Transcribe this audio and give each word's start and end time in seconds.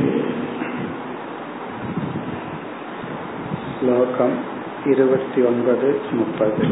श्लोकम् 3.74 4.53
இருபத்தி 4.86 5.42
ஒன்பது 5.42 5.90
முப்பது 6.12 6.66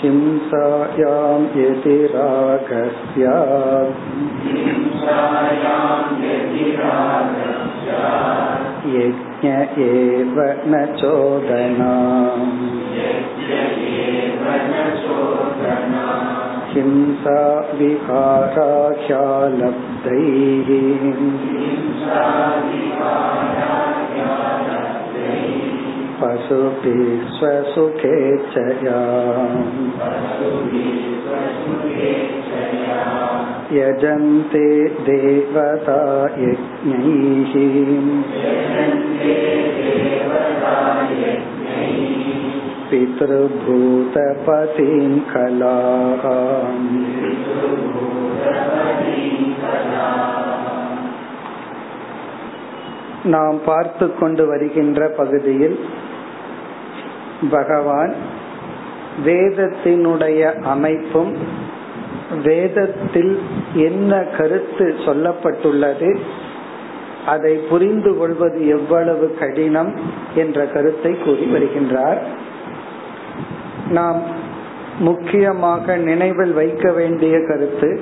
हिंसायां 0.00 1.40
यदि 1.56 1.96
रागः 2.14 2.88
स्यात् 2.98 4.04
यज्ञ 8.94 9.48
एव 9.84 10.36
न 10.70 10.84
चोदना 11.00 11.92
हिंसा 16.72 17.38
विहाराह्यालब्धैः 26.22 26.22
पशुभिः 26.22 27.26
स्वसुखेच्छया 27.36 28.98
यजन्ते 33.72 34.68
देवता 35.08 35.98
यज्ञैः 36.38 37.06
पितृभूतपतिं 42.90 44.96
कलाः 45.32 46.24
நாம் 53.24 53.58
பார்த்து 53.66 54.14
கொண்டு 54.20 54.46
வருகின்ற 54.46 55.08
பகுதியில் 55.08 55.78
பகவான் 57.51 58.13
வேதத்தினுடைய 59.25 60.61
அமைப்பும் 60.61 61.37
வேதத்தில் 62.43 63.39
என்ன 63.73 64.23
கருத்து 64.23 64.95
சொல்லப்பட்டுள்ளது 65.05 66.19
அதை 67.25 67.55
புரிந்து 67.55 68.17
கொள்வது 68.17 68.67
எவ்வளவு 68.67 69.35
கடினம் 69.39 69.99
என்ற 70.35 70.65
கருத்தை 70.65 71.17
கூறி 71.17 71.45
வருகின்றார். 71.53 72.17
நாம் 73.89 74.21
முக்கியமாக 74.99 75.97
நினைவில் 75.97 76.53
வைக்க 76.53 76.91
வேண்டிய 76.91 77.37
கருத்து 77.47 78.01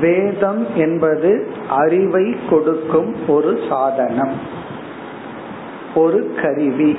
வேதம் 0.00 0.66
என்பது 0.76 1.50
அறிவை 1.68 2.36
கொடுக்கும் 2.50 3.14
ஒரு 3.26 3.60
சாதனம் 3.68 4.32
ஒரு 5.94 6.34
கருவி. 6.42 6.98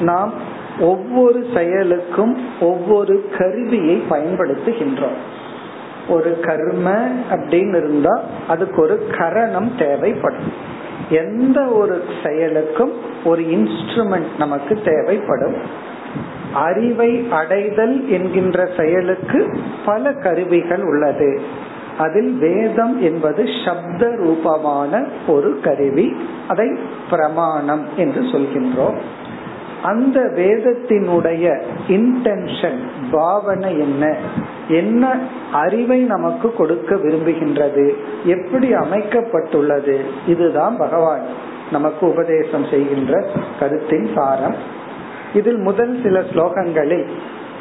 நாம் 0.00 0.32
ஒவ்வொரு 0.80 1.46
செயலுக்கும் 1.54 2.38
ஒவ்வொரு 2.60 3.30
கருவியை 3.38 4.02
பயன்படுத்துகின்றோம். 4.10 5.16
ஒரு 6.08 6.40
கர்ம 6.40 7.08
அப்படின்னு 7.30 7.76
இருந்தா 7.76 8.22
அதுக்கு 8.48 8.82
ஒரு 8.82 9.06
கரணம் 9.18 9.76
தேவைப்படும். 9.78 10.72
எந்த 11.08 11.64
ஒரு 11.64 12.04
செயலுக்கும் 12.24 12.92
ஒரு 13.24 13.42
இன்ஸ்ட்ருமெண்ட் 13.42 14.26
நமக்கு 14.38 14.78
தேவைப்படும். 14.84 15.56
அறிவை 16.54 17.26
அடைதல் 17.30 18.08
என்கின்ற 18.08 18.68
செயலுக்கு 18.78 19.58
பல 19.84 20.12
கருவிகள் 20.12 20.82
உள்ளது. 20.82 21.40
அதில் 21.98 22.32
வேதம் 22.32 23.02
என்பது 23.02 23.44
சப்த 23.64 24.14
ரூபமான 24.16 25.04
ஒரு 25.26 25.60
கருவி. 25.60 26.16
அதை 26.48 26.78
பிரமாணம் 27.10 27.86
என்று 27.96 28.20
சொல்கின்றோம். 28.20 28.98
அந்த 29.84 30.20
வேதத்தினுடைய 30.20 31.44
இன்டென்ஷன் 31.88 32.80
பாவனை 33.10 33.72
என்ன? 33.78 34.16
என்ன 34.68 35.18
அறிவை 35.52 36.00
நமக்கு 36.00 36.48
கொடுக்க 36.52 36.94
விரும்புகின்றது? 36.94 37.86
எப்படி 38.24 38.68
அமைக்கப்பட்டுள்ளது? 38.74 39.96
இதுதான் 40.26 40.76
பகவான் 40.76 41.24
நமக்கு 41.72 42.08
உபதேசம் 42.08 42.66
செய்கின்ற 42.70 43.24
கருத்தின் 43.60 44.08
சாரம். 44.14 44.56
இதில் 45.34 45.58
முதல் 45.58 45.94
சில 46.02 46.20
ஸ்லோகங்களில் 46.20 47.06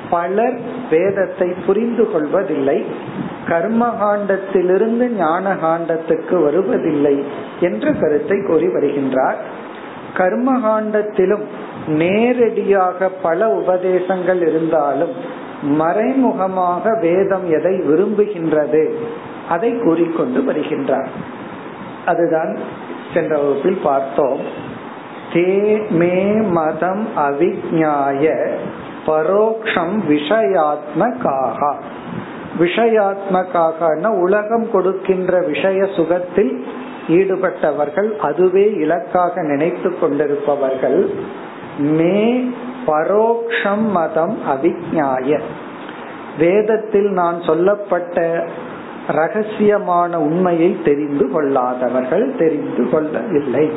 பலர் 0.09 0.57
வேதத்தை 0.90 1.47
புரிந்து 1.66 2.11
கொள்வதில்லை 2.11 2.85
கர்மகாண்டத்திலிருந்து 3.47 5.05
ஞான 5.17 5.53
காண்டத்துக்கு 5.53 6.44
வருவதில்லை 6.44 7.16
என்ற 7.59 7.91
கருத்தை 7.91 8.38
கூறி 8.47 8.67
வருகின்றார். 8.67 9.40
கர்மகாண்டத்திலும் 10.17 11.45
நேரடியாக 11.88 13.09
பல 13.09 13.47
உபதேசங்கள் 13.47 14.41
இருந்தாலும் 14.41 15.41
மறைமுகமாக 15.61 16.97
வேதம் 17.01 17.49
எதை 17.49 17.79
விரும்புகின்றது 17.79 18.94
அதை 19.49 19.77
கூறிக்கொண்டு 19.77 20.51
வருகின்றார். 20.51 21.07
அதுதான் 22.05 22.57
சென்ற 23.13 23.38
வகுப்பில் 23.38 23.79
பார்த்தோம். 23.83 24.39
தே 25.33 25.89
மே 25.89 26.23
மதம் 26.33 27.07
அவிஜாய 27.17 28.47
பரோக்ஷம் 29.05 29.95
விஷயாத்மகாக. 30.09 31.73
விஷயாத்மகாக 32.59 34.07
உலகம் 34.07 34.72
கொடுக்கின்ற 34.72 35.41
விஷய 35.41 35.85
சுகத்தில் 35.95 36.66
ஈடுபட்டவர்கள் 37.07 38.17
அதுவே 38.17 38.73
இலக்காக 38.73 39.41
நினைத்து 39.41 39.99
கொண்டிருப்பவர்கள். 39.99 41.13
மே 41.78 42.50
பரோக்ஷம் 42.88 43.89
மதம் 43.91 44.38
அவிஜாய 44.50 45.39
வேதத்தில் 46.38 47.09
நான் 47.09 47.41
சொல்லப்பட்ட 47.41 48.47
ரகசியமான 49.07 50.16
உண்மையை 50.16 50.78
தெரிந்து 50.85 51.28
கொள்ளாதவர்கள் 51.28 52.38
தெரிந்து 52.38 52.89
கொள்ளவில்லை. 52.89 53.72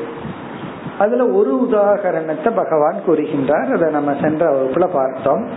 அதுல 0.98 1.26
ஒரு 1.26 1.68
உதாகரணத்தை 1.70 2.54
பகவான் 2.54 2.96
கூறுகின்றார். 3.06 3.74
அதை 3.74 3.90
நம்ம 3.90 4.14
சென்ற 4.20 4.52
வகுப்புல 4.52 4.86
பார்த்தோம். 4.92 5.48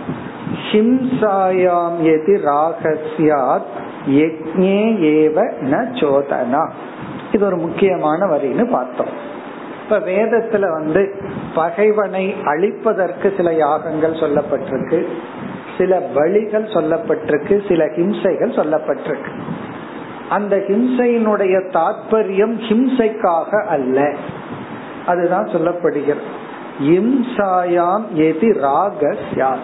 ஹிம்சாயாம் 0.72 2.02
எதி 2.02 2.40
ராகசியாத் 2.44 3.70
யக்ஞே 4.06 4.82
ஏவ 4.98 5.52
ந 5.70 6.00
சோதனா. 6.00 6.70
இது 7.32 7.46
ஒரு 7.46 7.56
முக்கியமான 7.56 8.26
வரின்னு 8.26 8.70
பார்த்தோம். 8.70 9.29
இப்ப 9.90 10.10
வேதத்துல 10.10 10.70
வந்து 10.72 11.14
பகைவனை 11.54 12.34
அழிப்பதற்கு 12.44 13.36
சில 13.36 13.52
யாகங்கள் 13.52 14.12
சொல்லப்பட்டிருக்கு. 14.12 15.06
சில 15.78 16.10
பலிகள் 16.14 16.66
சொல்லப்பட்டிருக்கு. 16.74 17.68
சில 17.68 17.84
ஹிம்சைகள் 17.84 18.54
சொல்லப்பட்டிருக்கு. 18.54 19.40
அந்த 20.28 20.56
ஹிம்சையினுடைய 20.56 21.70
தாற்பயம் 21.70 22.60
ஹிம்சைக்காக 22.68 23.64
அல்ல. 23.66 24.14
அதுதான் 25.06 25.46
சொல்லப்படுகிறது. 25.46 26.22
இம்சாயாம் 26.82 28.02
எதி 28.14 28.58
ராகஸ்யா 28.62 29.56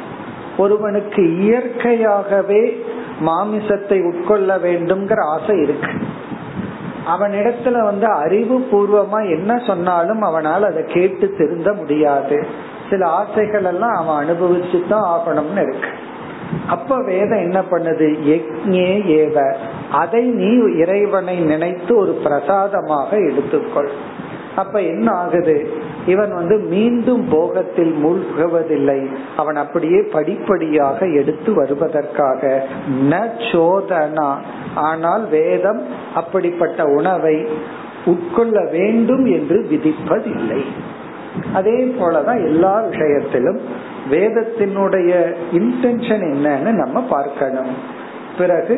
ஒருவனுக்கு 0.58 1.38
இயற்கையாகவே 1.38 2.84
மாமிசத்தை 3.20 4.02
உட்கொள்ள 4.02 4.56
வேண்டும்ங்கிற 4.56 5.20
ஆசை 5.20 5.62
இருக்கு. 5.62 5.90
அவனிடத்துல 7.06 7.82
வந்து 7.82 8.06
அறிவு 8.06 8.58
பூர்வமா 8.58 9.30
என்ன 9.30 9.62
சொன்னாலும் 9.66 10.22
அவனால் 10.22 10.64
அதை 10.64 10.84
கேட்டு 10.84 11.34
திருந்த 11.38 11.72
முடியாது. 11.72 12.46
சில 12.90 13.06
ஆசைகள் 13.06 13.64
எல்லாம் 13.64 13.96
அவன் 13.96 14.26
அனுபவிச்சு 14.26 14.88
தான் 14.88 15.20
ஆகணும்னு 15.20 15.62
இருக்கு. 15.62 15.88
அப்ப 16.68 17.02
வேதம் 17.02 17.38
என்ன 17.38 17.60
பண்ணுது? 17.60 18.18
யக்ஞே 18.26 18.90
ஏவ. 19.08 19.54
அதை 19.92 20.24
நீ 20.24 20.78
இறைவனை 20.78 21.36
நினைத்து 21.36 21.96
ஒரு 21.96 22.20
பிரசாதமாக 22.22 23.16
எடுத்துக்கொள். 23.16 23.88
அப்ப 24.56 24.80
என்ன 24.80 25.12
ஆகுது? 25.12 25.72
இவன் 26.06 26.34
வந்து 26.34 26.58
மீண்டும் 26.58 27.28
போகத்தில் 27.30 27.94
மூழ்குவதில்லை. 28.04 29.06
அவன் 29.36 29.56
அப்படியே 29.56 30.00
படிப்படியாக 30.12 31.06
எடுத்து 31.06 31.54
வருவதற்காக 31.54 32.66
ந 33.10 33.22
சோதனா. 33.52 34.30
ஆனால் 34.74 35.28
வேதம் 35.28 35.82
அப்படிப்பட்ட 36.14 36.84
உணவை 36.84 37.46
உட்கொள்ள 38.04 38.70
வேண்டும் 38.70 39.24
என்று 39.26 39.66
விதிப்பதில்லை. 39.70 40.62
அதே 41.52 41.84
போலதான் 42.00 42.44
எல்லா 42.44 42.80
விஷயத்திலும் 42.80 43.60
வேதத்தினுடைய 44.10 45.34
இன்டென்ஷன் 45.52 46.24
என்னன்னு 46.32 46.72
நம்ம 46.72 47.00
பார்க்கணும். 47.00 47.94
பிறகு 48.38 48.76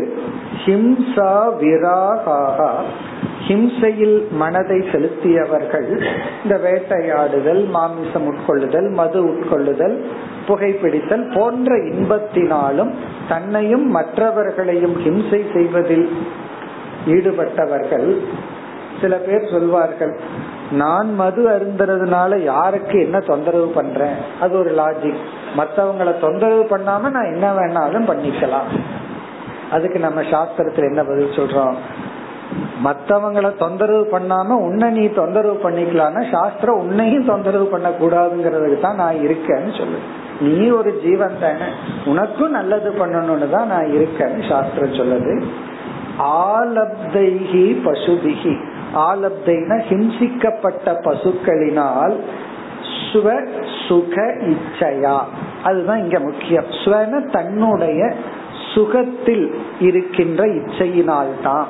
ஹிம்சா 0.64 1.32
விராகாக 1.60 2.68
ஹிம்சையில் 3.48 4.16
மனதை 4.30 4.78
செலுத்தியவர்கள் 4.92 5.86
இந்த 6.42 6.54
வேட்டையாடுதல் 6.64 7.62
மாமிசம் 7.68 8.26
உட்கொள்ளுதல் 8.32 8.88
மது 8.90 9.20
உட்கொள்ளுதல் 9.22 9.96
புகைப்பிடித்தல் 10.48 11.34
போன்ற 11.34 11.76
இன்பத்தினாலும் 11.76 12.92
தன்னையும் 13.28 13.86
மற்றவர்களையும் 13.90 14.96
ஹிம்சை 15.04 15.40
செய்வதில் 15.52 16.06
ஈடுபட்டவர்கள் 17.06 18.08
சில 19.00 19.16
பேர் 19.16 19.50
சொல்வார்கள் 19.50 20.14
நான் 20.72 21.14
மது 21.14 21.42
அருந்துறதுனால 21.48 22.38
யாருக்கு 22.42 22.96
என்ன 23.00 23.18
தொந்தரவு 23.20 23.68
பண்றேன்? 23.68 24.16
அது 24.40 24.58
ஒரு 24.58 24.70
லாஜிக் 24.70 25.20
மற்றவங்களை 25.56 26.20
தொந்தரவு 26.20 26.64
பண்ணாம 26.64 27.10
நான் 27.10 27.32
என்ன 27.34 27.46
வேணாலும் 27.52 28.08
பண்ணிக்கலாம். 28.10 28.70
அதுக்கு 29.70 29.98
நம்ம 29.98 30.20
சாஸ்திரத்துல 30.20 30.88
என்ன 30.88 31.02
பதில் 31.04 31.36
சொல்றோம்? 31.36 31.74
மத்தவங்களை 32.84 33.56
தொந்தரவு 33.56 34.04
பண்ணாம 34.12 34.56
உன்னை 34.66 34.90
நீ 34.90 35.06
தொந்தரவு 35.06 35.70
பண்ணிக்கலாம்னா 35.70 36.22
சாஸ்திரம் 36.30 36.78
உன்னையும் 36.78 37.24
தொந்தரவு 37.24 37.64
பண்ண 37.64 37.88
கூடாதுங்கிறதுக்கு 37.88 38.80
தான் 38.80 38.96
நான் 38.96 39.14
இருக்கேன்னு 39.14 39.78
சொல்லு 39.78 39.98
நீ 40.40 40.68
ஒரு 40.70 41.00
ஜீவன் 41.02 41.38
தானே. 41.40 41.68
உனக்கும் 42.04 42.50
நல்லது 42.50 42.90
பண்ணணும்னு 42.90 43.50
தான் 43.50 43.66
நான் 43.66 43.84
இருக்கேன்னு 43.84 44.48
சாஸ்திரம் 44.48 44.92
சொல்லுது. 44.92 45.34
ஆலப்தைகி 46.18 47.66
பசுபிகி 47.84 48.54
ஆலப்தைனா 48.94 49.78
ஹிம்சிக்கப்பட்ட 49.90 50.94
பசுக்களினால் 51.06 52.16
சுவ 53.12 53.28
சுக 53.88 54.16
இச்சையா. 54.52 55.18
அதுதான் 55.64 55.98
இங்க 55.98 56.18
முக்கியம். 56.18 56.64
ஸ்வன 56.64 57.30
தன்னுடைய 57.30 58.14
சுகத்தில் 58.74 59.54
இருக்கின்ற 59.80 60.46
இச்சையினால் 60.46 61.42
தான் 61.42 61.66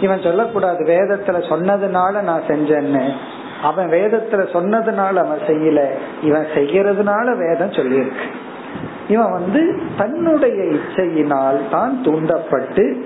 இவன் 0.00 0.20
சொல்லக்கூடாது 0.22 0.84
வேதத்துல 0.84 1.38
சொன்னதுனால 1.48 2.22
நான் 2.22 2.40
செஞ்சேன்னு. 2.46 3.12
அவன் 3.62 3.88
வேதத்துல 3.88 4.42
சொன்னதுனால 4.52 5.14
அவன் 5.14 5.38
செய்யல. 5.46 5.80
இவன் 6.22 6.46
செய்யறதுனால 6.54 7.36
வேதம் 7.36 7.70
சொல்லியிருக்கு. 7.70 8.26
இவன் 9.08 9.30
வந்து 9.30 9.80
தன்னுடைய 9.96 10.62
இச்சையினால் 10.62 11.68
தான் 11.70 12.02
தூண்டப்பட்டு 12.02 13.04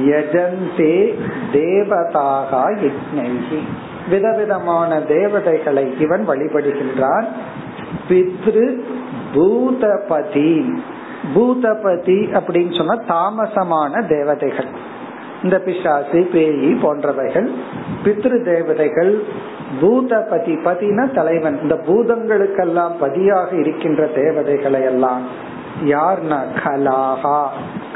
யஜந்தே 0.00 1.14
தேவதாக 1.52 2.50
யஜ்னி 2.52 3.58
விதவிதமான 4.10 5.00
தேவதைகளை 5.00 6.00
இவன் 6.00 6.28
வழிபடுகின்றான். 6.28 7.24
பித்ரு 8.08 8.80
பூதபதி 9.34 10.80
பூதபதி 11.34 12.40
அப்படின்னு 12.40 12.76
சொன்னா 12.76 12.94
தாமசமான 13.08 14.06
தேவதைகள். 14.06 14.66
இந்த 15.42 15.58
பிசாசு 15.58 16.28
பேயி 16.32 16.70
போன்றவைகள். 16.82 17.48
பித்ரு 18.04 18.44
தேவதைகள் 18.44 19.22
பூதபதி 19.80 20.54
பதினா 20.64 21.14
தலைவன். 21.14 21.62
இந்த 21.62 21.74
பூதங்களுக்கெல்லாம் 21.74 22.92
பதியாக 23.00 23.56
இருக்கின்ற 23.56 24.06
தேவதைகளை 24.06 24.82
எல்லாம் 24.82 25.54
யார்னா 25.84 26.40
கலாகா 26.64 27.46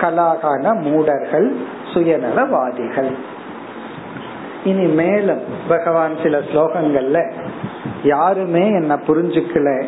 கலாகான 0.00 0.80
மூடர்கள் 0.80 1.56
சுயநலவாதிகள். 1.94 3.10
இனி 4.64 4.84
மேலும் 4.84 5.40
பகவான் 5.68 6.16
சில 6.22 6.38
ஸ்லோகங்கள்ல 6.38 7.32
யாருமே 8.02 8.72
என்ன 8.72 8.96
புரிஞ்சுக்கல. 8.96 9.84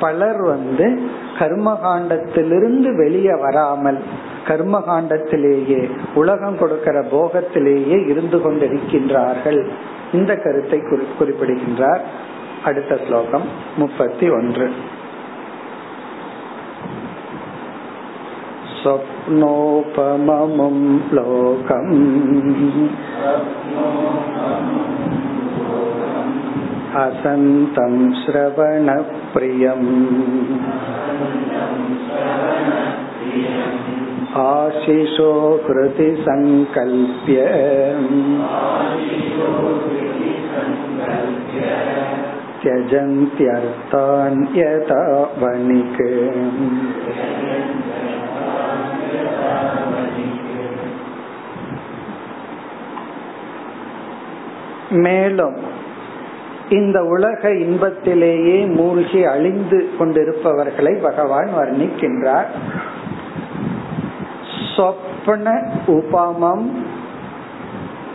பலர் 0.00 0.42
வந்து 0.42 1.02
கர்மகாண்டத்திலிருந்து 1.39 2.89
வெளியே 2.95 3.35
வராமல் 3.39 3.99
கர்மகாண்டத்திலேயே 4.47 5.81
உலகம் 6.15 6.57
கொடுக்கிற 6.57 6.97
போகத்திலேயே 7.11 7.99
இருந்து 8.05 8.37
கொண்டிருக்கின்றார்கள் 8.37 9.61
இந்த 10.13 10.31
கருத்தை 10.35 10.79
குறிப்பிடுகின்றார் 11.19 12.03
அடுத்த 12.63 12.93
ஸ்லோகம் 13.07 13.47
முப்பத்தி 13.77 14.27
ஒன்று 14.29 14.67
स्वप्नोपममुं 19.45 20.77
लोकम् 21.11 21.91
असन्तं 27.01 27.93
श्रवणप्रियम् 28.21 29.87
आशिषो 34.41 35.31
हृदि 35.65 36.09
सङ्कल्प्य 36.25 37.41
त्यजन्त्यर्थान् 42.63 44.41
यथा 44.57 45.01
वणिक् 45.41 46.01
மேலும் 55.05 55.66
இந்த 56.70 57.04
உலக 57.04 57.50
இன்பத்திலேயே 57.50 58.66
மூழ்கி 58.66 59.24
அழிந்து 59.24 59.90
கொண்டிருப்பவர்களை 59.98 60.94
பகவான் 60.94 61.50
வர்ணிக்கின்றார். 61.58 62.46
சொப்பன 64.76 65.70
உபமம் 65.86 66.70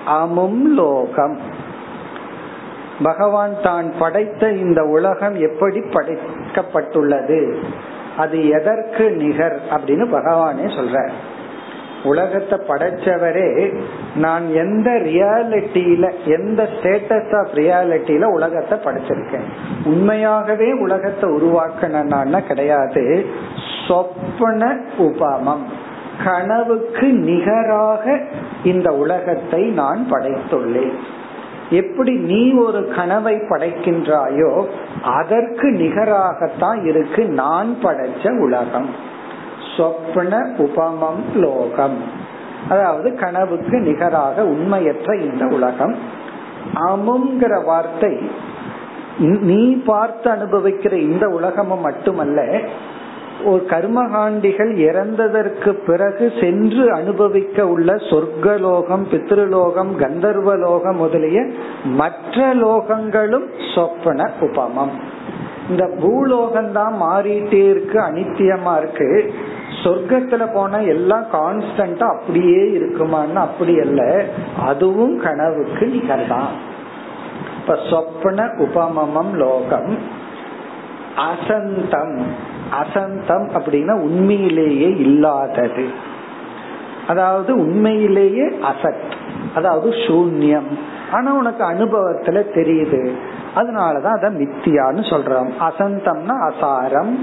அமும் 0.06 0.74
லோகம். 0.74 1.40
பகவான் 3.04 3.56
தான் 3.64 3.94
படைத்த 4.00 4.52
இந்த 4.52 4.83
உலகம் 4.83 5.36
எப்படி 5.36 5.80
படைக்கப்பட்டுள்ளது? 5.80 7.56
அது 8.18 8.50
எதற்கு 8.50 9.12
நிகர்? 9.12 9.62
அப்படின்னு 9.72 10.06
பகவானே 10.06 10.66
சொல்றார். 10.66 11.12
உலகத்தை 12.04 12.60
படைச்சவரே 12.68 13.80
நான் 14.16 14.54
எந்த 14.54 14.92
ரியாலிட்டியில 14.92 16.12
எந்த 16.26 16.64
ஸ்டேட்டஸ் 16.64 17.36
ஆஃப் 17.38 17.54
ரியாலிட்டியில 17.54 18.24
உலகத்தை 18.24 18.80
படைச்சிருக்கேன்? 18.80 19.48
உண்மையாகவே 19.86 20.72
உலகத்தை 20.72 21.30
உருவாக்கணும்னா 21.30 22.48
கிடையாது. 22.48 23.26
சொப்பன 23.88 24.76
உபமம். 24.98 25.64
கனவுக்கு 26.24 27.07
நிகராக 27.07 28.19
இந்த 28.64 28.92
உலகத்தை 28.92 29.68
நான் 29.69 30.07
படைத்துள்ளேன். 30.12 30.94
எப்படி 31.69 32.12
நீ 32.12 32.54
ஒரு 32.54 32.92
கனவை 32.95 33.36
படைக்கின்றாயோ 33.36 34.66
அதற்கு 35.04 35.68
நிகராகத்தான் 35.69 36.86
இருக்கு 36.86 37.26
நான் 37.26 37.78
படைச்ச 37.83 38.40
உலகம். 38.40 39.12
சொப்ன 39.78 40.56
உபமம் 40.58 41.24
லோகம். 41.34 41.98
அதாவது 42.70 43.16
கனவுக்கு 43.16 43.80
நிகராக 43.80 44.46
உண்மையற்ற 44.46 45.16
இந்த 45.16 45.46
உலகம். 45.46 45.96
அமுங்கிற 46.76 47.64
வார்த்தை 47.66 48.32
நீ 49.20 49.74
பார்த்து 49.76 50.32
அனுபவிக்கிற 50.32 50.94
இந்த 50.94 51.28
உலகமும் 51.28 51.80
மட்டுமல்ல 51.80 52.60
ஒரு 53.46 53.66
கர்மகாண்டிகள் 53.68 54.72
இறந்ததற்கு 54.78 55.70
பிறகு 55.70 56.32
சென்று 56.42 56.94
அனுபவிக்க 56.94 57.68
உள்ள 57.68 57.94
சொர்க்கலோகம் 57.94 59.06
பித்ருலோகம் 59.12 59.92
கந்தர்வலோகம் 59.98 60.96
முதலிய 60.96 61.46
மற்ற 61.84 62.56
லோகங்களும் 62.56 63.48
சொப்பன 63.76 64.32
உபமம். 64.40 64.96
இந்த 65.70 65.90
பூலோகம் 66.02 66.72
தான் 66.72 67.02
மாறிட்டே 67.02 67.70
இருக்கு 67.70 68.00
அனித்தியமா 68.00 68.78
இருக்கு. 68.78 69.34
சொர்க்கத்துல 69.84 70.54
போனா 70.54 70.78
எல்லாம் 70.78 71.26
கான்ஸ்டன்டா 71.34 72.04
அப்படியே 72.04 72.64
இருக்குமான்னு 72.64 73.34
அப்படி 73.34 73.80
அல்ல. 73.80 74.26
அதுவும் 74.60 75.20
கனவுக்கு 75.20 75.86
நிகழ்தான் 75.86 76.48
இப்ப 77.60 77.80
சொப்பன 77.90 78.46
உபமமம் 78.46 79.32
லோகம். 79.32 79.98
அசந்தம். 81.18 82.22
அசந்தம் 82.82 83.50
அப்படின்னா 83.54 84.00
உண்மையிலேயே 84.00 84.88
இல்லாதது. 84.88 85.88
அதாவது 87.08 87.56
உண்மையிலேயே 87.56 88.48
அசத். 88.48 89.12
அதாவது 89.56 89.90
சூன்யம். 89.90 90.78
ஆனா 91.12 91.34
உனக்கு 91.34 91.64
அனுபவத்துல 91.64 92.44
தெரியுது. 92.56 93.12
அதனாலதான் 93.56 94.18
அத 94.18 94.30
மித்தியான்னு 94.30 95.02
சொல்றோம். 95.10 95.50
அசந்தம்னா 95.60 96.52
அசாரம் 96.52 97.19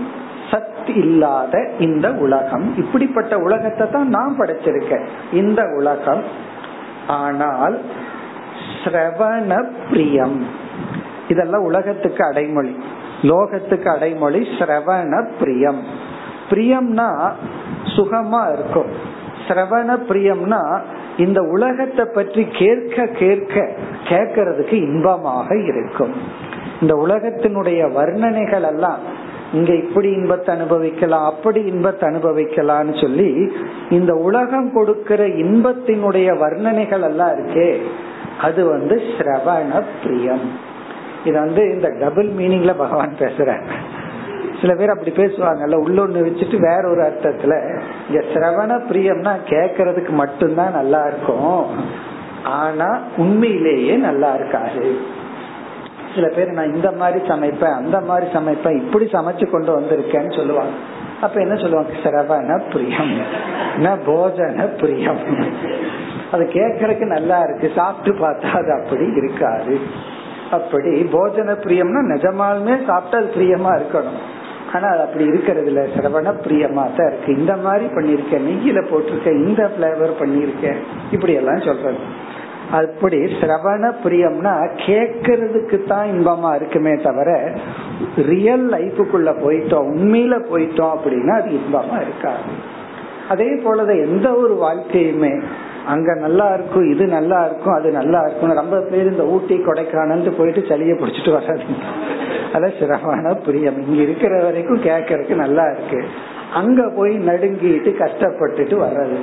சத் 0.51 0.97
இல்லாத 0.97 1.71
இந்த 1.79 2.13
உலகம். 2.13 2.77
இப்படிப்பட்ட 2.77 3.39
உலகத்தை 3.39 3.91
தான் 3.91 4.09
நான் 4.09 4.37
படைச்சிருக்கேன். 4.39 5.07
இந்த 5.33 5.65
உலகம். 5.77 6.23
ஆனால் 7.07 7.81
ஸ்ரவண 8.85 9.69
பிரியம். 9.91 10.47
இதெல்லாம் 11.29 11.63
உலகத்துக்கு 11.63 12.25
அடைமொழி. 12.25 12.83
லோகத்துக்கு 13.23 13.95
அடைமொழி 13.95 14.49
ஸ்ரவண 14.59 15.31
பிரியம். 15.39 15.83
பிரியம்னா 16.51 17.33
சுகமா 17.85 18.53
இருக்கும். 18.53 19.19
சிரவண 19.49 19.99
பிரியம்னா 20.09 20.81
இந்த 21.17 21.40
உலகத்தை 21.43 22.05
பற்றி 22.14 22.45
கேட்க 22.45 23.07
கேட்க 23.07 23.69
கேட்கறதுக்கு 24.05 24.73
இன்பமாக 24.73 25.57
இருக்கும். 25.57 26.14
இந்த 26.81 26.95
உலகத்தினுடைய 26.95 27.81
வர்ணனைகள் 27.93 28.67
எல்லாம் 28.73 28.99
இங்க 29.52 29.75
இப்படி 29.75 30.09
இன்பத்தை 30.11 30.55
அனுபவிக்கலாம் 30.55 31.25
அப்படி 31.25 31.64
இன்பத்தை 31.64 32.09
அனுபவிக்கலாம்னு 32.09 33.00
சொல்லி 33.00 33.52
இந்த 33.90 34.14
உலகம் 34.14 34.73
கொடுக்கிற 34.73 35.26
இன்பத்தினுடைய 35.26 36.29
வர்ணனைகள் 36.38 37.02
எல்லாம் 37.02 37.33
இருக்கே 37.37 37.76
அது 38.38 38.64
வந்து 38.64 38.97
ஸ்ரவண 38.97 39.83
பிரியம். 40.02 40.45
இது 41.25 41.38
வந்து 41.40 41.62
இந்த 41.62 41.88
டபுள் 42.00 42.29
மீனிங்ல 42.29 42.75
பகவான் 42.76 43.14
பேசுற 43.19 43.59
சில 44.61 44.75
பேர் 44.75 44.90
அப்படி 44.90 45.11
பேசுவாங்கல்ல 45.11 45.79
உள்ளொன்னு 45.87 46.25
வச்சுட்டு 46.26 46.57
வேற 46.61 46.88
ஒரு 46.88 47.02
அர்த்தத்துல 47.02 47.55
இங்க 48.09 48.21
சிரவண 48.35 48.73
பிரியம்னா 48.90 49.33
கேக்குறதுக்கு 49.47 50.09
மட்டும்தான் 50.09 50.73
நல்லா 50.73 51.07
இருக்கும். 51.07 51.67
ஆனா 52.45 52.99
உண்மையிலேயே 53.17 53.97
நல்லா 53.97 54.35
இருக்காது. 54.35 54.97
சில 56.14 56.29
பேர் 56.29 56.50
நான் 56.50 56.75
இந்த 56.75 56.93
மாதிரி 56.93 57.26
சமைப்பேன் 57.26 57.75
அந்த 57.75 58.00
மாதிரி 58.00 58.26
சமைப்பேன் 58.33 58.76
இப்படி 58.76 59.05
சமைச்சு 59.05 59.50
கொண்டு 59.50 59.81
வந்திருக்கேன்னு 59.81 60.37
சொல்லுவாங்க. 60.37 60.73
அப்ப 61.21 61.40
என்ன 61.40 61.55
சொல்லுவாங்க? 61.55 61.93
சிரவண 62.02 62.73
பிரியம் 62.73 63.12
போஜன 64.07 64.81
பிரியம். 64.81 65.19
அது 66.33 66.45
கேட்கறதுக்கு 66.45 67.07
நல்லா 67.07 67.38
இருக்கு 67.40 67.71
சாப்பிட்டு 67.76 68.26
பார்த்தா 68.26 68.50
அது 68.61 68.83
அப்படி 68.83 69.07
இருக்காது. 69.12 69.79
அப்படி 70.50 71.02
போஜன 71.02 71.57
பிரியம்னா 71.64 72.02
நிஜமாலுமே 72.12 72.85
சாப்பிட்டா 72.85 73.19
அது 73.19 73.33
பிரியமா 73.37 73.73
இருக்கணும். 73.81 74.21
ஆனா 74.75 74.89
அது 74.89 75.00
அப்படி 75.00 75.25
இருக்கிறது 75.25 75.67
இல்ல 75.67 75.83
சிரவண 75.97 76.33
பிரியமா 76.45 76.85
தான் 76.97 77.07
இருக்கு. 77.07 77.37
இந்த 77.37 77.57
மாதிரி 77.57 77.85
பண்ணிருக்கேன் 77.85 78.45
நெய்யில 78.49 78.81
போட்டிருக்கேன் 78.91 79.41
இந்த 79.47 79.62
பிளேவர் 79.79 80.12
பண்ணிருக்கேன் 80.21 80.79
இப்படி 81.11 81.33
எல்லாம் 81.33 81.61
சொல்றது. 81.61 82.03
அப்படி 82.71 83.19
சிரவண 83.41 83.85
பிரியம்னா 84.05 84.53
கேக்கிறதுக்கு 84.87 85.79
தான் 85.87 86.07
இன்பமா 86.07 86.50
இருக்குமே 86.55 86.95
தவிர 86.97 87.31
ரியல் 88.29 88.67
லைஃபுக்குள்ள 88.73 89.31
போயிட்டோம் 89.45 89.89
உண்மையில 89.95 90.37
போயிட்டோம் 90.50 90.93
அப்படின்னா 90.97 91.35
அது 91.41 91.50
இன்பமா 91.50 91.97
இருக்காது. 92.00 92.45
அதே 93.29 93.50
போலதான் 93.65 94.05
எந்த 94.07 94.29
ஒரு 94.35 94.55
வாழ்க்கையுமே 94.55 95.33
அங்க 95.87 96.15
நல்லா 96.15 96.55
இருக்கும் 96.55 96.91
இது 96.91 97.07
நல்லா 97.07 97.45
இருக்கும் 97.45 97.73
அது 97.73 97.91
நல்லா 97.91 98.21
இருக்கும் 98.21 98.53
ரொம்ப 98.53 98.81
பேர் 98.81 99.11
இந்த 99.11 99.23
ஊட்டி 99.23 99.57
கொடைக்கானல் 99.57 100.37
போயிட்டு 100.37 100.61
சளியை 100.61 100.99
பிடிச்சிட்டு 100.99 101.33
வராது. 101.33 101.63
அதான் 102.53 102.79
சிரமமான 102.79 103.35
பிரியம். 103.35 103.89
இங்க 103.89 104.03
இருக்கிற 104.03 104.43
வரைக்கும் 104.43 104.83
கேட்கறதுக்கு 104.83 105.35
நல்லா 105.35 105.65
இருக்கு. 105.71 106.05
அங்க 106.55 106.93
போய் 106.97 107.19
நடுங்கிட்டு 107.19 107.95
கஷ்டப்பட்டுட்டு 107.99 108.77
வர்றது. 108.83 109.19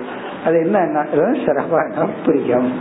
அது 0.46 0.60
என்ன 0.60 1.06
சிரமமான 1.46 2.10
பிரியம். 2.26 2.72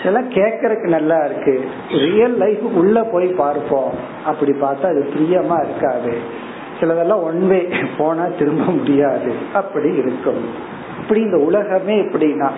இதெல்லாம் 0.00 0.30
கேட்கறதுக்கு 0.30 0.88
நல்லா 0.88 1.24
இருக்கு. 1.24 1.64
ரியல் 1.90 2.36
லைஃப் 2.36 2.62
உள்ள 2.74 3.02
போய் 3.02 3.26
பார்ப்போம். 3.26 3.90
அப்படி 4.24 4.52
பார்த்தா 4.52 4.86
அது 4.86 5.08
பிரியமா 5.14 5.64
இருக்காது. 5.64 6.42
சிலதெல்லாம் 6.80 7.22
ஒன்வே 7.30 7.84
போனா 7.98 8.26
திரும்ப 8.38 8.64
முடியாது. 8.64 9.32
அப்படி 9.52 9.94
இருக்கும். 9.94 10.72
இப்படி 11.00 11.20
இந்த 11.20 11.36
உலகமே 11.36 12.00
எப்படின்னா 12.00 12.50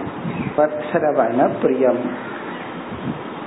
வத்சரவன 0.56 1.48
பிரியம். 1.62 1.98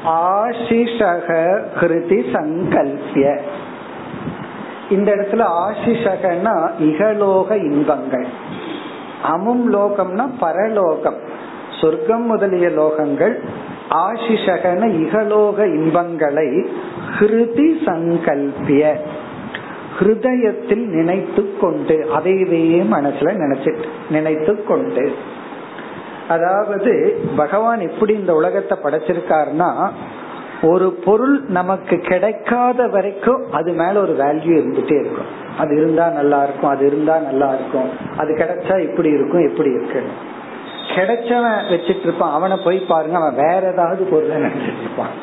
ஆசிஷக 0.06 1.62
கிருதி 1.80 2.24
சங்கல்பிய. 2.34 3.40
இந்த 4.90 5.16
இடத்துல 5.16 5.46
ஆசிஷகன்னா 5.68 6.72
இகலோக 6.80 7.56
இன்பங்கள். 7.56 8.28
அமும் 9.24 9.74
லோகம்னா 9.74 10.30
பரலோகம். 10.40 11.18
சொர்க்கம் 11.82 12.26
முதலிய 12.26 12.68
லோகங்கள் 12.68 13.38
ஆசிஷகன 13.90 14.88
இகலோக 14.90 15.66
இன்பங்களை 15.66 16.68
ஹிருதி 17.20 17.74
சங்கல்பிய. 17.86 18.94
ஹிருதயத்தில் 20.00 20.86
நினைத்து 20.86 21.58
கொண்டு 21.58 22.10
அதைவே 22.18 22.86
மனசுல 22.92 23.34
நினைச்சிட்டு 23.34 23.84
நினைத்து 24.10 24.64
கொண்டு 24.64 25.14
அதாவது 26.30 26.92
பகவான் 27.38 27.80
எப்படி 27.80 28.14
இந்த 28.14 28.34
உலகத்தை 28.34 28.78
படைச்சிருக்காருன்னா 28.84 29.70
ஒரு 30.62 30.88
பொருள் 31.06 31.36
நமக்கு 31.48 31.96
கிடைக்காத 31.98 32.88
வரைக்கும் 32.88 33.44
அது 33.52 33.72
மேல 33.72 34.02
ஒரு 34.02 34.14
வேல்யூ 34.20 34.54
இருந்துட்டே 34.60 34.98
இருக்கும். 35.00 35.30
அது 35.58 35.72
இருந்தா 35.76 36.10
நல்லா 36.10 36.44
இருக்கும் 36.44 36.70
அது 36.70 36.84
இருந்தா 36.86 37.16
நல்லா 37.18 37.50
இருக்கும். 37.54 37.90
அது 38.18 38.34
கிடைச்சா 38.34 38.76
இப்படி 38.90 39.10
இருக்கும் 39.10 39.48
எப்படி 39.48 39.72
இருக்கு 39.72 40.02
கிடைச்சவன் 40.96 41.58
வச்சிட்டு 41.70 42.06
இருப்பான். 42.08 42.32
அவனை 42.32 42.58
போய் 42.64 42.80
பாருங்க 42.88 43.18
அவன் 43.18 43.40
வேற 43.46 43.62
ஏதாவது 43.72 44.04
பொருளை 44.04 44.38
நினைச்சிட்டு 44.38 44.84
இருப்பான். 44.86 45.14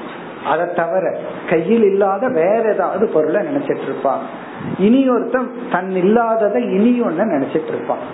அதை 0.46 0.66
தவிர 0.74 1.04
கையில் 1.50 1.84
இல்லாத 1.84 2.28
வேற 2.28 2.62
ஏதாவது 2.74 3.04
பொருளை 3.08 3.40
நினைச்சிட்டு 3.42 3.86
இருப்பான். 3.90 4.22
இனி 4.78 5.08
ஒருத்தன் 5.08 5.50
தன் 5.72 5.90
இல்லாததை 5.90 6.62
இனி 6.62 6.92
ஒன்னு 7.00 7.24
நினைச்சிட்டு 7.24 7.72
இருப்பான். 7.74 8.04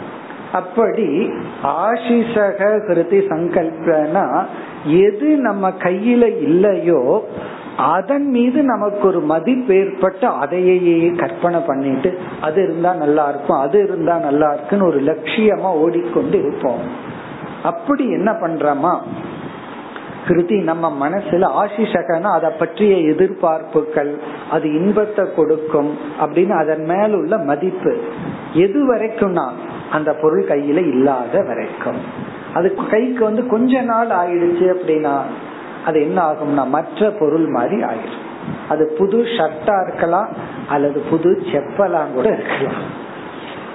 அப்படி 0.53 1.31
ஆசிஷக 1.63 2.61
கிருதி 2.89 3.19
சங்கல்பனா 3.31 4.45
எது 4.85 5.37
நம்ம 5.37 5.71
கையில 5.71 6.39
இல்லையோ 6.39 7.25
அதன் 7.77 8.27
மீது 8.31 8.63
நமக்கு 8.63 9.07
ஒரு 9.07 9.21
மதிப்பு 9.21 9.75
ஏற்பட்டு 9.75 10.27
அதையே 10.27 11.13
கற்பனை 11.17 11.61
பண்ணிட்டு 11.61 12.19
அது 12.41 12.63
இருந்தா 12.63 12.95
நல்லா 12.95 13.29
இருக்கும் 13.29 13.59
அது 13.59 13.83
இருந்தா 13.83 14.19
நல்லா 14.19 14.53
இருக்குன்னு 14.53 14.87
ஒரு 14.87 15.01
லட்சியமா 15.01 15.71
ஓடிக்கொண்டு 15.85 16.39
இருப்போம். 16.39 16.83
அப்படி 17.63 18.11
என்ன 18.11 18.31
பண்றோமா? 18.33 18.95
கிருதி 20.27 20.63
நம்ம 20.63 21.09
மனசுல 21.09 21.47
ஆசிஷகனா 21.63 22.31
அதை 22.33 22.51
பற்றிய 22.51 22.95
எதிர்பார்ப்புகள் 22.97 24.13
அது 24.51 24.75
இன்பத்தை 24.75 25.25
கொடுக்கும் 25.37 25.99
அப்படின்னு 26.21 26.51
அதன் 26.51 26.85
மேல 26.85 27.17
உள்ள 27.17 27.39
மதிப்பு. 27.39 27.97
எது 28.53 28.95
வரைக்கும்னா 28.95 29.47
அந்த 29.93 30.11
பொருள் 30.13 30.45
கையில 30.49 30.81
இல்லாத 30.89 31.43
வரைக்கும். 31.43 32.01
அது 32.55 32.69
கைக்கு 32.91 33.25
வந்து 33.25 33.47
கொஞ்ச 33.47 33.81
நாள் 33.81 34.11
ஆயிடுச்சு 34.21 34.67
அப்படின்னா 34.75 35.15
அது 35.87 36.01
என்ன 36.01 36.19
ஆகும்னா 36.31 36.65
மற்ற 36.67 37.11
பொருள் 37.11 37.47
மாதிரி 37.47 37.83
ஆயிடும். 37.83 38.27
அது 38.69 38.85
புது 38.99 39.19
ஷர்ட்டா 39.37 39.77
இருக்கலாம் 39.87 40.29
அல்லது 40.69 40.99
புது 41.11 41.31
செப்பலாம் 41.53 42.13
கூட 42.15 42.27
இருக்கலாம். 42.33 42.83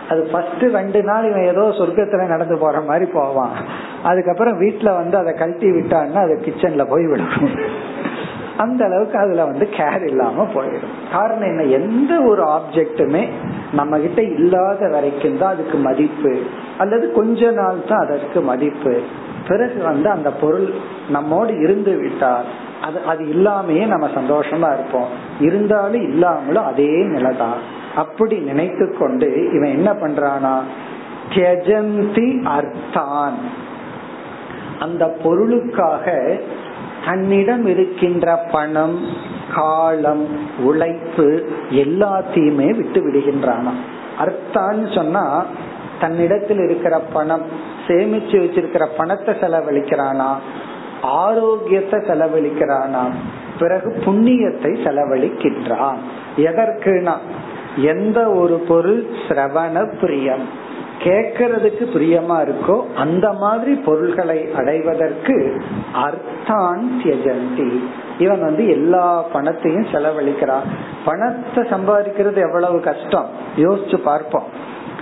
அது 0.09 0.21
ஃபர்ஸ்ட் 0.31 0.63
ரெண்டு 0.73 1.03
நாள் 1.03 1.29
இவன் 1.29 1.47
ஏதோ 1.47 1.63
சொர்க்கத்துல 1.79 2.27
நடந்து 2.27 2.57
போற 2.57 2.81
மாதிரி 2.81 3.05
போவான். 3.11 3.55
அதுக்கப்புறம் 4.03 4.61
வீட்டுல 4.61 4.89
வந்து 4.95 5.17
அதை 5.17 5.33
கழட்டி 5.33 5.69
விட்டான்னா 5.71 6.19
அது 6.21 6.35
கிச்சன்ல 6.45 6.85
போய் 6.89 7.07
விடும் 7.07 7.55
அந்த 8.57 8.81
அளவுக்கு 8.85 9.17
அதுல 9.19 9.45
வந்து 9.45 9.65
கேர் 9.71 10.05
இல்லாம 10.07 10.45
போயிடும். 10.53 10.95
காரணம் 11.11 11.49
என்ன? 11.49 11.63
எந்த 11.79 12.13
ஒரு 12.21 12.43
ஆப்ஜெக்டுமே 12.47 13.23
நம்ம 13.73 13.97
கிட்ட 13.97 14.21
இல்லாத 14.21 14.87
வரைக்கும் 14.87 15.37
தான் 15.37 15.53
அதுக்கு 15.53 15.77
மதிப்பு. 15.77 16.41
அல்லது 16.77 17.11
கொஞ்ச 17.11 17.51
நாள் 17.51 17.85
தான் 17.87 17.99
அதற்கு 17.99 18.41
மதிப்பு. 18.41 19.01
பிறகு 19.47 19.83
வந்து 19.83 20.09
அந்த 20.09 20.31
பொருள் 20.31 20.73
நம்மோடு 21.09 21.59
இருந்து 21.59 21.95
விட்டால் 21.97 22.43
அது 22.81 23.01
அது 23.01 23.23
இல்லாமையே 23.23 23.87
நம்ம 23.87 24.07
சந்தோஷமா 24.07 24.73
இருப்போம். 24.73 25.07
இருந்தாலும் 25.39 26.01
இல்லாமலும் 26.01 26.65
அதே 26.65 27.03
நிலைதான். 27.03 27.57
அப்படி 27.95 28.37
நினைத்து 28.37 28.97
கொண்டு 28.97 29.49
இவன் 29.53 29.69
என்ன 29.69 29.91
பண்றானா 29.93 30.57
தியஜந்தி 31.29 32.47
அர்த்தான். 32.57 33.33
அந்த 34.79 35.05
பொருளுக்காக 35.23 36.35
தன்னிடம் 37.05 37.65
இருக்கின்ற 37.65 38.35
பணம் 38.51 38.99
காலம் 39.55 40.27
உழைப்பு 40.59 41.49
எல்லாத்தையுமே 41.69 42.75
விட்டு 42.75 43.07
விடுகின்றானா? 43.07 43.71
அர்த்தான்னு 44.19 44.95
சொன்னா 44.95 45.45
தன்னிடத்தில் 45.99 46.59
இருக்கிற 46.59 46.99
பணம் 47.13 47.41
சேமிச்சு 47.87 48.35
வச்சிருக்கிற 48.35 48.87
பணத்தை 48.97 49.35
செலவழிக்கிறானா? 49.35 50.35
ஆரோக்கியத்தை 51.01 51.99
செலவழிக்கிறானா? 51.99 53.09
பிறகு 53.59 54.01
புண்ணியத்தை 54.05 54.73
செலவழிக்கின்றான். 54.83 55.97
எதற்குனா? 56.37 57.17
எந்த 57.75 58.31
ஒரு 58.31 58.53
பொருள் 58.53 59.05
சிரவண 59.27 59.99
பிரியம். 60.01 60.65
கேட்கறதுக்கு 60.99 61.83
பிரியமா 61.95 62.37
இருக்கோ 62.45 62.75
அந்த 62.95 63.33
மாதிரி 63.33 63.73
பொருள்களை 63.73 64.39
அடைவதற்கு 64.55 65.35
அர்த்தான் 66.05 66.83
தியஜந்தி. 67.03 67.69
இவன் 68.19 68.39
வந்து 68.39 68.67
எல்லா 68.67 69.21
பணத்தையும் 69.21 69.89
செலவழிக்கிறான். 69.91 70.67
பணத்தை 71.05 71.63
சம்பாதிக்கிறது 71.63 72.35
எவ்வளவு 72.35 72.79
கஷ்டம்? 72.79 73.25
யோசிச்சு 73.57 73.97
பார்ப்போம். 74.03 74.47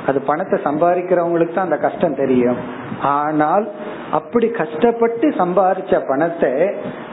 அது 0.07 0.21
பணத்தை 0.21 0.59
சம்பாதிக்கிறவங்களுக்கு 0.63 1.53
தான் 1.53 1.69
அந்த 1.69 1.77
கஷ்டம் 1.77 2.15
தெரியும். 2.15 2.57
ஆனால் 3.01 3.67
அப்படி 4.11 4.47
கஷ்டப்பட்டு 4.49 5.29
சம்பாதிச்ச 5.29 6.07
பணத்தை 6.07 6.51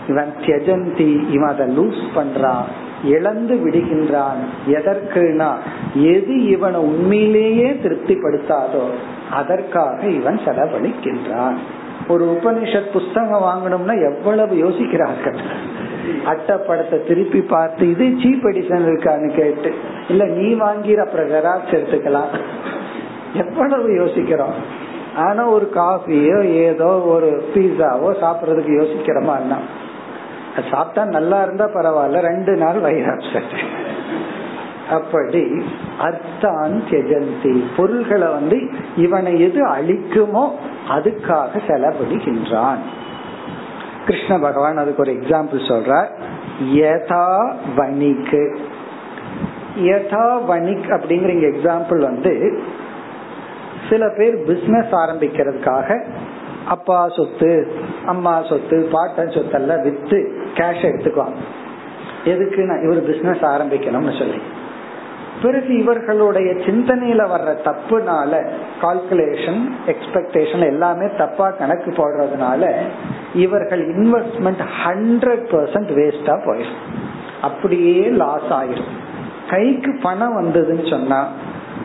இவன் 0.06 0.32
தியஜந்தி 0.40 1.10
இவன் 1.30 1.48
அதை 1.48 1.66
லூஸ் 1.76 2.02
பண்றான். 2.14 2.66
இழந்து 3.04 3.54
விடுகின்றான். 3.54 4.40
எதற்குனா 4.66 5.50
எது 5.94 6.44
இவனை 6.44 6.80
உண்மையிலேயே 6.80 7.70
திருப்திப்படுத்தாதோ 7.70 8.84
அதற்காக 9.30 10.06
இவன் 10.06 10.40
செலவழிக்கின்றான். 10.44 11.54
ஒரு 12.08 12.24
உபனிஷத் 12.24 12.92
புஸ்தகம் 12.92 13.42
வாங்கணும்னா 13.42 14.14
எவ்வளவு 14.14 14.54
யோசிக்கிறார்கள்? 14.54 15.38
அட்டப்படத்தை 16.26 17.06
திருப்பி 17.06 17.40
பார்த்து 17.40 17.90
இது 17.90 18.04
சீப் 18.04 18.44
எடிஷன் 18.44 18.86
இருக்கான்னு 18.86 19.34
கேட்டு 19.34 19.74
இல்ல 20.08 20.24
நீ 20.24 20.54
வாங்கிற 20.54 20.96
அப்புறம் 20.96 21.28
ஜெராக்ஸ் 21.28 21.70
எடுத்துக்கலாம். 21.70 22.38
எவ்வளவு 23.34 23.94
யோசிக்கிறோம். 23.94 24.54
ஆனா 25.16 25.48
ஒரு 25.48 25.70
காஃபியோ 25.74 26.44
ஏதோ 26.44 27.00
ஒரு 27.00 27.44
பீஸாவோ 27.54 28.12
சாப்பிடறதுக்கு 28.22 28.72
யோசிக்கிறோமா 28.82 29.40
என்ன? 29.40 29.56
சாப்பிட்டா 30.70 31.04
நல்லா 31.04 31.42
இருந்தா 31.42 31.66
பரவாயில்ல 31.74 32.20
ரெண்டு 32.20 32.56
நாள் 32.56 32.80
வயிறு 32.80 33.10
அப்செட். 33.12 33.54
அப்படி 34.90 35.42
அர்த்தான் 36.00 36.74
தெஜந்தி 36.90 37.52
பொருள்களை 37.76 38.28
வந்து 38.28 38.58
இவனை 38.96 39.40
எது 39.40 39.60
அழிக்குமோ 39.66 40.44
அதுக்காக 40.88 41.60
செலவழிக்கின்றான் 41.68 42.82
கிருஷ்ண 44.06 44.38
பகவான் 44.38 44.76
அதுக்கு 44.76 45.02
ஒரு 45.02 45.12
எக்ஸாம்பிள் 45.12 45.60
சொல்றார். 45.72 46.08
யதா 46.60 47.54
வணிக்கு 47.76 48.44
யதா 49.80 50.26
வணிக் 50.46 50.88
அப்படிங்கிற 50.88 51.34
எக்ஸாம்பிள் 51.52 51.98
வந்து 51.98 52.32
சில 53.88 54.08
பேர் 54.16 54.36
பிசினஸ் 54.44 54.92
ஆரம்பிக்கிறதுக்காக 55.02 55.88
அப்பா 56.68 57.08
சொத்து 57.08 57.72
அம்மா 58.06 58.42
சொத்து 58.42 58.88
பாட்டன் 58.92 59.32
சொத்தெல்லாம் 59.36 59.82
வித்து 59.82 60.18
கேஷ் 60.54 60.82
எடுத்துக்குவாங்க 60.82 61.40
எதுக்கு 62.24 62.64
நான் 62.64 62.82
இவர் 62.82 63.06
பிசினஸ் 63.06 63.44
ஆரம்பிக்கணும்னு 63.52 64.18
சொல்லி. 64.18 64.40
பிறகு 65.42 65.78
இவர்களுடைய 65.78 66.52
சிந்தனையில 66.52 67.22
வர்ற 67.34 67.54
தப்புனால 67.64 68.48
கால்குலேஷன் 68.82 69.70
எக்ஸ்பெக்டேஷன் 69.86 70.66
எல்லாமே 70.66 71.06
தப்பா 71.18 71.50
கணக்கு 71.50 71.90
போடுறதுனால 71.90 72.72
இவர்கள் 73.34 73.88
இன்வெஸ்ட்மெண்ட் 73.96 74.64
ஹண்ட்ரட் 74.84 75.44
பர்சன்ட் 75.50 75.92
வேஸ்டா 75.98 76.36
போயிடும். 76.46 76.82
அப்படியே 77.42 78.06
லாஸ் 78.06 78.50
ஆயிரும். 78.50 78.92
கைக்கு 79.50 79.98
பணம் 80.02 80.36
வந்ததுன்னு 80.40 80.90
சொன்னா 80.90 81.28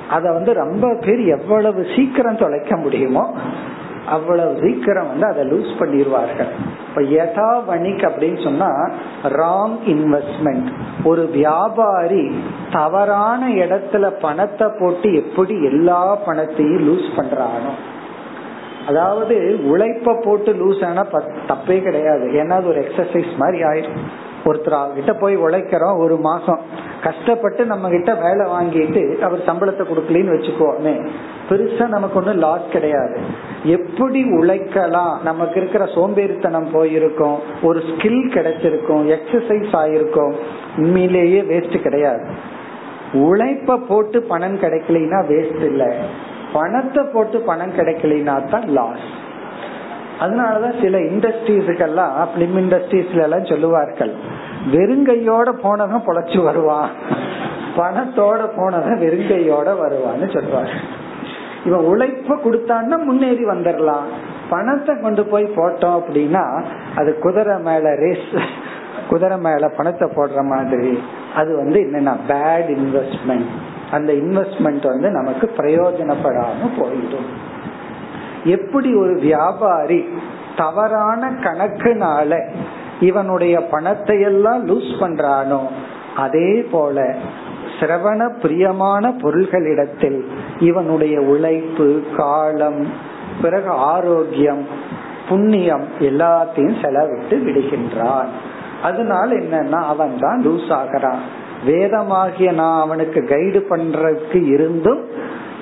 அத 0.09 0.31
வந்து 0.31 0.53
ரொம்ப 0.53 0.97
பேர் 1.01 1.19
எவ்வளவு 1.19 1.85
சீக்கிரம் 1.95 2.37
தொலைக்க 2.37 2.75
முடியுமோ 2.75 3.35
அவ்வளவு 4.07 4.51
சீக்கிரம் 4.61 5.07
வந்து 5.07 5.27
அதை 5.27 5.43
லூஸ் 5.51 5.71
பண்ணிடுவார்கள் 5.79 6.51
இப்ப 6.87 7.01
யதா 7.01 7.49
வணிக் 7.65 8.03
அப்படின்னு 8.09 8.39
சொன்னா 8.43 8.69
ராங் 9.23 9.75
இன்வெஸ்ட்மெண்ட் 9.93 10.69
ஒரு 11.03 11.23
வியாபாரி 11.33 12.23
தவறான 12.71 13.49
இடத்துல 13.63 14.07
பணத்தை 14.21 14.67
போட்டு 14.79 15.09
எப்படி 15.23 15.55
எல்லா 15.63 16.01
பணத்தையும் 16.25 16.85
லூஸ் 16.87 17.09
பண்றானோ. 17.17 17.73
அதாவது 18.87 19.35
உழைப்ப 19.63 20.15
போட்டு 20.25 20.53
லூஸ் 20.53 20.85
ஆனா 20.85 21.03
தப்பே 21.47 21.77
கிடையாது. 21.81 22.25
ஏன்னா 22.41 22.55
அது 22.59 22.67
ஒரு 22.67 22.81
எக்ஸசைஸ் 22.87 23.31
மாதிரி 23.37 23.59
ஆயிரும் 23.63 24.01
ஒருத்தர் 24.47 24.93
கிட்ட 24.93 25.13
போய் 25.13 25.37
உழைக்கிறோம் 25.37 25.97
ஒரு 25.97 26.17
மாசம். 26.17 26.59
கஷ்டப்பட்டு 27.03 27.65
நம்ம 27.65 27.89
கிட்ட 27.89 28.13
வேலை 28.15 28.45
வாங்கிட்டு 28.51 29.19
அவர் 29.19 29.39
சம்பளத்தை 29.39 29.83
கொடுக்கலன்னு 29.85 30.35
வச்சுக்கோமே. 30.35 31.07
பெருசா 31.49 31.87
நமக்கு 31.87 32.19
ஒன்றும் 32.19 32.37
லாஸ் 32.37 32.69
கிடையாது. 32.71 33.17
எப்படி 33.63 34.23
உழைக்கலாம்? 34.23 35.19
நமக்கு 35.23 35.59
இருக்கிற 35.59 35.85
சோம்பேறித்தனம் 35.85 36.71
போயிருக்கும். 36.71 37.37
ஒரு 37.63 37.79
ஸ்கில் 37.79 38.23
கிடைச்சிருக்கும். 38.35 39.03
எக்ஸசைஸ் 39.17 39.73
ஆயிருக்கும். 39.73 40.33
உண்மையிலேயே 40.77 41.41
வேஸ்ட் 41.41 41.81
கிடையாது. 41.81 42.25
உழைப்ப 43.13 43.77
போட்டு 43.77 44.21
பணம் 44.21 44.59
கிடைக்கலைன்னா 44.59 45.19
வேஸ்ட் 45.29 45.63
இல்லை. 45.63 45.91
பணத்தை 46.53 47.03
போட்டு 47.13 47.41
பணம் 47.41 47.75
கிடைக்கலைன்னா 47.77 48.49
தான் 48.49 48.67
லாஸ் 48.67 49.07
அதனாலதான் 50.19 50.77
சில 50.81 50.97
இண்டஸ்ட்ரீஸுக்கெல்லாம் 50.97 52.13
பிலிம் 52.35 52.57
இண்டஸ்ட்ரீஸ்ல 52.63 53.25
எல்லாம் 53.27 53.45
சொல்லுவார்கள் 53.45 54.13
வெறுங்கையோட 54.71 55.49
போனவன் 55.61 56.05
பொழைச்சு 56.07 56.39
வருவான். 56.43 56.89
பணத்தோட 57.77 58.41
போனவன் 58.55 59.01
வெறுங்கையோட 59.01 59.67
வருவான்னு 59.83 60.27
சொல்லுவாங்க 60.33 60.73
இவன் 61.65 61.85
உழைப்ப 61.85 62.35
கொடுத்தான்னா 62.45 62.97
முன்னேறி 63.03 63.45
வந்துடலாம் 63.45 64.07
பணத்தை 64.49 64.93
கொண்டு 65.01 65.25
போய் 65.25 65.45
போட்டோம் 65.55 65.97
அப்படின்னா 65.99 66.43
அது 66.95 67.19
குதிரை 67.19 67.55
மேல 67.59 67.95
ரேஸ் 67.95 68.35
குதிரை 69.09 69.37
மேல 69.37 69.67
பணத்தை 69.77 70.05
போடுற 70.15 70.39
மாதிரி. 70.43 70.93
அது 71.35 71.51
வந்து 71.55 71.79
என்னன்னா 71.79 72.13
பேட் 72.27 72.69
இன்வெஸ்ட்மெண்ட் 72.77 73.51
அந்த 73.91 74.13
இன்வெஸ்ட்மெண்ட் 74.13 74.85
வந்து 74.87 75.09
நமக்கு 75.09 75.45
பிரயோஜனப்படாம 75.57 76.69
போயிடும். 76.77 77.29
எப்படி 78.43 78.95
ஒரு 78.95 79.13
வியாபாரி 79.13 80.05
தவறான 80.57 81.29
கணக்குனால 81.29 82.41
இவனுடைய 82.99 83.63
பணத்தை 83.63 84.21
எல்லாம் 84.21 84.67
லூஸ் 84.69 84.93
பண்றானோ 84.99 85.61
அதே 86.15 86.67
போல 86.71 87.15
சிரவண 87.79 88.29
பிரியமான 88.41 89.09
பொருள்களிடத்தில் 89.09 90.25
இவனுடைய 90.59 91.21
உழைப்பு 91.21 92.03
காலம் 92.17 92.87
பிறகு 93.41 93.69
ஆரோக்கியம் 93.69 94.67
புண்ணியம் 95.29 95.83
எல்லாத்தையும் 95.99 96.79
செலவிட்டு 96.81 97.29
விடுகின்றான். 97.29 98.25
அதனால 98.83 99.35
என்னன்னா 99.35 99.85
அவன் 99.85 100.17
தான் 100.19 100.41
லூஸ் 100.45 100.73
ஆகிறான். 100.73 101.19
வேதமாகிய 101.67 102.51
நான் 102.51 102.79
அவனுக்கு 102.79 103.23
கைடு 103.23 103.67
பண்றதுக்கு 103.69 104.47
இருந்தும் 104.47 105.05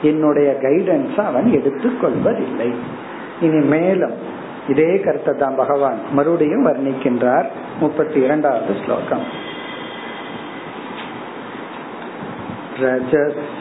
என்னுடைய 0.03 0.51
கைடன்ஸ் 0.63 1.19
அவன் 1.21 1.49
எடுத்துக்கொள்வதில்லை 1.59 2.71
இனி 3.41 3.61
மேலும் 3.75 4.17
இதே 4.69 4.91
கருத்தை 5.05 5.33
தான் 5.37 5.61
பகவான் 5.63 6.01
மறுபடியும் 6.13 6.67
வர்ணிக்கின்றார் 6.67 7.47
முப்பத்தி 7.81 8.19
இரண்டாவது 8.21 8.75
ஸ்லோகம் 8.83 9.25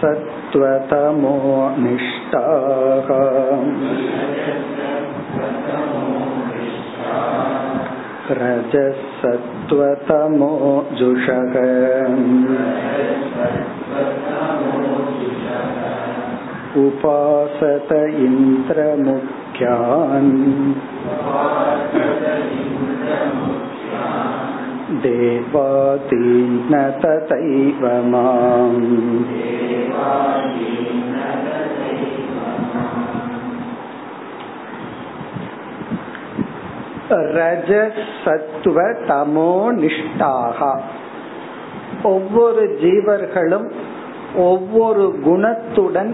रजसत्त्वतमो 0.02 1.34
निष्ठाः 1.78 3.10
रजसत्त्वतमो 9.22 10.52
जुषः 10.98 11.54
उपासत 16.78 17.92
इन्द्रमुख्यान् 18.22 19.64
देवादीन 25.02 26.74
तथैव 27.02 27.84
माम् 28.12 28.82
ரஜசத்துவ 37.36 38.80
தமோ 39.08 39.52
நிஷ்டாக 39.80 40.60
ஒவ்வொரு 42.12 42.64
ஜீவர்களும் 42.82 43.68
ஒவ்வொரு 44.48 45.06
குணத்துடன் 45.26 46.12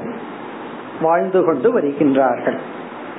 வாழ்ந்து 1.00 1.44
கொண்டு 1.44 1.80
வருகின்றார்கள். 1.80 2.58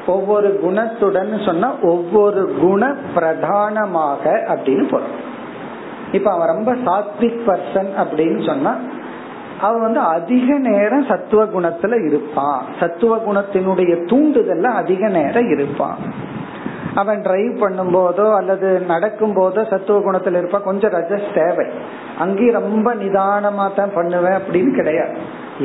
ஒவ்வொரு 0.06 0.60
குணத்துடன் 0.64 1.46
சொன்னா 1.46 1.76
ஒவ்வொரு 1.82 2.56
குண 2.62 2.96
பிரதானமாக 3.14 4.44
அப்படின்னு 4.48 4.90
பொருள். 4.90 5.30
இப்ப 6.12 6.32
அவன் 6.32 6.48
ரொம்ப 6.48 6.76
சாத்விக் 6.76 7.42
பர்சன் 7.48 7.92
அப்படின்னு 7.98 8.46
சொன்னா 8.46 8.76
அவன் 9.62 9.82
வந்து 9.82 10.00
அதிக 10.00 10.58
நேரம் 10.58 11.06
சத்துவ 11.06 11.44
குணத்துல 11.46 12.06
இருப்பான். 12.06 12.66
சத்துவ 12.80 13.18
குணத்தினுடைய 13.18 13.94
தூண்டுதல்ல 14.12 14.64
அதிக 14.64 15.08
நேரம் 15.08 15.50
இருப்பான். 15.52 15.98
அவன் 16.96 17.22
டிரைவ் 17.22 17.60
பண்ணும் 17.60 17.94
போதோ 17.96 18.36
அல்லது 18.36 18.80
நடக்கும் 18.80 19.36
போதோ 19.36 19.70
சத்துவ 19.70 20.12
குணத்துல 20.12 20.38
இருப்பான். 20.38 20.64
கொஞ்சம் 20.64 20.92
ரஜஸ் 20.92 21.48
தேவை. 21.48 21.66
அங்கேயும் 22.20 22.62
ரொம்ப 22.62 22.96
நிதானமா 22.96 23.74
தான் 23.76 23.94
பண்ணுவேன் 23.94 24.40
அப்படின்னு 24.40 24.76
கிடையாது. 24.76 25.18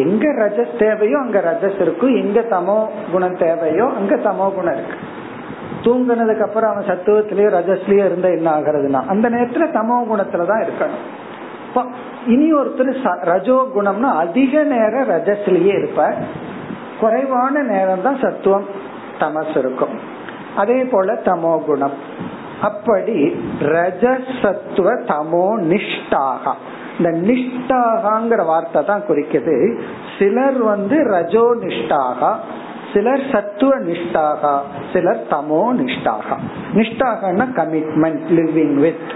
எங்க 0.04 0.24
ரஜஸ் 0.42 0.78
தேவையோ 0.78 1.18
அங்க 1.18 1.40
ரஜஸ் 1.50 1.80
இருக்கும் 1.80 2.16
எங்க 2.16 2.40
தமோ 2.54 2.78
குணம் 3.12 3.36
தேவையோ 3.36 3.86
அங்க 3.98 4.16
தமோ 4.16 4.46
குணம் 4.54 4.76
இருக்கு. 4.78 4.98
தூங்கினதுக்கு 5.84 6.46
அப்புறம் 6.46 6.70
அவன் 6.72 6.88
சத்துவத்திலயோ 6.88 7.50
ரஜஸ்லயோ 7.58 8.04
இருந்தா 8.08 8.28
என்ன 8.28 8.48
ஆகுறதுன்னா 8.56 9.00
அந்த 9.06 9.30
நேரத்துல 9.30 9.66
தமோ 9.78 9.96
குணத்துலதான் 10.10 10.64
இருக்கணும். 10.66 11.04
இனி 12.26 12.46
ஒருத்தர் 12.54 13.24
ரஜோ 13.24 13.56
குணம்னா 13.74 14.10
அதிக 14.24 14.62
நேரம் 14.62 15.08
ரஜஸ்லயே 15.08 15.74
இருப்ப 15.78 16.14
குறைவான 17.00 17.62
நேரம் 17.62 18.02
தான் 18.02 18.18
சத்துவம் 18.22 18.68
தமஸ் 19.20 19.58
இருக்கும். 19.58 19.94
அதே 20.56 20.78
போல 20.84 21.18
தமோ 21.24 21.52
குணம். 21.64 21.96
அப்படி 22.62 23.18
ரஜசத்துவ 23.74 24.88
தமோ 25.10 25.46
நிஷ்டாகா. 25.72 26.54
இந்த 26.98 27.10
நிஷ்டாகாங்கிற 27.28 28.44
வார்த்தை 28.46 28.84
தான் 28.84 29.04
குறிக்குது. 29.08 29.56
சிலர் 30.18 30.58
வந்து 30.62 30.96
ரஜோ 31.04 31.46
நிஷ்டாகா 31.62 32.30
சிலர் 32.92 33.24
சத்துவ 33.32 33.72
நிஷ்டாகா 33.78 34.54
சிலர் 34.92 35.22
தமோ 35.30 35.62
நிஷ்டாகா. 35.80 36.36
நிஷ்டாகனா 36.74 37.46
கமிட்மெண்ட் 37.58 38.26
லிவிங் 38.30 38.74
வித் 38.74 39.08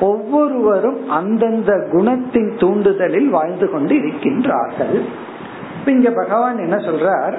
ஒவ்வொருவரும் 0.00 1.10
அந்தந்த 1.10 1.72
குணத்தின் 1.92 2.52
தூண்டுதலில் 2.58 3.28
வாழ்ந்து 3.28 3.70
கொண்டு 3.70 3.94
இருக்கின்றார்கள். 3.94 4.96
இங்க 5.86 6.10
பகவான் 6.10 6.58
என்ன 6.58 6.76
சொல்றார்? 6.76 7.34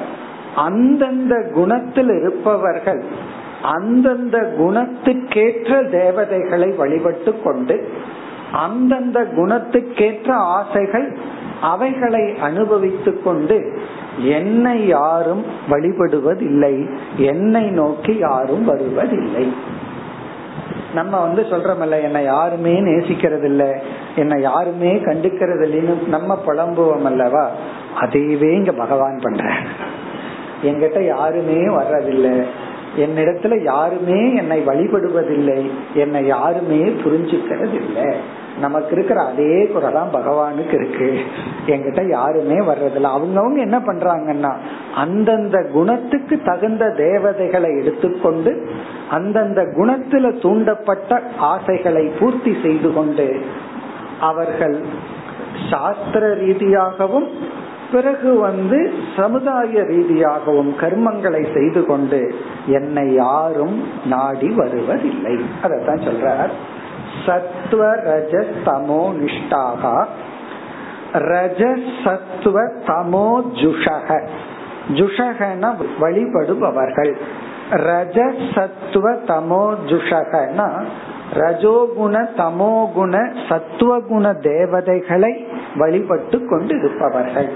அந்தந்த 0.55 1.51
குணத்தில் 1.53 2.11
இருப்பவர்கள் 2.19 3.01
அந்தந்த 3.61 4.37
குணத்துக்கேற்ற 4.59 5.89
தேவதைகளை 5.91 6.69
வழிபட்டு 6.71 7.31
கொண்டு 7.43 7.75
அந்தந்த 8.51 9.23
குணத்துக்கேற்ற 9.37 10.31
ஆசைகள் 10.31 11.17
அவைகளை 11.61 12.37
அனுபவித்துக் 12.37 13.23
கொண்டு 13.23 13.79
என்னை 14.17 14.87
யாரும் 14.87 15.43
வழிபடுவதில்லை 15.69 16.89
என்னை 17.17 17.69
நோக்கி 17.69 18.17
யாரும் 18.17 18.65
வருவதில்லை. 18.65 19.53
நம்ம 20.93 21.19
வந்து 21.21 21.41
சொல்றோம்ல 21.41 22.01
என்னை 22.01 22.23
யாருமே 22.23 22.81
நேசிக்கிறது 22.81 23.43
இல்ல 23.43 23.81
என்னை 24.15 24.41
யாருமே 24.41 24.93
கண்டுக்கிறது 24.95 25.65
இல்லைன்னு 25.65 26.07
நம்ம 26.07 26.39
புலம்புவோம் 26.45 27.03
அல்லவா 27.03 27.49
அதையவே 28.01 28.53
இங்க 28.53 28.71
பகவான் 28.71 29.19
பண்ற 29.21 29.53
என்கிட்ட 30.63 31.05
யாருமே 31.05 31.67
வர்றதில்லை. 31.67 32.45
என்னிடத்துல 32.97 33.63
யாருமே 33.63 34.35
என்னை 34.35 34.59
வழிபடுவதில்லை 34.67 35.69
என்னை 35.93 36.25
யாருமே 36.25 36.77
புரிஞ்சுக்கிறது 36.77 37.73
இல்லை 37.73 38.13
நமக்கு 38.59 38.91
இருக்கிற 38.91 39.21
அதே 39.21 39.63
குறைதான் 39.63 40.13
பகவானுக்கு 40.13 40.73
இருக்கு. 40.73 41.19
என்கிட்ட 41.67 42.09
யாருமே 42.09 42.59
வர்றதில்ல. 42.59 43.11
அவங்கவுங்க 43.17 43.57
என்ன 43.57 43.79
பண்றாங்கன்னா 43.79 44.53
அந்தந்த 44.95 45.69
குணத்துக்கு 45.73 46.41
தகுந்த 46.45 46.89
தேவதைகளை 46.89 47.77
எடுத்துக்கொண்டு 47.77 48.69
அந்தந்த 49.11 49.61
குணத்துல 49.61 50.31
தூண்டப்பட்ட 50.39 51.21
ஆசைகளை 51.39 52.11
பூர்த்தி 52.19 52.57
செய்து 52.61 52.93
கொண்டு 52.93 53.39
அவர்கள் 54.19 54.83
சாஸ்திர 55.69 56.33
ரீதியாகவும் 56.33 57.27
பிறகு 57.91 58.39
வந்து 58.39 58.93
சமுதாய 59.15 59.83
ரீதியாகவும் 59.83 60.75
கர்மங்களை 60.79 61.53
செய்து 61.53 61.85
கொண்டு 61.85 62.35
என்னை 62.65 63.13
யாரும் 63.13 63.83
நாடி 64.05 64.49
வருவதில்லை. 64.49 65.39
அதத்தான் 65.63 66.07
சொல்றார். 66.07 66.49
சத்வ 67.25 67.81
ரஜ 68.09 68.45
தமோ 68.65 69.13
நிஷ்டாக 69.21 70.05
ரஜ 71.13 71.79
சத்துவ 72.03 72.61
தமோ 72.63 73.43
ஜுஷக. 73.53 74.27
ஜுஷகன 74.87 75.75
வழிபடுபவர்கள். 75.99 77.13
ரஜ 77.71 78.33
சத்துவ 78.55 79.11
தமோ 79.11 79.75
ஜுஷகனா. 79.87 80.83
ரஜோகுண 81.33 82.27
தமோகுண 82.37 83.33
சத்துவகுண 83.49 84.33
தேவதைகளை 84.33 85.47
வழிபட்டு 85.75 86.45
கொண்டு 86.45 86.77
இருப்பவர்கள் 86.77 87.49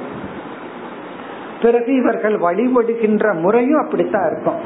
பிறகு 1.61 1.95
இவர்கள் 1.95 2.39
வழிபடுகின்ற 2.39 3.41
முறையும் 3.41 3.81
அப்படித்தான் 3.81 4.31
இருக்கும். 4.31 4.59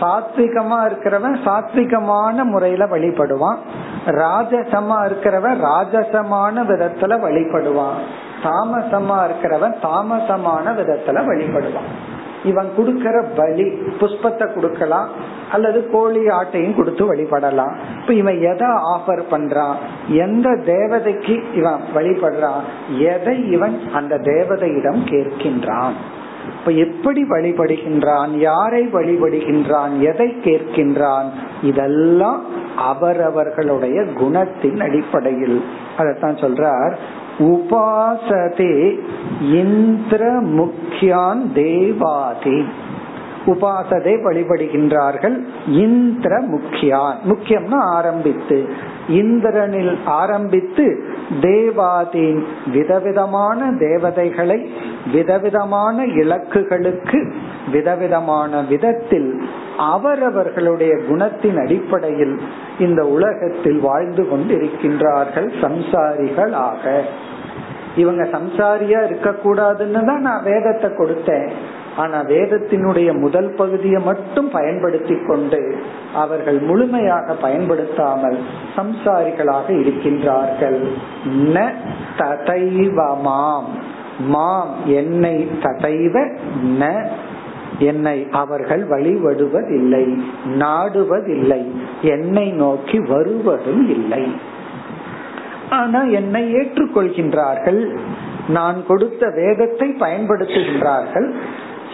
சாத்விகமா 0.00 0.78
இருக்கிறவன் 0.88 1.36
சாத்விகமான 1.44 2.42
முறையில 2.42 2.86
வழிபடுவான். 2.86 3.58
ராஜசமா 4.06 4.98
இருக்கிறவன் 5.06 5.60
ராஜசமான 5.64 6.64
விதத்துல 6.64 7.18
வழிபடுவான். 7.18 8.00
தாமசமா 8.42 9.26
இருக்கிறவன் 9.26 9.74
தாமசமான 9.82 10.72
விதத்துல 10.72 11.24
வழிபடுவான். 11.24 12.18
இவன் 12.44 12.70
கொடுக்கற 12.78 13.24
பலி 13.36 13.62
புஷ்பத்தை 14.00 14.54
கொடுக்கலாம் 14.54 15.08
அல்லது 15.52 15.90
கோழி 15.90 16.26
ஆட்டையும் 16.26 16.76
கொடுத்து 16.76 17.14
வழிபடலாம். 17.14 17.74
இப்ப 18.00 18.12
இவன் 18.12 18.38
எதை 18.40 18.68
ஆஃபர் 18.68 19.22
பண்றான்? 19.30 19.74
எந்த 20.08 20.50
தேவதைக்கு 20.50 21.54
இவன் 21.54 21.80
வழிபடுறான்? 21.94 22.62
எதை 22.98 23.50
இவன் 23.50 23.80
அந்த 23.92 24.16
தேவதையிடம் 24.16 25.02
கேட்கின்றான்? 25.04 25.92
இப்ப 26.58 26.70
எப்படி 26.72 27.22
வழிபடுகின்றான்? 27.22 28.38
யாரை 28.38 28.86
வழிபடுகின்றான்? 28.86 30.00
எதை 30.00 30.26
கேட்கின்றான்? 30.26 31.28
இதெல்லாம் 31.62 32.44
அவரவர்களுடைய 32.76 34.00
குணத்தின் 34.00 34.80
அடிப்படையில். 34.80 35.64
அதத்தான் 35.98 36.38
சொல்றார். 36.38 36.94
உபாசதே 37.38 39.00
இந்திர 39.42 40.40
முக்கியான் 40.40 41.52
தேவாதி. 41.52 42.64
உபாசதை 43.52 44.14
வழிபடுகின்றார்கள். 44.26 45.36
இந்திர 45.66 46.40
முக்கியான் 46.40 47.18
முக்கியம்னா 47.28 47.80
ஆரம்பித்து 47.92 48.58
இந்திரனில் 49.08 49.94
ஆரம்பித்து 50.04 50.84
தேவாதீன் 51.40 52.40
விதவிதமான 52.72 53.72
தேவதைகளை 53.78 54.58
விதவிதமான 55.12 56.06
இலக்குகளுக்கு 56.06 57.20
விதவிதமான 57.72 58.60
விதத்தில் 58.68 59.30
அவரவர்களுடைய 59.76 60.94
குணத்தின் 61.08 61.58
அடிப்படையில் 61.64 62.36
இந்த 62.78 63.02
உலகத்தில் 63.06 63.80
வாழ்ந்து 63.80 64.22
கொண்டிருக்கின்றார்கள் 64.22 65.48
சம்சாரிகளாக. 65.62 66.84
இவங்க 67.96 68.22
சம்சாரியா 68.24 69.00
இருக்கக்கூடாதுன்னு 69.08 70.04
தான் 70.04 70.20
நான் 70.20 70.44
வேதத்தை 70.44 70.90
கொடுத்தேன். 70.90 71.50
ஆனா 71.96 72.22
வேதத்தினுடைய 72.22 73.18
முதல் 73.18 73.54
பகுதியை 73.54 74.02
மட்டும் 74.02 74.50
பயன்படுத்தி 74.50 75.16
கொண்டு 75.26 75.82
அவர்கள் 76.14 76.58
முழுமையாக 76.58 77.32
பயன்படுத்தாமல் 77.32 78.38
சம்சாரிகளாக 78.76 79.66
இருக்கின்றார்கள். 79.68 80.80
ந 81.26 81.72
ததைவ 82.18 83.20
மாம் 83.20 83.98
மாம் 84.18 84.74
என்னை 84.86 85.48
ததைவ 85.62 86.28
ந 86.64 87.06
என்னை 87.78 88.26
அவர்கள் 88.30 88.88
வழிபடுவதில்லை 88.88 90.22
நாடுவதில்லை 90.58 91.70
என்னை 92.02 92.50
நோக்கி 92.50 92.98
வருவதும் 92.98 93.88
இல்லை. 93.90 94.34
ஆனா 95.70 96.02
என்னை 96.02 96.54
ஏற்றுக்கொள்கின்றார்கள். 96.54 97.96
நான் 98.48 98.86
கொடுத்த 98.86 99.30
வேதத்தை 99.30 99.96
பயன்படுத்துகின்றார்கள். 100.00 101.34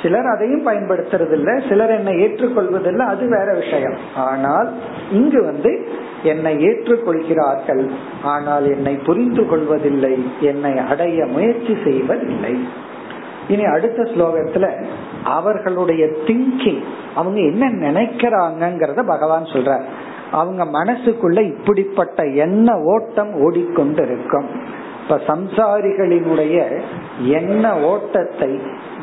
சிலர் 0.07 0.29
அதையும் 0.33 0.67
பயன்படுத்துறதில்ல 0.67 1.51
சிலர் 1.69 1.93
என்னை 1.99 2.15
ஏற்றுக்கொள்வதில்லை 2.25 3.05
அது 3.13 3.25
வேற 3.29 3.49
விஷயம். 3.55 3.97
ஆனால் 4.25 4.69
இங்கு 5.11 5.41
வந்து 5.45 5.73
என்னை 6.23 6.53
ஏற்றுக்கொள்கிறார்கள் 6.69 7.85
ஆனால் 8.23 8.67
என்னை 8.75 8.95
புரிந்து 9.09 9.45
கொள்வதில்லை 9.47 10.15
என்னை 10.41 10.73
அடைய 10.91 11.27
முயற்சி 11.27 11.77
செய்வதில்லை. 11.85 12.55
இனி 13.49 13.65
அடுத்த 13.65 14.03
ஸ்லோகத்துல 14.03 14.67
அவர்களுடைய 15.35 16.05
திங்கிங் 16.29 16.83
அவங்க 17.15 17.39
என்ன 17.51 17.65
நினைக்கிறாங்கிறத 17.85 19.01
பகவான் 19.07 19.47
சொல்றார். 19.55 19.87
அவங்க 20.31 20.63
மனசுக்குள்ள 20.79 21.41
இப்படிப்பட்ட 21.53 22.21
எண்ண 22.45 22.69
ஓட்டம் 22.95 23.33
ஓடிக்கொண்டிருக்கும். 23.47 24.49
இப்ப 25.03 25.19
சம்சாரிகளினுடைய 25.33 26.57
எண்ண 27.39 27.65
ஓட்டத்தை 27.91 28.53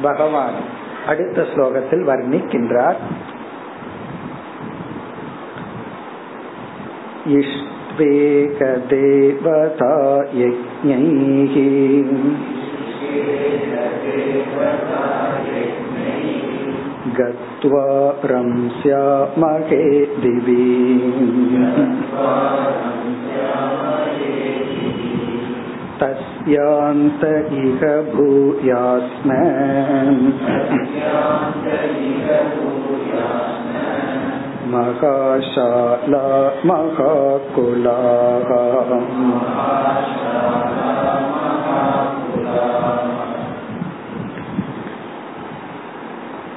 பகவான் 0.02 0.58
அடுத்த 1.07 1.47
ஸ்லோகத்தில் 1.53 2.05
வர்ணிக்கின்றார் 2.11 3.01
इष्वेकदेवता 8.61 9.91
यज्ञैः 10.41 11.55
गत्वा 17.19 17.87
रंस्यामहे 18.31 19.83
दिवि 20.23 20.67
तस्यान्त 26.43 27.23
इह 27.59 27.83
भूयास्म 28.13 29.31
महाशाला 34.73 36.25
महाकुलाः 36.67 38.51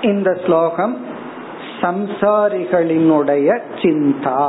இந்த 0.03 0.29
ஸ்லோகம் 0.45 0.93
சம்சாரிகளினுடைய 1.81 3.49
சிந்தா 3.81 4.41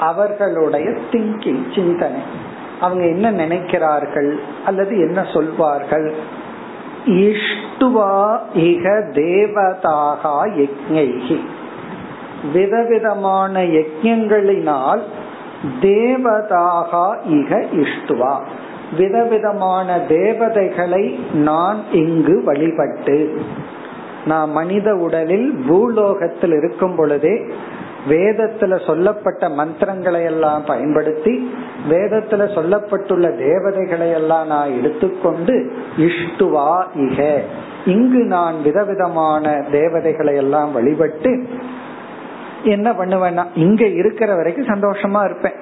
அவர்களுடைய 0.00 0.88
திங்கிங் 1.12 1.64
சிந்தனை 1.74 2.22
அவங்க 2.79 3.03
என்ன 3.05 3.31
நினைக்கிறார்கள் 3.31 4.35
அல்லது 4.65 4.99
என்ன 4.99 5.25
சொல்வார்கள்? 5.33 6.13
இஷ்டுவா 7.05 8.37
இக 8.53 8.85
தேவதாக 9.13 10.21
யஜ்ஞைகி 10.55 11.39
விதவிதமான 12.53 13.61
யஜ்யங்களினால் 13.61 15.01
தேவதாக 15.81 17.17
இக 17.29 17.65
இஷ்டுவா. 17.73 18.37
விதவிதமான 18.97 19.99
தேவதைகளை 19.99 21.19
நான் 21.33 21.77
இங்கு 21.91 22.43
வழிபட்டு 22.43 23.41
நான் 24.25 24.51
மனித 24.51 24.95
உடலில் 24.95 25.55
பூலோகத்தில் 25.67 26.53
இருக்கும் 26.53 26.95
பொழுதே 26.95 27.45
வேதத்துல 28.09 28.85
சொல்லப்பட்ட 28.85 29.49
மந்திரங்களை 29.49 30.23
எல்லாம் 30.23 30.63
பயன்படுத்தி 30.65 31.51
வேதத்துல 31.89 32.43
சொல்லப்பட்டுள்ள 32.57 33.37
தேவதைகளை 33.37 34.09
எல்லாம் 34.11 34.47
நான் 34.47 34.77
எடுத்துக்கொண்டு 34.77 35.71
இஷ்டுவா 35.97 36.71
இக. 36.95 37.41
இங்கு 37.85 38.23
நான் 38.23 38.61
விதவிதமான 38.61 39.63
தேவதைகளை 39.71 40.35
எல்லாம் 40.35 40.71
வழிபட்டு 40.71 41.47
என்ன 42.63 42.91
பண்ணுவேன்னா 42.91 43.45
இங்க 43.53 43.85
இருக்கிற 43.85 44.35
வரைக்கும் 44.35 44.67
சந்தோஷமா 44.67 45.25
இருப்பேன். 45.25 45.57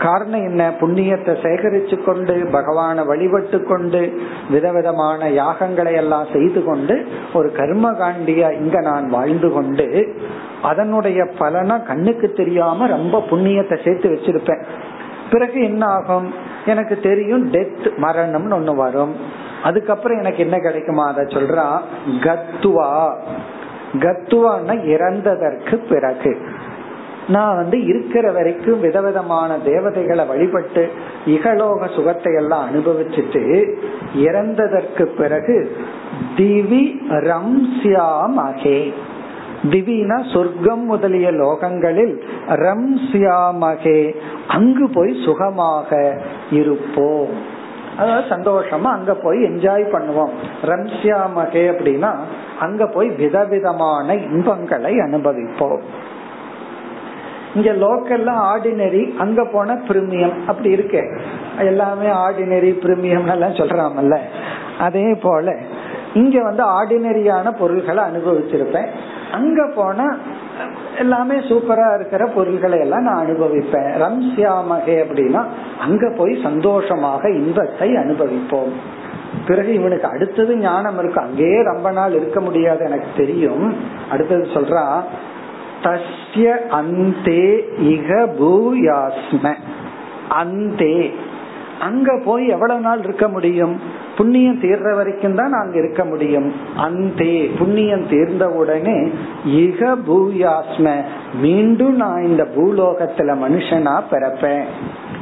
காரணம் 0.00 0.42
என்ன? 0.42 0.70
புண்ணியத்தை 0.80 1.48
சேகரித்து 1.48 2.04
கொண்டு 2.04 2.48
பகவானை 2.52 3.04
வழிபட்டு 3.04 3.64
கொண்டு 3.64 4.20
விதவிதமான 4.50 5.30
யாகங்களை 5.30 5.92
எல்லாம் 5.92 6.26
செய்து 6.32 6.64
கொண்டு 6.64 7.06
ஒரு 7.32 7.52
கர்ம 7.52 7.92
காண்டியா 7.92 8.52
இங்க 8.52 8.80
நான் 8.80 9.08
வாழ்ந்து 9.08 9.52
கொண்டு 9.52 10.16
அதனுடைய 10.62 11.24
பலனா 11.38 11.86
கண்ணுக்கு 11.86 12.32
தெரியாம 12.32 12.86
ரொம்ப 12.86 13.24
புண்ணியத்தை 13.30 13.84
சேர்த்து 13.84 14.10
வச்சிருப்பேன். 14.10 14.64
பிறகு 15.30 15.62
என்ன 15.62 15.86
ஆகும்? 15.86 16.34
எனக்கு 16.66 17.00
தெரியும் 17.00 17.50
டெத் 17.50 17.90
மரணம்னு 18.02 18.52
ஒண்ணு 18.52 18.74
வரும். 18.74 19.14
அதுக்கப்புறம் 19.62 20.18
எனக்கு 20.18 20.38
என்ன 20.38 20.58
கிடைக்குமா? 20.58 21.08
அதை 21.08 21.24
சொல்றா 21.24 21.80
கத்துவா. 22.20 23.14
கத்துவான்னா 23.92 24.74
இறந்ததற்கு 24.84 25.88
பிறகு. 25.88 26.38
நான் 27.28 27.56
வந்து 27.56 27.84
இருக்கிற 27.84 28.32
வரைக்கும் 28.32 28.80
விதவிதமான 28.80 29.58
தேவதைகளை 29.58 30.26
வழிபட்டு 30.26 30.90
இகலோக 31.26 31.94
சுகத்தை 31.94 32.34
எல்லாம் 32.34 32.68
அனுபவிச்சுட்டு 32.68 33.74
இறந்ததற்கு 34.16 35.02
பிறகு 35.02 35.76
திவி 36.36 37.00
ரம்சியாமகே 37.08 38.92
திவினா 39.70 40.32
சொர்க்கம் 40.32 40.84
முதலிய 40.84 41.30
லோகங்களில் 41.30 42.20
ரம்சியாமகே 42.48 44.14
அங்கு 44.46 44.90
போய் 44.90 45.22
சுகமாக 45.24 46.18
இருப்போம். 46.50 47.28
அதாவது 47.98 48.28
சந்தோஷமா 48.28 48.82
அங்க 48.82 49.14
போய் 49.14 49.42
என்ஜாய் 49.42 49.84
பண்ணுவோம். 49.92 50.30
ரம்சியாமகே 50.62 51.64
அப்படின்னா 51.72 52.14
அங்க 52.60 52.86
போய் 52.86 53.08
விதவிதமான 53.08 54.14
இன்பங்களை 54.14 54.98
அனுபவிப்போம். 54.98 56.08
இங்க 57.54 57.70
லோக்கல்ல 57.72 58.32
ஆர்டினரி 58.52 59.16
அங்க 59.16 59.44
போன 59.44 59.74
பிரிமியம் 59.88 60.34
அப்படி 60.46 60.70
இருக்கு. 60.70 61.20
எல்லாமே 61.58 62.06
ஆர்டினரி 62.06 62.70
பிரிமியம் 62.84 63.30
எல்லாம் 63.30 63.58
சொல்றாமல்ல. 63.60 64.18
அதே 64.78 65.14
போல 65.22 65.56
இங்க 66.14 66.42
வந்து 66.42 66.62
ஆர்டினரியான 66.64 67.56
பொருள்களை 67.58 68.04
அனுபவிச்சிருப்பேன். 68.04 68.86
அங்க 69.32 69.70
போனா 69.74 70.16
எல்லாமே 70.98 71.34
சூப்பரா 71.34 71.94
இருக்கிற 71.94 72.26
பொருள்களை 72.26 72.78
எல்லாம் 72.78 73.02
நான் 73.02 73.26
அனுபவிப்பேன். 73.26 73.90
ரம்சியாமகே 74.04 74.96
அப்படின்னா 75.04 75.44
அங்க 75.80 76.14
போய் 76.16 76.42
சந்தோஷமாக 76.42 77.30
இன்பத்தை 77.30 77.88
அனுபவிப்போம். 77.94 78.72
பிறகு 79.46 79.72
இவனுக்கு 79.74 80.08
அடுத்தது 80.08 80.56
ஞானம் 80.56 80.98
இருக்கு. 80.98 81.20
அங்கேயே 81.20 81.62
ரொம்ப 81.62 81.90
நாள் 81.90 82.12
இருக்க 82.12 82.40
முடியாது 82.40 82.84
எனக்கு 82.84 83.06
தெரியும். 83.16 83.76
அடுத்தது 84.10 84.46
சொல்றான் 84.54 85.00
தஸ்ய 85.82 86.68
அந்தே 86.68 87.64
இக 87.82 88.28
பூயாஸ்ம 88.40 89.54
அந்தே 90.28 91.10
அங்க 91.80 92.20
போய் 92.24 92.48
எவ்வளவு 92.48 92.80
நாள் 92.80 93.02
இருக்க 93.04 93.28
முடியும்? 93.28 93.80
புண்ணியம் 94.16 94.60
தீர்ற 94.60 94.94
வரைக்கும் 94.94 95.34
தான் 95.34 95.52
அங்க 95.52 95.78
இருக்க 95.78 96.04
முடியும். 96.04 96.52
அந்தே 96.76 97.50
புண்ணியம் 97.58 98.08
தீர்ந்த 98.08 98.48
உடனே 98.48 99.10
இக 99.46 99.96
பூயாஸ்ம. 100.08 101.04
மீண்டும் 101.40 101.96
நான் 101.96 102.22
இந்த 102.22 102.48
பூலோகத்துல 102.56 103.36
மனுஷனா 103.44 104.02
பிறப்பேன். 104.10 104.62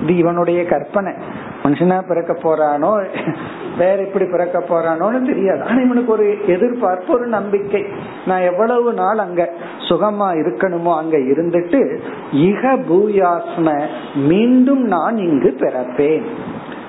இது 0.03 0.17
இவனுடைய 0.17 0.65
கற்பனை. 0.65 1.13
மனுஷனா 1.69 2.09
பிறக்க 2.09 2.33
போறானோ? 2.33 3.07
வேற 3.79 4.03
எப்படி 4.03 4.25
பிறக்க 4.25 4.59
போறானோன்னு 4.59 5.27
தெரியாது. 5.27 5.63
ஆனா 5.63 5.81
இவனுக்கு 5.81 6.13
ஒரு 6.13 6.47
எதிர்பார்ப்பு 6.47 7.15
ஒரு 7.15 7.27
நம்பிக்கை. 7.27 7.85
நான் 8.27 8.41
எவ்வளவு 8.41 8.93
நாள் 8.93 9.19
அங்க 9.19 9.51
சுகமா 9.89 10.37
இருக்கணுமோ 10.37 10.97
அங்க 10.97 11.17
இருந்துட்டு 11.17 11.99
இக 12.33 12.75
பூயாஸ்ம 12.75 13.87
மீண்டும் 14.15 14.83
நான் 14.83 15.17
இங்கு 15.17 15.55
பிறப்பேன். 15.59 16.23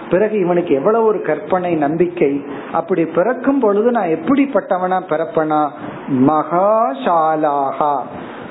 பிறகு 0.09 0.39
இவனுக்கு 0.39 0.73
எவ்வளவு 0.73 1.05
ஒரு 1.05 1.21
கற்பனை 1.21 1.75
நம்பிக்கை. 1.75 2.45
அப்படி 2.71 3.05
பிறக்கும் 3.05 3.59
பொழுது 3.59 3.91
நான் 3.91 4.07
எப்படிப்பட்டவனா 4.07 5.01
பிறப்பனா? 5.09 5.69
மகாசாலாகா. 6.11 7.99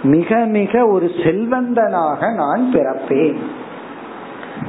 மிக 0.02 0.36
மிக 0.36 0.86
ஒரு 0.86 1.06
செல்வந்தனாக 1.06 2.34
நான் 2.34 2.70
பிறப்பேன். 2.72 3.36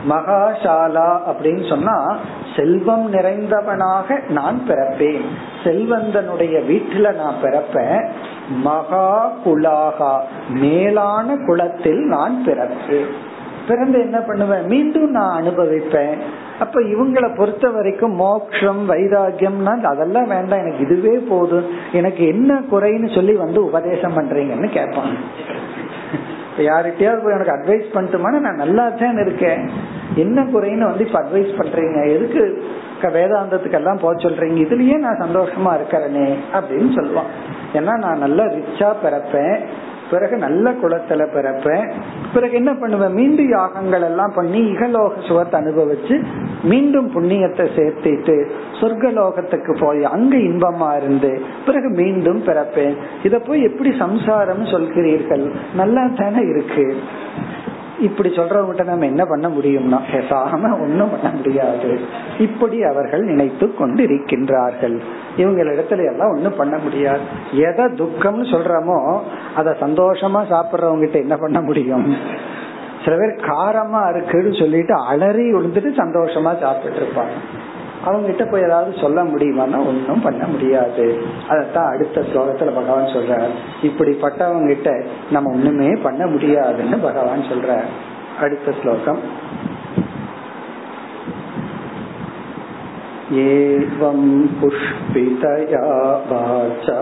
மகாசாலா 0.10 1.19
அப்படின்னு 1.30 1.69
சொன்னா 1.69 2.17
செல்வம் 2.56 3.13
நிறைந்தவனாக 3.13 4.30
நான் 4.30 4.62
பிறப்பேன். 4.67 5.21
செல்வந்தனுடைய 5.63 6.62
வீட்டுல 6.69 7.15
நான் 7.15 7.36
பிறப்பேன். 7.43 8.08
மகா 8.49 9.32
குலாகா 9.45 10.19
மேலான 10.49 11.38
குலத்தில் 11.45 11.99
நான் 11.99 12.43
பிறப்பேன். 12.45 13.06
பிறந்து 13.67 13.99
என்ன 13.99 14.19
பண்ணுவேன்? 14.19 14.65
மீண்டும் 14.65 15.12
நான் 15.12 15.43
அனுபவிப்பேன். 15.43 16.17
அப்ப 16.60 16.82
இவங்களை 16.82 17.38
பொறுத்த 17.38 17.69
வரைக்கும் 17.69 18.15
மோக்ஷம் 18.15 18.89
வைராகியம்னா 18.89 19.84
அதெல்லாம் 19.84 20.28
வேண்டாம். 20.28 20.60
எனக்கு 20.60 20.80
இதுவே 20.80 21.17
போதும். 21.17 21.65
எனக்கு 21.91 22.28
என்ன 22.28 22.62
குறைன்னு 22.71 23.15
சொல்லி 23.15 23.34
வந்து 23.34 23.65
உபதேசம் 23.65 24.17
பண்றீங்கன்னு 24.17 24.69
கேட்பாங்க. 24.73 25.17
யார்கிட்டயாவது 26.63 27.24
போய் 27.24 27.34
எனக்கு 27.34 27.56
அட்வைஸ் 27.58 27.98
பண்ணிட்டுமான 27.98 28.39
நான் 28.39 28.56
நல்லா 28.56 28.89
தான் 28.89 29.17
இருக்கேன். 29.17 29.69
என்ன 30.15 30.43
குறைன்னு 30.43 30.86
வந்து 30.86 31.06
இப்ப 31.06 31.19
அட்வைஸ் 31.19 31.52
பண்றீங்க? 31.60 32.15
எதுக்கு 32.15 32.63
வேதாந்தத்துக்கு 33.02 33.74
எல்லாம் 33.74 34.00
போக 34.02 34.19
சொல்றீங்க? 34.19 34.60
இதுலயே 34.65 34.98
நான் 34.98 35.22
சந்தோஷமா 35.22 35.80
இருக்கிறேனே 35.80 36.38
அப்படின்னு 36.54 36.89
சொல்லுவான். 36.95 37.30
ஏன்னா 37.74 37.98
நான் 37.98 38.17
நல்லா 38.17 38.43
ரிச்சா 38.43 38.93
பிறப்பேன். 39.04 39.60
பிறகு 40.12 40.38
நல்ல 40.38 40.72
குளத்துல 40.72 41.24
பிறப்பேன் 41.36 41.86
பிறகு 42.34 42.54
என்ன 42.56 42.72
பண்ணுவேன் 42.74 43.13
மீண்டும் 43.13 43.50
யாகங்கள் 43.50 44.02
எல்லாம் 44.02 44.34
பண்ணி 44.36 44.62
இகலோக 44.72 45.28
சுகத்தை 45.28 45.62
அனுபவிச்சு 45.62 46.15
மீண்டும் 46.63 47.10
புண்ணியத்தை 47.15 47.65
சேர்த்திட்டு 47.78 48.36
சொர்க்கலோகத்துக்கு 48.80 49.80
போய் 49.80 50.04
அங்க 50.04 50.38
இன்பமா 50.38 50.89
இருந்து 50.98 51.41
பிறகு 51.65 51.89
மீண்டும் 51.89 52.41
பிறப்பேன் 52.45 52.95
இத 53.24 53.39
போய் 53.39 53.63
எப்படி 53.63 53.91
சம்சாரம் 53.98 54.65
சொல்கிறீர்கள்? 54.65 55.52
நல்லா 55.76 56.08
தானே 56.15 56.41
இருக்கு. 56.48 56.98
இப்படி 58.00 58.30
சொல்றவங்கிட்ட 58.30 58.84
நம்ம 58.84 59.06
என்ன 59.06 59.26
பண்ண 59.26 59.48
முடியும்னா 59.48 60.00
பேசாம 60.12 60.82
ஒன்னும் 60.82 61.10
பண்ண 61.10 61.30
முடியாது. 61.38 62.00
இப்படி 62.39 62.84
அவர்கள் 62.84 63.22
நினைத்து 63.22 63.76
கொண்டு 63.76 64.04
இருக்கின்றார்கள் 64.04 64.98
இவங்க 65.39 65.63
இடத்துல 65.63 66.04
எல்லாம் 66.12 66.34
ஒண்ணும் 66.34 66.60
பண்ண 66.62 66.75
முடியாது. 66.78 67.23
எதை 67.67 67.86
துக்கம்னு 67.86 68.45
சொல்றோமோ 68.54 68.99
அத 69.56 69.75
சந்தோஷமா 69.82 70.41
சாப்பிடுறவங்க 70.52 70.99
கிட்ட 70.99 71.17
என்ன 71.19 71.36
பண்ண 71.38 71.62
முடியும்? 71.62 72.06
சில 73.06 73.15
பேர் 73.15 73.49
காரமா 73.52 74.02
இருக்குன்னு 74.15 74.54
சொல்லிட்டு 74.60 74.93
அலறி 75.08 75.45
விழுந்துட்டு 75.54 75.91
சந்தோஷமா 76.02 76.52
சாப்பிட்டு 76.62 76.99
இருப்பாங்க. 76.99 77.36
அவங்க 78.06 78.25
கிட்ட 78.25 78.43
போய் 78.45 78.62
ஏதாவது 78.62 78.91
சொல்ல 79.02 79.23
முடியுமான்னா 79.23 79.80
ஒன்னும் 79.91 80.21
பண்ண 80.21 80.43
முடியாது. 80.45 81.06
அதத்தான் 81.49 81.89
அடுத்த 81.93 82.21
ஸ்லோகத்துல 82.21 82.75
பகவான் 82.75 83.13
சொல்றார். 83.15 83.49
இப்படிப்பட்டவங்க 83.82 84.67
கிட்ட 84.67 84.91
நம்ம 85.32 85.52
ஒண்ணுமே 85.52 85.89
பண்ண 86.04 86.25
முடியாதுன்னு 86.25 86.97
பகவான் 86.97 87.49
சொல்ற 87.52 87.80
அடுத்த 88.41 88.71
ஸ்லோகம். 88.82 89.19
एवं 93.32 94.48
पुष्पितया 94.48 96.26
वाचा। 96.30 97.02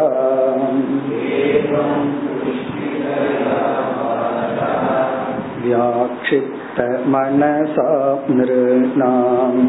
व्याक्षिप्तमनसा 5.63 8.19
नृणाम्। 8.29 9.67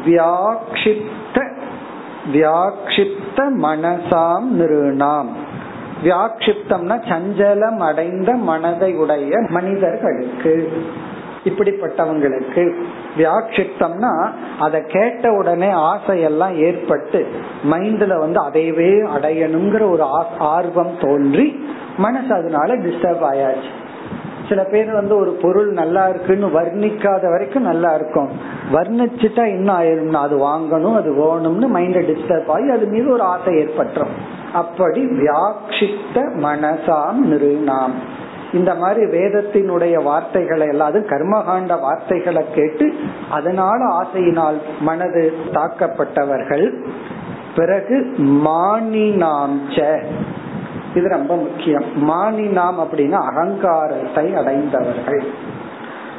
வியாக்ஷிப்த 0.06 1.38
வியாக்ஷிப்த 2.32 3.38
மனசாம் 3.62 4.48
நிருணாம். 4.58 5.30
வியாக்ஷிப்தம்னா 6.04 6.96
சஞ்சலம் 7.08 7.78
அடைந்த 7.78 8.34
மனதை 8.34 8.94
உடைய 8.94 9.38
மனிதர்களுக்கு 9.48 10.72
இப்படிப்பட்டவங்களுக்கு. 11.44 12.62
வியாட்சிப்தம்னா 13.16 14.12
அதை 14.58 14.82
கேட்ட 14.86 15.32
உடனே 15.32 15.66
ஆசையெல்லாம் 15.66 16.54
ஏற்பட்டு 16.56 17.26
மைண்ட்ல 17.70 18.18
வந்து 18.18 18.42
அதையவே 18.42 18.92
அடையணுங்கிற 19.16 19.90
ஒரு 19.90 20.02
ஆர்வம் 20.38 20.94
தோன்றி 21.00 21.64
மனசு 21.98 22.34
அதனால 22.34 22.76
டிஸ்டர்ப் 22.76 23.26
ஆயாச்சு. 23.30 23.70
சில 24.48 24.64
பேர் 24.64 24.90
வந்து 24.92 25.16
ஒரு 25.16 25.30
பொருள் 25.30 25.70
நல்லா 25.72 26.08
இருக்குன்னு 26.08 26.46
வர்ணிக்காத 26.46 27.30
வரைக்கும் 27.30 27.62
நல்லா 27.62 27.94
இருக்கும். 27.94 28.28
வர்ணிச்சுட்டா 28.72 29.44
இன்னும் 29.44 29.80
ஆயிரும்னா 29.80 30.16
அது 30.16 30.36
வாங்கணும் 30.36 30.96
அது 30.96 31.10
வேணும்னு 31.12 31.66
மைண்ட 31.76 32.00
டிஸ்டர்ப் 32.10 32.46
ஆகி 32.46 32.70
அது 32.70 32.86
மீது 32.86 33.08
ஒரு 33.08 33.22
ஆசை 33.22 33.54
ஏற்பட்டுரும். 33.54 34.16
அப்படி 34.52 35.00
வியாட்சித்த 35.04 36.16
மனசாம் 36.16 37.18
நிறுநாம் 37.24 37.92
இந்த 38.52 38.74
மாதிரி 38.74 39.06
வேதத்தினுடைய 39.06 40.02
வார்த்தைகளை 40.02 40.66
எல்லாம் 40.68 40.88
அது 40.88 41.06
கர்மகாண்ட 41.08 41.80
வார்த்தைகளை 41.80 42.44
கேட்டு 42.54 42.94
அதனால 43.30 43.78
ஆசையினால் 43.84 44.58
மனது 44.80 45.34
தாக்கப்பட்டவர்கள். 45.52 46.66
பிறகு 47.56 48.14
மானினாம்ச 48.18 50.00
இது 50.94 51.08
ரொம்ப 51.08 51.36
முக்கியம். 51.36 51.84
மானினாம் 52.08 52.78
அப்படின்னா 52.84 53.18
அகங்காரத்தை 53.30 54.34
அடைந்தவர்கள். 54.34 55.22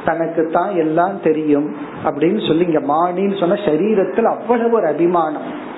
தனக்கு 0.04 0.46
தான் 0.46 0.74
எல்லாம் 0.74 1.20
தெரியும் 1.22 1.76
அப்படின்னு 2.04 2.46
சொல்லி 2.46 2.72
இங்க 2.72 2.94
மானின்னு 2.94 3.40
சொன்ன 3.40 3.54
சரீரத்தில் 3.54 4.24
அவ்வளவு 4.24 4.76
ஒரு 4.76 4.86
அபிமானம். 4.86 5.68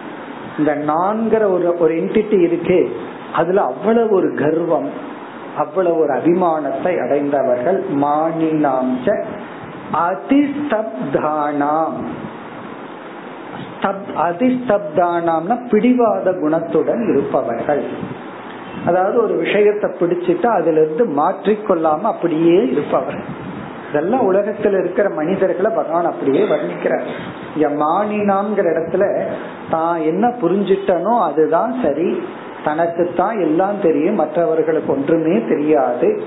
இந்த 0.59 0.75
நான்கிற 0.75 1.43
ஒரு 1.53 1.79
ஒரு 1.79 1.95
என்டிட்டி 1.95 2.38
இருக்கே 2.49 2.88
அதுல 3.35 3.62
அவ்வளவு 3.62 4.15
ஒரு 4.15 4.35
கர்வம் 4.35 4.91
அவ்வளவு 5.57 5.99
ஒரு 5.99 6.12
அபிமானத்தை 6.15 6.93
அடைந்தவர்கள் 7.01 7.85
மானினாம்ச 7.95 9.25
அதிஸ்தப்தானாம். 10.07 11.99
அதிஸ்தப்தானாம்னா 14.19 15.57
பிடிவாத 15.71 16.31
குணத்துடன் 16.31 17.03
இருப்பவர்கள். 17.09 17.83
அதாவது 18.87 19.23
ஒரு 19.23 19.35
விஷயத்தை 19.35 19.91
பிடிச்சிட்டு 19.91 20.47
அதுல 20.47 20.81
இருந்து 20.81 21.05
மாற்றிக்கொள்ளாம 21.07 22.01
அப்படியே 22.03 22.67
இருப்பவர்கள். 22.67 23.41
இதெல்லாம் 23.92 24.35
உலகத்துல 24.35 24.78
இருக்கிற 24.78 25.09
மனிதர்களை 25.09 25.70
பகவான் 25.74 26.05
அப்படியே 26.05 26.44
வர்ணிக்கிறார். 26.44 27.07
இங்க 27.57 27.85
மானினாங்கிற 27.85 28.66
இடத்துல 28.74 29.26
தான் 29.70 30.00
என்ன 30.00 30.35
புரிஞ்சிட்டனோ 30.42 31.20
அதுதான் 31.20 31.74
சரி. 31.83 32.22
தனக்கு 32.64 33.11
தான் 33.16 33.38
எல்லாம் 33.40 33.81
தெரியும் 33.83 34.14
மற்றவர்களுக்கு 34.14 34.92
ஒன்றுமே 34.92 35.44
தெரியாது. 35.48 36.22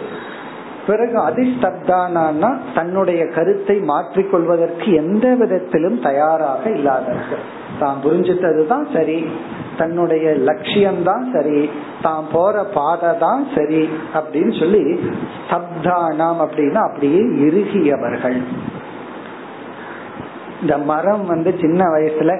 பிறகு 0.87 1.17
அதிஷ்டப்தானா 1.27 2.57
தன்னுடைய 2.75 3.27
கருத்தை 3.27 3.79
மாற்றிக்கொள்வதற்கு 3.79 4.95
எந்த 4.95 5.35
விதத்திலும் 5.35 5.99
தயாராக 5.99 6.69
இல்லாதவர்கள். 6.69 7.63
தான் 7.79 7.99
புரிஞ்சிட்டதுதான் 8.03 8.93
சரி. 8.93 9.29
தன்னுடைய 9.77 10.29
லட்சியம்தான் 10.29 11.31
சரி. 11.33 11.69
தான் 12.01 12.25
போற 12.31 12.63
பாதை 12.63 13.17
தான் 13.17 13.47
சரி 13.55 13.89
அப்படின்னு 14.13 14.59
சொல்லி 14.59 14.99
ஸ்தப்தானாம் 15.49 16.37
அப்படின்னா 16.45 16.73
அப்படியே 16.73 17.21
இறுகியவர்கள். 17.21 18.41
இந்த 20.61 20.77
மரம் 20.77 21.25
வந்து 21.25 21.55
சின்ன 21.61 21.85
வயசுல 21.85 22.39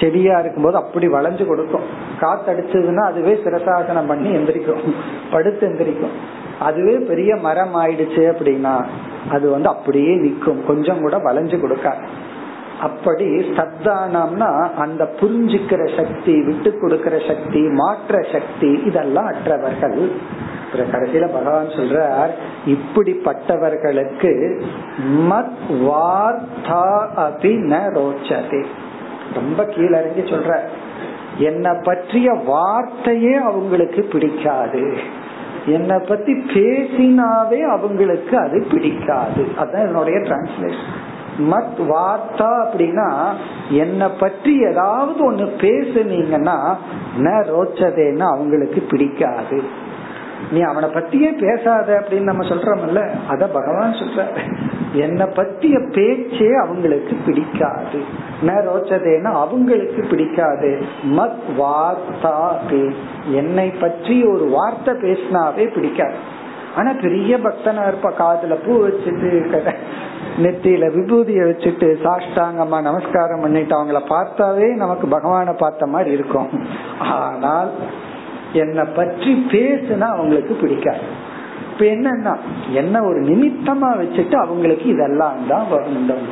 செடியா 0.00 0.38
இருக்கும்போது 0.38 0.76
அப்படி 0.76 1.08
வளைஞ்சு 1.08 1.46
கொடுக்கும். 1.46 1.82
காத்தடிச்சதுன்னா 2.20 3.04
அதுவே 3.04 3.40
சிரசாசனம் 3.44 4.08
பண்ணி 4.08 4.28
எந்திரிக்கும். 4.28 4.94
படுத்து 5.30 5.68
எந்திரிக்கும். 5.68 6.42
அதுவே 6.58 6.96
பெரிய 6.96 7.36
மரம் 7.36 7.76
ஆயிடுச்சு 7.76 8.34
அப்படின்னா 8.34 8.84
அது 9.30 9.50
வந்து 9.50 9.68
அப்படியே 9.68 10.14
நிற்கும். 10.14 10.66
கொஞ்சம் 10.66 11.00
கூட 11.00 11.18
வளைஞ்சு 11.18 11.60
கொடுக்காது. 11.60 12.32
அப்படி 12.80 13.26
சத்தானம்னா 13.38 14.72
அந்த 14.72 15.10
புரிஞ்சுக்கிற 15.20 15.96
சக்தி 15.96 16.42
விட்டு 16.42 16.78
கொடுக்கிற 16.78 17.18
சக்தி 17.26 17.60
மாற்ற 17.60 18.22
சக்தி 18.32 18.70
இதெல்லாம் 18.84 19.26
அற்றவர்கள். 19.26 20.12
கடைசியில 20.74 21.32
பகவான் 21.32 21.66
சொல்றார் 21.66 22.30
இப்படிப்பட்டவர்களுக்கு 22.66 24.62
மத் 25.30 25.56
வார்த்தா 25.68 27.06
அபி 27.16 27.52
ந 27.70 27.74
ரோச்சதே. 27.96 28.64
ரொம்ப 29.34 29.62
கீழறங்கி 29.62 30.22
சொல்ற 30.22 30.58
என்னை 31.38 31.70
பற்றிய 31.82 32.32
வார்த்தையே 32.32 33.34
அவங்களுக்கு 33.34 34.02
பிடிக்காது. 34.02 34.98
என்னை 35.66 35.98
பத்தி 35.98 36.32
பேசினாவே 36.32 37.60
அவங்களுக்கு 37.60 38.38
அது 38.38 38.66
பிடிக்காது. 38.70 39.48
அதான் 39.58 39.86
என்னுடைய 39.86 40.18
டிரான்ஸ்லேஷன் 40.18 41.12
மத் 41.38 41.78
வார்த்தா 41.78 42.50
அப்படின்னா 42.64 43.32
என்னை 43.68 44.06
பற்றி 44.18 44.60
ஏதாவது 44.60 45.32
ஒண்ணு 45.32 45.44
பேசுனீங்கன்னா 45.64 46.76
ந 47.18 47.30
ரோச்சதேன்னு 47.50 48.20
அவங்களுக்கு 48.20 48.80
பிடிக்காது. 48.80 49.62
நீ 50.50 50.60
அவனை 50.60 50.88
பத்தியே 50.88 51.38
பேசாத 51.38 52.00
அப்படின்னு 52.00 52.20
நம்ம 52.20 52.44
சொல்றோம்ல 52.44 53.10
அத 53.28 53.46
பகவான் 53.46 53.92
சொல்ற 53.92 54.26
என்னை 54.92 55.26
பத்திய 55.26 55.92
பேச்சே 55.92 56.54
அவங்களுக்கு 56.54 57.16
பிடிக்காது. 57.26 58.02
ந 58.42 58.50
ரோச்சதேன்னா 58.50 59.32
அவங்களுக்கு 59.32 60.06
பிடிக்காது. 60.10 60.82
மத் 61.04 61.42
வார்த்தா 61.58 62.56
என்னை 63.30 63.70
பற்றி 63.70 64.24
ஒரு 64.24 64.44
வார்த்தை 64.44 64.94
பேசினாவே 64.94 65.74
பிடிக்காது. 65.74 66.32
ஆனா 66.76 66.90
பெரிய 67.02 67.32
பக்தனா 67.44 67.82
இருப்ப. 67.88 68.08
காதுல 68.20 68.54
பூ 68.64 68.72
வச்சுட்டு 68.84 69.30
நெத்தியில 70.44 70.84
விபூதிய 70.94 71.40
வச்சுட்டு 71.48 71.88
சாஷ்டாங்கம்மா 72.04 72.78
நமஸ்காரம் 72.86 73.44
பண்ணிட்டு 73.44 73.74
அவங்கள 73.78 74.00
பார்த்தாவே 74.14 74.68
நமக்கு 74.82 75.06
பகவான 75.06 75.54
பார்த்த 75.56 75.86
மாதிரி 75.86 76.10
இருக்கும். 76.10 76.50
ஆனால் 77.18 77.70
என்னை 78.62 78.84
பற்றி 78.98 79.32
பேசுனா 79.52 80.08
அவங்களுக்கு 80.14 80.54
பிடிக்காது. 80.54 81.06
இப்ப 81.70 81.84
என்னன்னா 81.94 82.32
என்ன 82.80 82.96
ஒரு 83.04 83.20
நிமித்தமா 83.30 83.88
வச்சுட்டு 84.00 84.36
அவங்களுக்கு 84.44 84.86
இதெல்லாம் 84.94 85.38
தான் 85.48 85.70
வேண்டும் 85.70 86.26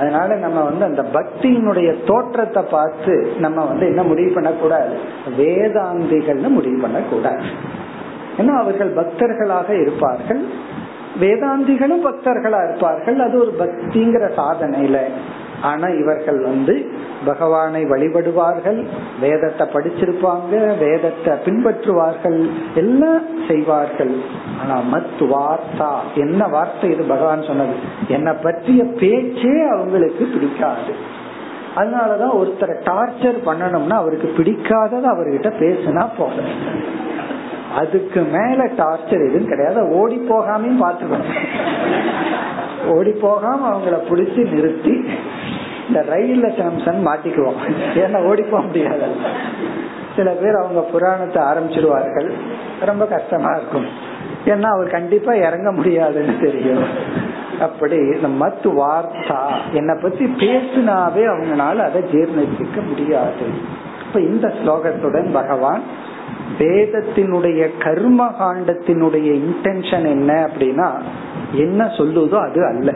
அதனால 0.00 0.34
நம்ம 0.34 0.58
வந்து 0.62 0.84
அந்த 0.84 1.02
பக்தியினுடைய 1.16 1.88
தோற்றத்தை 2.04 2.62
பார்த்து 2.70 3.14
நம்ம 3.38 3.64
வந்து 3.64 3.84
என்ன 3.86 4.02
முடிவு 4.02 4.30
பண்ணக்கூடாது? 4.34 4.94
வேதாந்திகள்னு 5.38 6.50
முடிவு 6.58 6.78
பண்ணக்கூடாது. 6.80 7.44
இருப்பார்கள் 8.42 8.60
அவர்கள் 8.60 8.94
பக்தர்களாக 8.94 9.80
இருப்பார்கள். 9.80 10.44
வேதாந்திகளும் 11.20 12.12
பக்தர்களா 12.12 12.68
இருப்பார்கள். 12.68 13.18
அது 13.18 13.38
ஒரு 13.38 13.54
பக்திங்கிற 13.58 14.30
சாதனையில. 14.36 14.98
ஆனா 15.62 15.88
இவர்கள் 15.88 16.40
வந்து 16.40 16.90
பகவானை 17.24 17.84
வழிபடுவார்கள் 17.84 18.86
வேதத்தை 19.20 19.66
படிச்சிருப்பாங்க 19.66 20.78
வேதத்தை 20.78 21.34
பின்பற்றுவார்கள் 21.44 22.50
எல்லாம் 22.74 23.22
செய்வார்கள். 23.48 24.14
ஆனா 24.62 24.80
மத் 24.92 25.20
வார்த்தா 25.20 25.94
என்ன 26.14 26.46
வார்த்தை 26.46 26.90
இது 26.90 27.04
பகவான் 27.04 27.42
சொன்னது? 27.42 27.72
என்னை 28.08 28.32
பற்றிய 28.42 28.84
பேச்சே 28.84 29.68
அவங்களுக்கு 29.70 30.24
பிடிக்காது. 30.24 31.20
அதனாலதான் 31.76 32.36
ஒருத்தரை 32.36 32.74
டார்ச்சர் 32.90 33.38
பண்ணணும்னா 33.46 33.90
அவருக்கு 33.90 34.32
பிடிக்காதது 34.36 35.02
அவர்கிட்ட 35.02 35.52
பேசினா 35.60 36.08
போதும். 36.18 37.10
அதுக்கு 37.76 38.20
மேல 38.20 38.64
டார்ச்சர் 38.64 39.28
எதுவும் 39.28 39.46
கிடையாது. 39.46 39.88
ஓடி 39.88 40.26
போகாமையும் 40.28 40.82
பாத்துக்கணும் 40.82 41.32
ஓடி 42.86 43.10
போகாம 43.10 43.76
அவங்கள 43.76 43.96
பிடிச்சி 44.10 44.52
நிறுத்தி 44.52 45.04
இந்த 45.88 46.04
ரயில்ல 46.10 46.46
சாம்சன் 46.52 47.00
மாட்டிக்குவோம். 47.06 47.60
ஏன்னா 47.94 48.24
ஓடி 48.24 48.42
போக 48.42 48.62
முடியாது. 48.62 49.02
சில 50.16 50.30
பேர் 50.30 50.54
அவங்க 50.54 50.80
புராணத்தை 50.80 51.42
ஆரம்பிச்சிருவார்கள். 51.42 52.30
ரொம்ப 52.80 53.06
கஷ்டமா 53.06 53.50
இருக்கும். 53.50 53.86
ஏன்னா 54.44 54.68
அவர் 54.74 54.90
கண்டிப்பா 54.90 55.32
இறங்க 55.32 55.72
முடியாதுன்னு 55.72 56.38
தெரியும். 56.40 56.84
அப்படி 57.60 57.96
இந்த 57.96 58.28
மத்து 58.44 58.66
வார்த்தா 58.66 59.40
என்னை 59.72 59.94
பத்தி 60.02 60.24
பேசினாவே 60.24 61.22
அவங்களால 61.32 61.76
அதை 61.76 62.02
ஜீர்ணிக்க 62.12 62.88
முடியாது. 62.88 63.46
இப்ப 64.06 64.20
இந்த 64.20 64.52
ஸ்லோகத்துடன் 64.64 65.32
பகவான் 65.32 65.82
வேதத்தினுடைய 66.58 67.68
கர்ம 67.78 68.34
காண்டத்தினுடைய 68.40 69.42
இன்டென்ஷன் 69.42 70.06
என்ன 70.06 70.46
அப்படின்னா 70.46 70.90
என்ன 71.52 71.84
சொல்லுதோ 71.84 72.38
அது 72.38 72.66
அல்ல. 72.66 72.92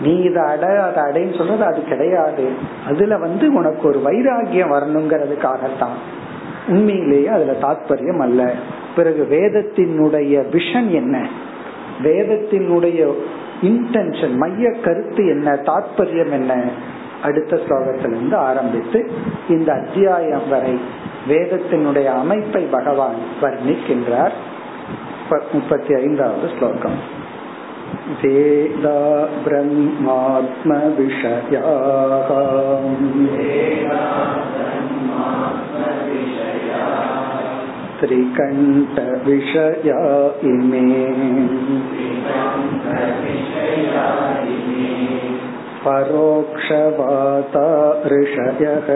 நீ 0.00 0.16
இதை 0.16 0.42
அட 0.42 0.82
அதை 0.82 1.02
அடைன்னு 1.02 1.38
சொல்றது 1.38 1.64
அது 1.64 1.84
கிடையாது. 1.84 2.48
அதுல 2.86 3.18
வந்து 3.18 3.52
உனக்கு 3.52 3.88
ஒரு 3.88 4.02
வைராகியம் 4.04 4.70
வரணுங்கிறதுக்காகத்தான். 4.70 5.96
உண்மையிலேயே 6.68 7.26
அதுல 7.26 7.52
தாத்பரியம் 7.52 8.20
அல்ல. 8.20 8.52
பிறகு 8.96 9.26
வேதத்தினுடைய 9.30 10.44
விஷன் 10.50 10.90
என்ன? 10.90 11.28
வேதத்தினுடைய 12.02 13.12
இன்டென்ஷன் 13.62 14.34
மைய 14.34 14.70
கருத்து 14.70 15.26
என்ன? 15.26 15.52
தாத்பரியம் 15.52 16.30
என்ன? 16.30 16.64
அடுத்த 17.23 17.55
ஸ்லோகத்திலிருந்து 17.55 18.41
ஆரம்பித்து 18.41 19.11
இந்த 19.49 19.73
அத்தியாயம் 19.73 20.49
வரை 20.49 20.79
வேதத்தினுடைய 21.27 22.15
அமைப்பை 22.15 22.67
பகவான் 22.71 23.15
வர்ணிக்கின்றார் 23.41 24.31
முப்பத்தி 25.53 25.95
ஐந்தாவது 25.95 26.49
ஸ்லோகம் 26.57 27.25
वेदा 28.13 29.27
ब्रह्मात्मविषयाः 29.45 30.57
त्रिकण्ठविषया 38.67 39.97
इमे 40.43 41.07
परोक्षवाता 45.85 47.65
ऋषयः 48.11 48.87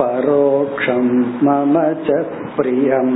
परोक्षं 0.00 1.06
मम 1.42 1.74
च 2.06 2.20
प्रियम् 2.56 3.14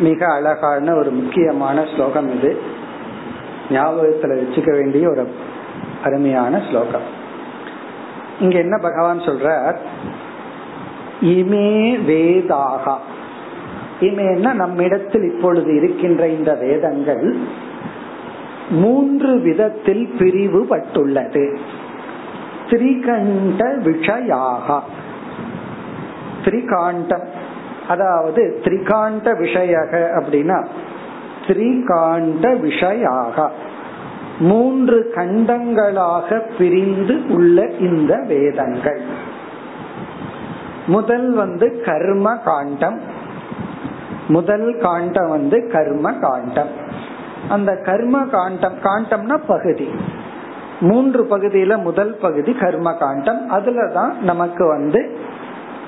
மிக 0.00 0.20
அழகான 0.28 0.94
ஒரு 0.94 1.10
முக்கியமான 1.10 1.84
ஸ்லோகம் 1.92 2.28
இது 2.30 2.50
ஞாபகத்துல 3.70 4.34
வச்சுக்க 4.40 4.70
வேண்டிய 4.72 5.04
ஒரு 5.08 5.22
அருமையான 6.04 6.60
ஸ்லோகம் 6.68 7.06
இங்க 8.40 8.56
என்ன 8.58 8.76
பகவான் 8.78 9.26
சொல்றார் 9.28 9.76
இமே 11.21 11.99
வேதாகா. 12.07 12.95
இமேன்னா 13.99 14.53
நம்மிடத்தில் 14.53 15.23
இப்பொழுது 15.23 15.75
இருக்கின்ற 15.75 16.27
இந்த 16.27 16.53
வேதங்கள் 16.53 17.37
மூன்று 18.69 19.39
விதத்தில் 19.39 20.13
பிரிவுபட்டுள்ளது. 20.19 21.57
திரிகண்ட 22.69 23.77
விஷயாக. 23.83 24.79
திரிகாண்டம். 26.45 27.27
அதாவது 27.87 28.61
திரிகாண்ட 28.63 29.33
விஷயக 29.33 30.07
அப்படின்னா 30.19 30.65
திரிகாண்ட 31.47 32.53
விஷயாக. 32.53 33.49
மூன்று 34.39 35.11
கண்டங்களாக 35.15 36.41
பிரிந்து 36.57 37.27
உள்ள 37.29 37.69
இந்த 37.79 38.23
வேதங்கள். 38.27 39.29
முதல் 40.91 41.31
வந்து 41.31 41.81
கர்ம 41.85 42.35
காண்டம். 42.35 42.99
முதல் 44.27 44.77
காண்டம் 44.81 45.29
வந்து 45.29 45.69
கர்ம 45.71 46.13
காண்டம். 46.13 46.69
அந்த 47.49 47.75
கர்ம 47.75 48.25
காண்டம் 48.25 48.77
காண்டம்னா 48.83 49.39
பகுதி. 49.47 49.89
மூன்று 50.79 51.23
பகுதியில 51.23 51.81
முதல் 51.81 52.17
பகுதி 52.21 52.53
கர்ம 52.53 52.93
காண்டம். 52.93 53.51
அதுலதான் 53.51 54.13
நமக்கு 54.21 54.65
வந்து 54.65 55.17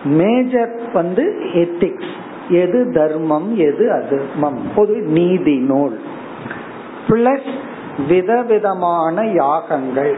மேஜர் 0.04 0.82
வந்து 0.94 1.24
எத்திக்ஸ் 1.54 2.14
எது 2.50 2.92
தர்மம் 2.94 3.56
எது 3.56 3.92
அதர்மம். 3.92 4.60
பொது 4.76 4.96
நீதி 4.96 5.58
நூல். 5.58 6.00
பிளஸ் 7.08 7.52
விதவிதமான 8.08 9.26
யாகங்கள். 9.26 10.18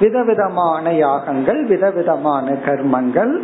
விதவிதமான 0.00 0.92
யாகங்கள் 0.92 1.64
விதவிதமான 1.64 2.50
கர்மங்கள். 2.66 3.40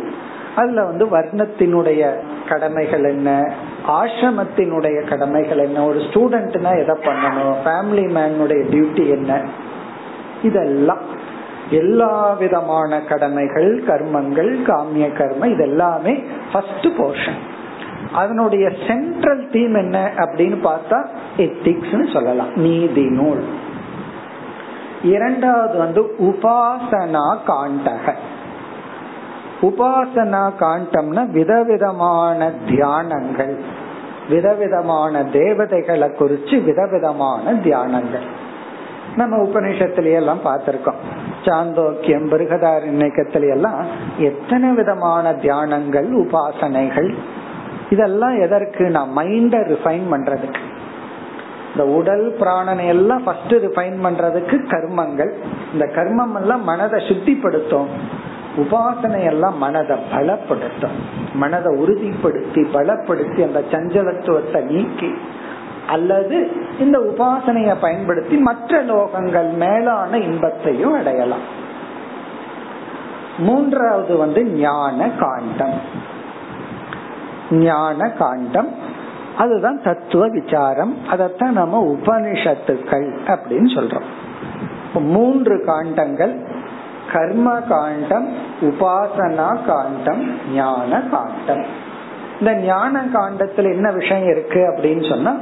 அதுல 0.55 0.85
வந்து 0.85 1.05
வர்ணத்தினுடைய 1.05 2.13
கடமைகள் 2.47 3.03
என்ன? 3.03 3.53
ஆசிரமத்தினுடைய 3.87 5.07
கடமைகள் 5.07 5.57
என்ன? 5.57 5.85
ஒரு 5.85 5.99
ஸ்டூடெண்ட்னா 5.99 6.81
எதை 6.81 6.95
பண்ணணும்? 7.03 7.55
ஃபேமிலி 7.65 8.05
மேனுடைய 8.17 8.63
டியூட்டி 8.71 9.09
என்ன? 9.09 9.41
இதெல்லாம். 10.43 11.23
எல்லா 11.69 12.33
விதமான 12.33 13.01
கடமைகள் 13.01 13.83
கர்மங்கள் 13.83 14.57
காமிய 14.63 15.13
கர்ம 15.13 15.47
இதெல்லாமே 15.47 16.23
ஃபர்ஸ்ட் 16.53 16.85
போர்ஷன் 16.85 17.39
அதனுடைய 18.13 18.71
சென்ட்ரல் 18.87 19.49
தீம் 19.49 19.73
என்ன 19.73 20.11
அப்படின்னு 20.15 20.57
பார்த்தா 20.63 21.05
எத்திக்ஸ் 21.37 22.13
சொல்லலாம். 22.13 22.55
நீதி 22.55 23.09
நூல். 23.09 23.43
இரண்டாவது 25.03 25.77
வந்து 25.77 26.15
உபாசனா 26.19 27.37
காண்டக. 27.47 28.13
உபாசனா 29.61 30.49
காண்டம்னா 30.59 31.29
விதவிதமான 31.29 32.51
தியானங்கள். 32.69 33.59
விதவிதமான 34.29 35.23
தேவதைகளை 35.23 36.09
குறிச்சு 36.09 36.63
விதவிதமான 36.63 37.53
தியானங்கள். 37.53 38.25
நம்ம 39.15 39.37
உபநிஷத்திலேயே 39.37 40.13
எல்லாம் 40.13 40.39
பார்த்திருக்கோம். 40.45 40.95
சாந்தோக்கியம் 41.45 42.31
பிருகதாரண்யக்கத்தில 42.31 43.49
எல்லாம் 43.49 43.85
எத்தனை 44.17 44.69
விதமான 44.69 45.31
தியானங்கள் 45.31 46.09
உபாசனைகள். 46.11 47.15
இதெல்லாம் 47.89 48.41
எதற்கு? 48.41 48.89
நான் 48.89 49.17
மைண்ட 49.17 49.57
ரிஃபைன் 49.57 50.01
பண்றதுக்கு. 50.11 50.59
இந்த 51.71 51.87
உடல் 51.87 52.35
பிராணனை 52.39 52.87
எல்லாம் 52.87 53.23
ஃபர்ஸ்ட் 53.23 53.53
ரிஃபைன் 53.53 53.97
பண்றதுக்கு 54.03 54.65
கர்மங்கள். 54.65 55.31
இந்த 55.73 55.85
கர்மம் 55.85 56.35
எல்லாம் 56.35 56.63
மனதை 56.63 57.03
சுத்திப்படுத்தும். 57.07 57.87
உபாசனை 58.57 59.23
எல்லாம் 59.23 59.57
மனதை 59.57 59.97
பலப்படுத்தும். 60.11 60.97
மனதை 61.33 61.79
உறுதிப்படுத்தி 61.81 62.65
பலப்படுத்தி 62.73 63.43
அந்த 63.43 63.63
சஞ்சலத்துவத்தை 63.71 64.63
நீக்கி 64.63 65.13
அல்லது 65.87 66.51
இந்த 66.79 66.99
உபாசனைய 66.99 67.75
பயன்படுத்தி 67.81 68.37
மற்ற 68.37 68.83
லோகங்கள் 68.83 69.53
மேலான 69.53 70.17
இன்பத்தையும் 70.17 70.93
அடையலாம். 70.93 71.63
மூன்றாவது 73.37 74.17
வந்து 74.17 74.43
ஞான 74.43 75.09
காண்டம் 75.09 76.03
ஞான 77.51 78.09
காண்டம் 78.09 78.93
அதுதான் 79.37 79.81
தத்துவ 79.83 80.27
விசாரம். 80.27 80.97
அதத்தான் 81.11 81.51
நம்ம 81.51 81.97
உபனிஷத்துக்கள் 81.97 83.15
அப்படின்னு 83.25 83.69
சொல்றோம். 83.75 84.07
மூன்று 84.93 85.63
காண்டங்கள் 85.65 86.54
கர்ம 87.13 87.59
காண்டம் 87.59 88.33
உபாசனா 88.61 89.65
காண்டம் 89.65 90.31
ஞான 90.53 91.01
காண்டம். 91.01 91.65
இந்த 92.39 92.55
ஞான 92.55 93.05
காண்டத்துல 93.13 93.71
என்ன 93.73 93.91
விஷயம் 93.91 94.27
இருக்கு 94.27 94.59
அப்படின்னு 94.59 95.09
சொன்னா 95.09 95.35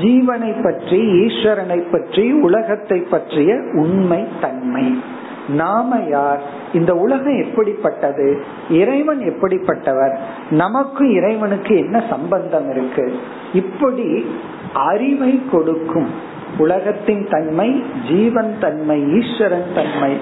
ஜீவனை 0.00 0.62
பற்றி 0.62 1.00
ஈஸ்வரனை 1.00 1.90
பற்றி 1.90 2.32
உலகத்தை 2.32 2.98
பற்றிய 2.98 3.54
உண்மை 3.72 4.28
தன்மை. 4.40 5.02
நாம 5.48 5.96
யார்? 6.08 6.40
இந்த 6.72 6.94
உலகம் 6.94 7.42
எப்படிப்பட்டது? 7.42 8.44
இறைவன் 8.70 9.18
எப்படிப்பட்டவர்? 9.18 10.16
நமக்கும் 10.50 11.10
இறைவனுக்கு 11.10 11.78
என்ன 11.78 12.02
சம்பந்தம் 12.10 12.70
இருக்கு? 12.70 13.20
இப்படி 13.52 14.26
அறிவை 14.74 15.42
கொடுக்கும் 15.52 16.10
உலகத்தின் 16.58 17.28
தன்மை 17.30 17.84
ஜீவன் 18.08 18.56
தன்மை 18.60 19.04
ஈஸ்வரன் 19.12 19.72
தன்மை 19.74 20.16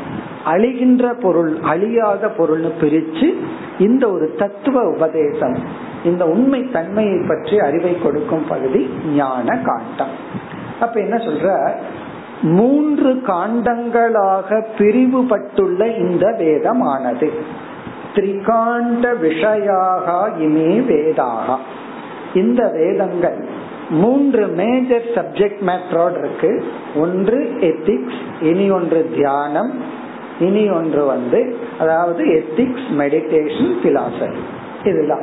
அழிகின்ற 0.47 1.15
பொருள் 1.21 1.59
அழியாத 1.63 2.27
பொருள்னு 2.39 2.71
பிரிச்சு 2.81 3.35
இந்த 3.79 4.11
ஒரு 4.11 4.35
தத்துவ 4.39 4.89
உபதேசம் 4.89 5.57
இந்த 6.05 6.27
உண்மை 6.27 6.71
தன்மையை 6.71 7.19
பற்றி 7.29 7.59
அறிவை 7.59 7.99
கொடுக்கும் 7.99 8.47
பகுதி 8.49 8.89
ஞான 9.15 9.59
காண்டம். 9.65 10.15
அப்ப 10.81 11.01
என்ன 11.01 11.17
சொல்ற? 11.17 11.71
மூன்று 12.43 13.23
காண்டங்களாக 13.27 14.65
பிரிவுபட்டுள்ள 14.79 15.99
இந்த 15.99 16.35
வேதமானது. 16.39 17.33
திரிகாண்ட 18.15 19.13
விஷயாக 19.23 20.29
இமே 20.41 20.71
வேதாக. 20.81 21.57
இந்த 22.35 22.69
வேதங்கள் 22.73 23.45
மூன்று 23.91 24.47
மேஜர் 24.47 25.07
சப்ஜெக்ட் 25.15 25.61
மேட்டரோடு 25.61 26.19
இருக்கு. 26.19 26.65
ஒன்று 26.97 27.39
எத்திக்ஸ் 27.61 28.21
இனி 28.41 28.71
ஒன்று 28.71 29.11
தியானம் 29.15 30.05
இனி 30.41 30.71
ஒன்று 30.71 31.05
வந்து 31.05 31.57
அதாவது 31.79 32.25
எத்திக்ஸ் 32.25 32.89
மெடிடேஷன் 32.99 33.75
பிலாசபி 33.83 34.37
இதுதான். 34.85 35.23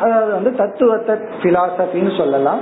அதாவது 0.00 0.32
வந்து 0.32 0.54
தத்துவத்தை 0.54 1.16
பிலாசபின்னு 1.42 2.16
சொல்லலாம். 2.16 2.58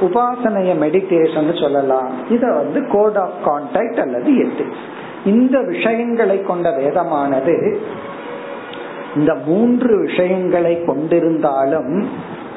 உபாசனைய 0.00 0.72
மெடிடேஷன் 0.84 1.60
சொல்லலாம். 1.60 2.10
இத 2.30 2.52
வந்து 2.52 2.86
கோட் 2.88 3.16
ஆஃப் 3.16 3.38
கான்டாக்ட் 3.44 4.00
அல்லது 4.00 4.32
எத்திக்ஸ் 4.32 4.86
இந்த 5.24 5.60
விஷயங்களை 5.60 6.42
கொண்ட 6.42 6.70
வேதமானது 6.70 7.78
இந்த 9.16 9.34
மூன்று 9.34 10.00
விஷயங்களை 10.00 10.84
கொண்டிருந்தாலும் 10.86 12.04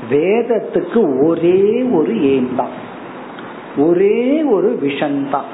வேதத்துக்கு 0.10 1.26
ஒரே 1.26 1.84
ஒரு 1.92 2.14
எய்ம் 2.14 2.56
தான். 2.56 2.90
ஒரே 3.78 4.44
ஒரு 4.44 4.80
விஷன் 4.84 5.30
தான். 5.30 5.46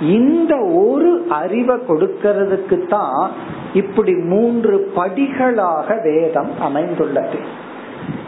இந்த 0.00 0.60
ஒரு 0.60 1.26
அறிவை 1.28 1.76
கொடுக்கிறதுக்கு 1.76 2.86
தான் 2.86 3.30
இப்படி 3.74 4.14
மூன்று 4.14 4.92
படிகளாக 4.96 6.02
வேதம் 6.02 6.60
அமைந்துள்ளது. 6.60 7.38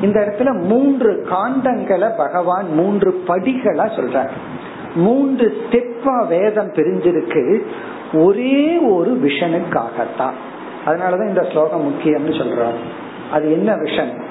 இந்த 0.00 0.20
இடத்துல 0.20 0.62
மூன்று 0.62 1.26
காண்டங்களை 1.30 2.16
பகவான் 2.16 2.74
மூன்று 2.74 3.22
படிகளா 3.26 3.86
சொல்றார். 3.86 4.30
மூன்று 4.94 5.56
ஸ்டெப்பா 5.56 6.28
வேதம் 6.28 6.72
பிரிஞ்சிருக்கு. 6.72 7.62
ஒரே 8.12 8.78
ஒரு 8.78 9.20
விஷனுக்காகத்தான். 9.22 10.34
அதனாலதான் 10.86 11.28
இந்த 11.28 11.42
ஸ்லோகம் 11.42 11.92
முக்கியம்னு 11.92 12.32
சொல்றாரு. 12.32 12.78
அது 13.32 13.52
என்ன 13.52 13.74
விஷன்? 13.74 14.22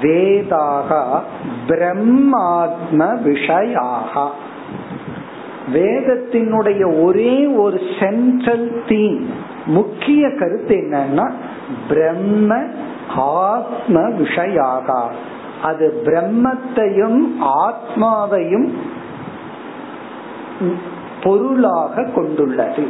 வேதாக 0.00 1.20
பிரம்மாத்ம 1.66 3.00
விஷயாக. 3.00 4.28
வேதத்தினுடைய 5.72 7.02
ஒரே 7.02 7.46
ஒரு 7.46 7.78
சென்ட்ரல் 8.00 8.68
தீம் 8.86 9.26
முக்கிய 9.66 10.30
கருத்து 10.38 10.76
என்னன்னா 10.76 11.26
பிரம்ம 11.88 12.56
ஆத்ம 13.16 14.00
விஷயாக. 14.20 14.88
அது 15.62 15.86
பிரம்மத்தையும் 16.04 17.20
ஆத்மாவையும் 17.62 18.68
பொருளாக 21.22 22.04
கொண்டுள்ளது. 22.14 22.84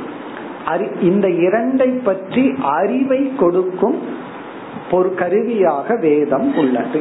இந்த 1.01 1.27
இரண்டை 1.29 1.91
பற்றி 2.05 2.55
அறிவை 2.63 3.21
கொடுக்கும் 3.37 3.99
ஒரு 4.91 5.15
கருவியாக 5.15 5.97
வேதம் 6.01 6.57
உள்ளது. 6.57 7.01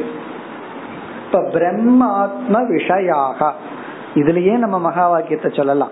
இப்ப 1.24 1.40
பிரம்மாத்ம 1.54 2.54
விஷயாக. 2.74 3.50
இதுலயே 4.14 4.56
நம்ம 4.56 4.78
மகா 4.78 5.08
வாக்கியத்தை 5.08 5.50
சொல்லலாம். 5.54 5.90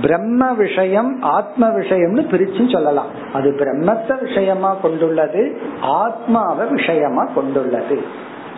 பிரம்ம 0.00 0.52
விஷயம் 0.52 1.22
ஆத்ம 1.22 1.68
விஷயம்னு 1.68 2.22
பிரிச்சு 2.30 2.72
சொல்லலாம். 2.72 3.06
அது 3.32 3.50
பிரம்மத்தை 3.50 4.22
விஷயமா 4.22 4.74
கொண்டுள்ளது 4.74 5.60
ஆத்மாவை 5.80 6.68
விஷயமா 6.68 7.24
கொண்டுள்ளது. 7.24 8.02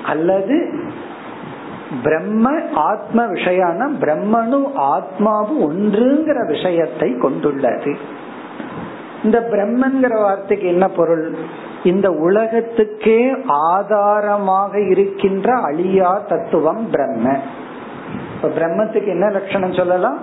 அல்லது 0.05 0.71
பிரம்ம 2.03 2.51
ஆத்ம 2.75 3.27
விஷயான 3.27 3.89
பிரம்மனும் 4.01 4.71
ஆத்மாவும் 4.77 5.59
ஒன்றுங்கிற 5.61 6.47
விஷயத்தை 6.47 7.17
கொண்டுள்ளது. 7.19 7.97
இந்த 9.25 9.49
பிரம்மன்கிற 9.51 10.21
வார்த்தைக்கு 10.21 10.67
என்ன 10.67 10.89
பொருள்? 10.89 11.35
இந்த 11.85 12.11
உலகத்துக்கே 12.11 13.35
ஆதாரமாக 13.47 14.81
இருக்கின்ற 14.81 15.55
அழியா 15.55 16.19
தத்துவம் 16.29 16.91
பிரம்ம. 16.91 17.37
இப்ப 18.43 18.49
பிரம்மத்துக்கு 18.49 19.07
என்ன 19.07 19.31
லட்சணம் 19.31 19.73
சொல்லலாம்? 19.73 20.19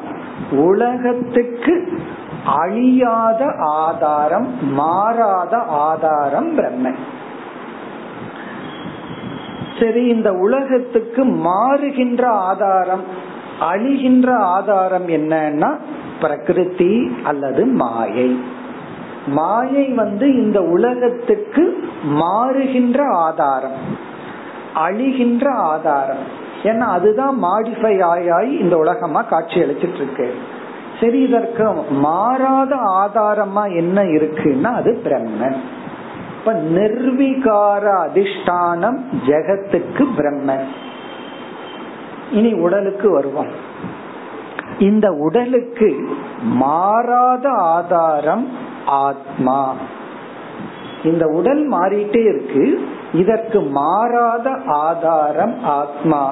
உலகத்துக்கு 0.52 2.00
அழியாத 2.46 3.46
ஆதாரம் 3.60 4.74
மாறாத 4.74 5.58
ஆதாரம் 5.58 6.58
பிரம்மன். 6.58 7.00
சரி 9.80 10.08
இந்த 10.08 10.32
உலகத்துக்கு 10.32 11.26
மாறுகின்ற 11.26 12.26
ஆதாரம் 12.26 13.04
அழிகின்ற 13.72 14.38
ஆதாரம் 14.38 15.08
என்னன்னா 15.08 15.78
பிரகிருதி 16.22 17.16
அல்லது 17.24 17.66
மாயை. 17.66 18.40
மாயை 19.28 19.86
வந்து 19.90 20.44
இந்த 20.44 20.62
உலகத்துக்கு 20.62 21.90
மாறுகின்ற 22.04 23.00
ஆதாரம் 23.10 23.80
அழிகின்ற 24.76 25.52
ஆதாரம். 25.52 26.44
ஏன்னா 26.66 26.88
அதுதான் 26.98 27.44
மாடிஃபை 27.44 27.94
ஆயாய் 28.14 28.60
இந்த 28.60 28.78
உலகமா 28.78 29.22
காட்சி 29.22 29.56
அளிச்சிட்டு 29.56 29.96
இருக்கு 29.96 30.28
சரி 31.02 31.20
இதற்கு 31.22 31.66
மாறாத 31.90 32.76
ஆதாரமா 32.76 33.64
என்ன 33.76 34.04
இருக்குன்னா 34.04 34.72
அது 34.74 34.92
பிரம்மன். 35.04 35.58
இப்ப 36.40 36.54
நிர்விகார 36.54 37.84
அதிஷ்டானம் 38.06 39.00
ஜெகத்துக்கு 39.28 40.04
பிரம்மன். 40.18 40.66
இனி 42.32 42.52
உடலுக்கு 42.54 43.12
வருவோம். 43.12 43.52
இந்த 44.80 45.12
உடலுக்கு 45.12 45.90
மாறாத 46.44 47.50
ஆதாரம் 47.50 48.48
ஆத்மா. 48.86 49.74
இந்த 51.04 51.26
உடல் 51.28 51.72
மாறிட்டே 51.72 52.22
இருக்கு 52.24 52.88
இதற்கு 53.14 53.60
மாறாத 53.62 54.48
ஆதாரம் 54.68 55.64
ஆத்மா. 55.64 56.24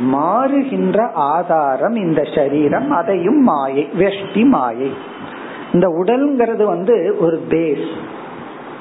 மாறுகின்ற 0.00 1.10
ஆதாரம் 1.12 1.94
இந்த 1.94 2.22
சரீரம் 2.34 2.90
அதையும் 2.90 3.42
மாயை 3.42 3.88
வெஷ்டி 3.98 4.44
மாயை. 4.46 4.92
இந்த 5.72 5.88
உடல்ங்கிறது 5.88 6.64
வந்து 6.64 7.16
ஒரு 7.20 7.42
பேஸ் 7.48 7.88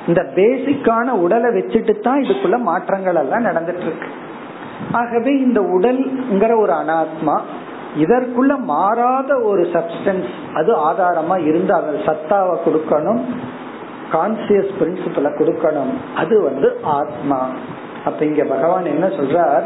இந்த 0.08 0.22
பேசிக்கான 0.36 1.10
உடலை 1.10 1.50
வச்சுட்டு 1.50 2.00
தான் 2.00 2.22
இதுக்குள்ள 2.22 2.58
மாற்றங்கள் 2.58 3.16
எல்லாம் 3.16 3.46
நடந்துட்டு 3.46 3.82
இருக்கு 3.82 4.08
ஆகவே 4.92 5.38
இந்த 5.38 5.62
உடல்ங்கிற 5.62 6.60
ஒரு 6.60 6.74
அனாத்மா 6.74 7.40
இதற்குள்ள 7.98 8.58
மாறாத 8.58 9.40
ஒரு 9.40 9.62
சப்ஸ்டன்ஸ் 9.62 10.30
அது 10.54 10.78
ஆதாரமா 10.78 11.46
இருந்து 11.46 11.74
அதன் 11.74 12.06
சத்தாவை 12.06 12.58
கொடுக்கணும் 12.66 13.22
கான்சியஸ் 14.12 14.74
பிரின்சிபலை 14.80 15.30
கொடுக்கணும். 15.38 15.94
அது 16.16 16.42
வந்து 16.42 16.78
ஆத்மா. 16.84 17.48
அப்ப 18.06 18.26
இங்க 18.26 18.44
பகவான் 18.44 18.86
என்ன 18.86 19.08
சொல்றார்? 19.08 19.64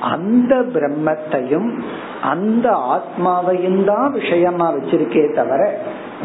அந்த 0.00 0.54
பிரம்மத்தையும் 0.54 1.80
அந்த 2.22 2.70
ஆத்மாவையும் 2.70 3.84
தான் 3.84 4.12
விஷயமா 4.12 4.72
வச்சிருக்கே 4.72 5.34
தவிர 5.34 5.78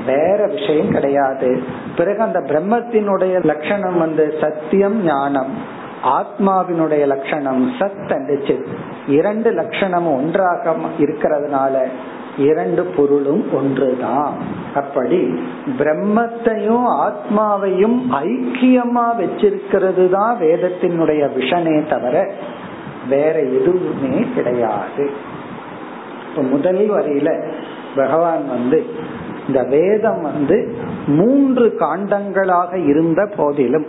வேற 0.05 0.47
விஷயம் 0.47 0.89
கிடையாது. 0.89 1.63
பிறகு 1.95 2.21
அந்த 2.21 2.39
பிரம்மத்தினுடைய 2.39 3.43
லட்சணம் 3.43 3.97
வந்து 3.97 4.33
சத்தியம் 4.41 5.03
ஞானம். 5.03 5.81
ஆத்மாவினுடைய 6.03 7.05
லட்சணம் 7.05 7.71
சத் 7.79 8.13
அண்ட் 8.13 8.47
சித். 8.47 8.67
இரண்டு 9.07 9.51
லட்சணமும் 9.51 10.15
ஒன்றாக 10.15 10.75
இருக்கிறதுனால 10.97 11.83
இரண்டு 12.37 12.83
பொருளும் 12.83 13.53
ஒன்றுதான். 13.53 14.33
அப்படி 14.75 15.39
பிரம்மத்தையும் 15.77 16.85
ஆத்மாவையும் 16.85 17.99
ஐக்கியமா 18.11 19.15
வச்சிருக்கிறது 19.19 20.09
தான் 20.09 20.39
வேதத்தினுடைய 20.39 21.29
விஷனே 21.39 21.89
தவிர 21.89 22.31
வேற 23.09 23.39
எதுவுமே 23.39 24.25
கிடையாது. 24.35 25.09
இப்ப 26.29 26.41
முதல் 26.41 26.77
வரியில 26.77 27.43
பகவான் 27.95 28.47
வந்து 28.47 28.85
இந்த 29.47 29.63
வேதம் 29.63 30.21
வந்து 30.21 30.75
மூன்று 31.07 31.75
காண்டங்களாக 31.79 32.89
இருந்த 32.89 33.29
போதிலும் 33.37 33.85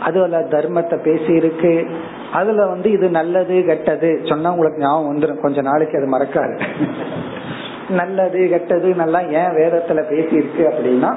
அதுல 0.00 0.38
தர்மத்தை 0.38 1.02
பேசி 1.02 1.32
இருக்கு 1.32 1.86
அதுல 2.32 2.66
வந்து 2.66 2.90
இது 2.90 3.08
நல்லது 3.08 3.64
கெட்டது 3.64 4.20
சொன்னா 4.24 4.52
உங்களுக்கு 4.52 4.80
ஞாபகம் 4.80 5.10
வந்துடும் 5.10 5.40
கொஞ்ச 5.40 5.60
நாளைக்கு 5.60 5.98
அது 5.98 6.18
மறக்காது. 6.18 6.56
நல்லது 7.90 8.48
கெட்டது 8.48 8.94
நல்லா 8.94 9.20
ஏன் 9.20 9.54
வேதத்துல 9.56 10.00
பேசியிருக்கு 10.10 10.62
அப்படின்னா 10.62 11.16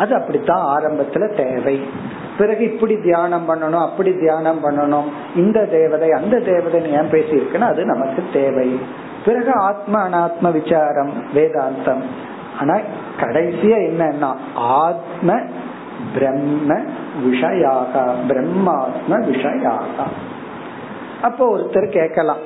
அது 0.00 0.12
அப்படித்தான் 0.14 0.66
ஆரம்பத்துல 0.76 1.24
தேவை. 1.42 1.76
பிறகு 2.38 2.62
இப்படி 2.72 2.94
தியானம் 3.02 3.46
பண்ணணும் 3.48 3.84
அப்படி 3.88 4.12
தியானம் 4.12 4.60
பண்ணணும் 4.64 5.08
இந்த 5.36 5.64
தேவதை 5.66 6.10
அந்த 6.10 6.38
தேவதை 6.38 6.80
ஏன் 6.92 7.10
பேசியிருக்குன்னா 7.10 7.68
அது 7.72 7.84
நமக்கு 7.84 8.22
தேவை. 8.32 8.80
பிறகு 9.24 9.52
ஆத்ம 9.60 9.94
அனாத்ம 10.08 10.52
விசாரம் 10.52 11.12
வேதாந்தம். 11.34 12.02
ஆனா 12.60 12.74
கடைசியா 13.20 13.78
என்னன்னா 13.90 14.32
ஆத்ம 14.54 15.38
பிரம்ம 16.14 16.74
விஷயாக 17.26 18.04
பிரம்மாத்ம 18.28 19.12
விஷயாக. 19.30 19.78
அப்போ 21.22 21.44
ஒருத்தர் 21.56 21.92
கேட்கலாம் 21.92 22.42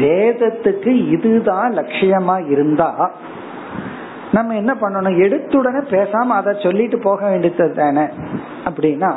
வேதத்துக்கு 0.00 0.92
இதுதான் 1.10 1.76
லட்சியமா 1.78 2.50
இருந்தா 2.50 3.10
நம்ம 4.32 4.54
என்ன 4.54 4.72
பண்ணணும்? 4.74 5.18
எடுத்துடனே 5.26 5.82
பேசாம 5.90 6.34
அதை 6.38 6.56
சொல்லிட்டு 6.62 6.98
போக 6.98 7.28
வேண்டியது 7.28 7.74
தானே. 7.74 8.06
அப்படின்னா 8.64 9.12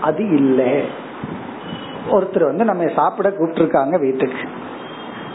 அது 0.00 0.22
இல்லை. 0.34 0.72
ஒருத்தர் 2.10 2.44
வந்து 2.44 2.64
நம்ம 2.64 2.88
சாப்பிட 2.96 3.28
கூப்பிட்டுருக்காங்க 3.28 3.98
வீட்டுக்கு. 3.98 4.42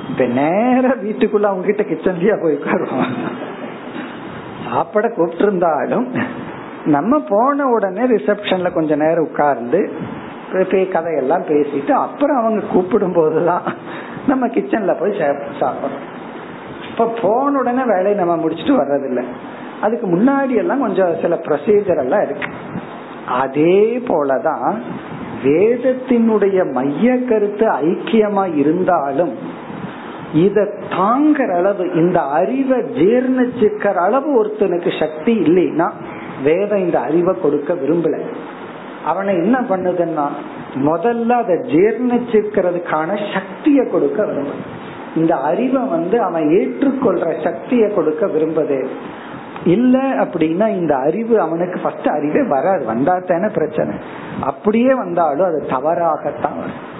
இப்ப 0.09 0.25
நேர 0.25 0.87
வீட்டுக்குள்ள 1.03 1.43
அவங்க 1.43 1.65
கிட்ட 1.65 1.83
கிச்சன்லயா 1.83 2.41
போய் 2.41 2.55
உட்காருவோம். 2.55 3.13
சாப்பிட 4.69 5.07
கூப்பிட்டுருந்தாலும் 5.07 6.07
நம்ம 6.85 7.19
போன 7.29 7.67
உடனே 7.67 8.01
ரிசப்ஷன்ல 8.01 8.73
கொஞ்ச 8.73 8.95
நேரம் 8.95 9.27
உட்கார்ந்து 9.29 9.79
கதையெல்லாம் 10.91 11.43
பேசிட்டு 11.43 11.91
அப்புறம் 11.91 12.37
அவங்க 12.37 12.61
கூப்பிடும் 12.65 13.13
போதுதான் 13.13 13.61
நம்ம 14.27 14.47
கிச்சன்ல 14.47 14.99
போய் 14.99 15.19
சாப்பிடணும். 15.59 16.17
இப்ப 16.99 17.13
போன 17.21 17.59
உடனே 17.59 17.83
வேலையை 17.83 18.13
நம்ம 18.13 18.35
முடிச்சுட்டு 18.35 18.73
வர்றதில்ல. 18.79 19.23
அதுக்கு 19.81 20.07
முன்னாடி 20.07 20.55
எல்லாம் 20.55 20.79
கொஞ்சம் 20.79 21.15
சில 21.21 21.35
ப்ரொசீஜர் 21.35 21.97
எல்லாம் 21.97 22.21
இருக்கு. 22.21 22.49
அதே 23.27 24.03
போலதான் 24.07 24.77
வேதத்தினுடைய 25.43 26.71
மைய 26.71 27.23
கருத்து 27.23 27.65
ஐக்கியமா 27.71 28.55
இருந்தாலும் 28.55 29.37
இத 30.33 30.67
தாங்கிற 30.89 31.55
அளவு 31.55 31.93
இந்த 31.95 32.21
அறிவை 32.21 32.77
ஜீர்ணிச்சுக்கிற 32.77 33.93
அளவு 33.93 34.43
ஒருத்தனுக்கு 34.43 34.99
சக்தி 34.99 35.39
இல்லைன்னா 35.39 35.91
வேதம் 36.43 36.79
இந்த 36.79 36.99
அறிவை 36.99 37.35
கொடுக்க 37.41 37.73
விரும்பல. 37.73 38.19
அவனை 39.05 39.35
என்ன 39.35 39.59
பண்ணுதுன்னா 39.59 40.27
முதல்ல 40.75 41.29
அதை 41.29 41.55
ஜீர்ணிச்சுக்கிறதுக்கான 41.55 43.33
சக்தியை 43.33 43.85
கொடுக்க 43.87 44.25
விரும்புது 44.25 44.77
இந்த 45.15 45.35
அறிவை 45.35 45.83
வந்து 45.83 46.21
அவன் 46.21 46.43
ஏற்றுக்கொள்ற 46.43 47.43
சக்தியை 47.43 47.93
கொடுக்க 47.93 48.25
விரும்புது. 48.25 48.87
இல்ல 49.65 49.99
அப்படின்னா 49.99 50.67
இந்த 50.67 50.95
அறிவு 50.95 51.41
அவனுக்கு 51.41 51.79
ஃபர்ஸ்ட் 51.79 52.07
அறிவே 52.07 52.47
வராது. 52.47 52.85
வந்தா 52.85 53.19
தானே 53.19 53.47
பிரச்சனை. 53.53 53.95
அப்படியே 54.41 54.93
வந்தாலும் 54.93 55.45
அது 55.45 55.65
தவறாகத்தான் 55.69 56.57
வரும். 56.57 56.97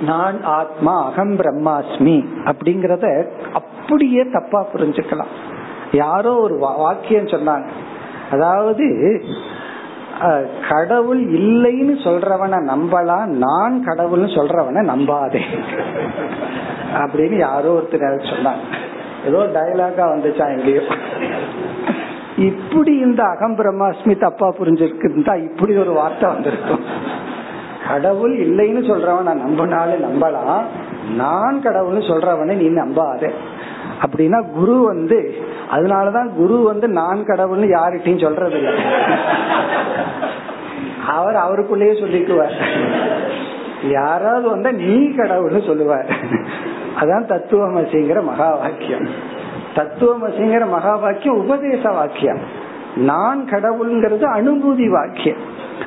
நான் 0.00 0.42
ஆத்மா 0.42 1.04
அகம் 1.04 1.36
பிரம்மாஸ்மி 1.36 2.24
அப்படிங்கறத 2.44 3.28
அப்படியே 3.52 4.26
தப்பா 4.32 4.66
புரிஞ்சுக்கலாம். 4.74 5.32
யாரோ 5.92 6.34
ஒரு 6.34 6.58
வாக்கியம் 6.58 7.26
சொன்னாங்க. 7.26 7.66
அதாவது 8.30 8.84
கடவுள் 10.68 11.24
இல்லைன்னு 11.24 11.94
சொல்றவனை 12.04 12.58
நம்பலாம் 12.68 13.24
நான் 13.24 13.84
கடவுள்னு 13.86 14.34
சொல்றவனை 14.36 14.82
நம்பாதே. 14.84 15.40
அப்படின்னு 16.94 17.36
யாரோ 17.38 17.78
ஒருத்தர் 17.78 18.26
சொன்னாங்க. 18.32 18.74
ஏதோ 19.26 19.38
டயலாகா 19.38 20.00
வந்துச்சா 20.00 20.58
எங்கேயோ. 20.58 20.80
இப்படி 22.36 22.96
இந்த 22.96 23.24
அகம் 23.24 23.56
பிரம்மாஸ்மி 23.56 24.18
தப்பா 24.18 24.54
புரிஞ்சிருக்குதா 24.58 25.42
இப்படி 25.42 25.76
ஒரு 25.76 25.92
வார்த்தை 25.92 26.30
வந்திருக்கும். 26.30 26.84
கடவுள் 27.88 28.36
இல்லைன்னு 28.36 28.86
சொல்றவன் 28.90 29.22
நான் 29.22 29.40
நம்பினாலும் 29.40 30.04
நம்பலாம் 30.04 30.62
நான் 31.14 31.60
கடவுள்னு 31.62 32.10
சொல்றவனை 32.10 32.54
நீ 32.54 32.68
நம்பாத. 32.68 33.30
அப்படின்னா 34.02 34.44
குரு 34.52 34.82
வந்து 34.82 35.34
அதனாலதான் 35.72 36.30
குரு 36.36 36.62
வந்து 36.62 36.88
நான் 36.88 37.24
கடவுள்னு 37.24 37.68
யார்கிட்டையும் 37.76 38.22
சொல்றது 38.22 38.56
இல்லை 38.56 38.74
அவர் 41.06 41.34
அவருக்குள்ளேயே 41.34 41.92
சொல்லிக்குவார். 41.92 42.56
யாராவது 43.90 44.50
வந்தா 44.50 44.70
நீ 44.70 45.08
கடவுள்னு 45.08 45.66
சொல்லுவார். 45.66 46.06
அதான் 47.00 47.30
தத்துவமசிங்கிற 47.32 48.22
மகா 48.24 48.54
வாக்கியம் 48.54 49.08
தத்துவமசிங்கிற 49.74 50.68
மகா 50.68 50.96
வாக்கியம் 50.96 51.36
உபதேச 51.36 51.90
வாக்கியம். 51.90 52.38
நான் 52.96 53.48
கடவுள்ங்கிறது 53.50 54.26
அனுபூதி 54.38 54.90
வாக்கியம். 54.90 55.36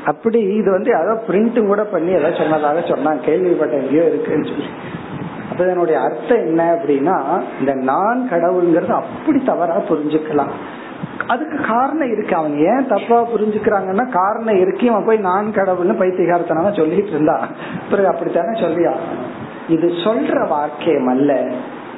அப்படி 0.06 0.40
இது 0.40 0.72
வந்து 0.72 0.92
ஏதோ 0.92 1.24
பிரிண்ட் 1.28 1.68
கூட 1.68 1.84
பண்ணி 1.84 2.12
ஏதாவது 2.12 2.38
சொன்னதாக 2.38 2.80
சொன்னாங்க. 2.80 3.20
கேள்விப்பட்ட 3.20 3.76
எங்கேயோ 3.76 4.04
இருக்குன்னு 4.04 4.46
சொல்லி. 4.46 4.66
அப்ப 5.58 5.70
இதனுடைய 5.70 5.99
அர்த்தம் 5.99 6.38
என்ன 6.38 6.74
அப்படின்னா 6.74 7.41
இந்த 7.60 7.74
நான் 7.74 8.28
கடவுள்ங்கிறது 8.30 8.91
அப்படி 8.91 9.43
தவறா 9.43 9.78
புரிஞ்சுக்கலாம். 9.78 10.51
அதுக்கு 11.28 11.58
காரணம் 11.68 12.12
இருக்கு. 12.12 12.36
அவங்க 12.36 12.58
ஏன் 12.58 12.88
தப்பா 12.88 13.28
புரிஞ்சுக்கிறாங்கன்னா 13.32 14.10
காரணம் 14.10 14.60
இருக்கு. 14.60 14.89
அவன் 14.89 15.05
போய் 15.05 15.18
நான் 15.18 15.51
கடவுள்னு 15.51 15.97
பைத்தியகாரத்தனமா 15.99 16.76
சொல்லிட்டு 16.76 17.10
இருந்தா. 17.10 17.47
பிறகு 17.89 18.08
அப்படித்தானே 18.08 18.60
சொல்லியா? 18.60 18.93
இது 19.68 19.88
சொல்ற 19.88 20.47
வாக்கியம் 20.47 21.08
அல்ல. 21.08 21.34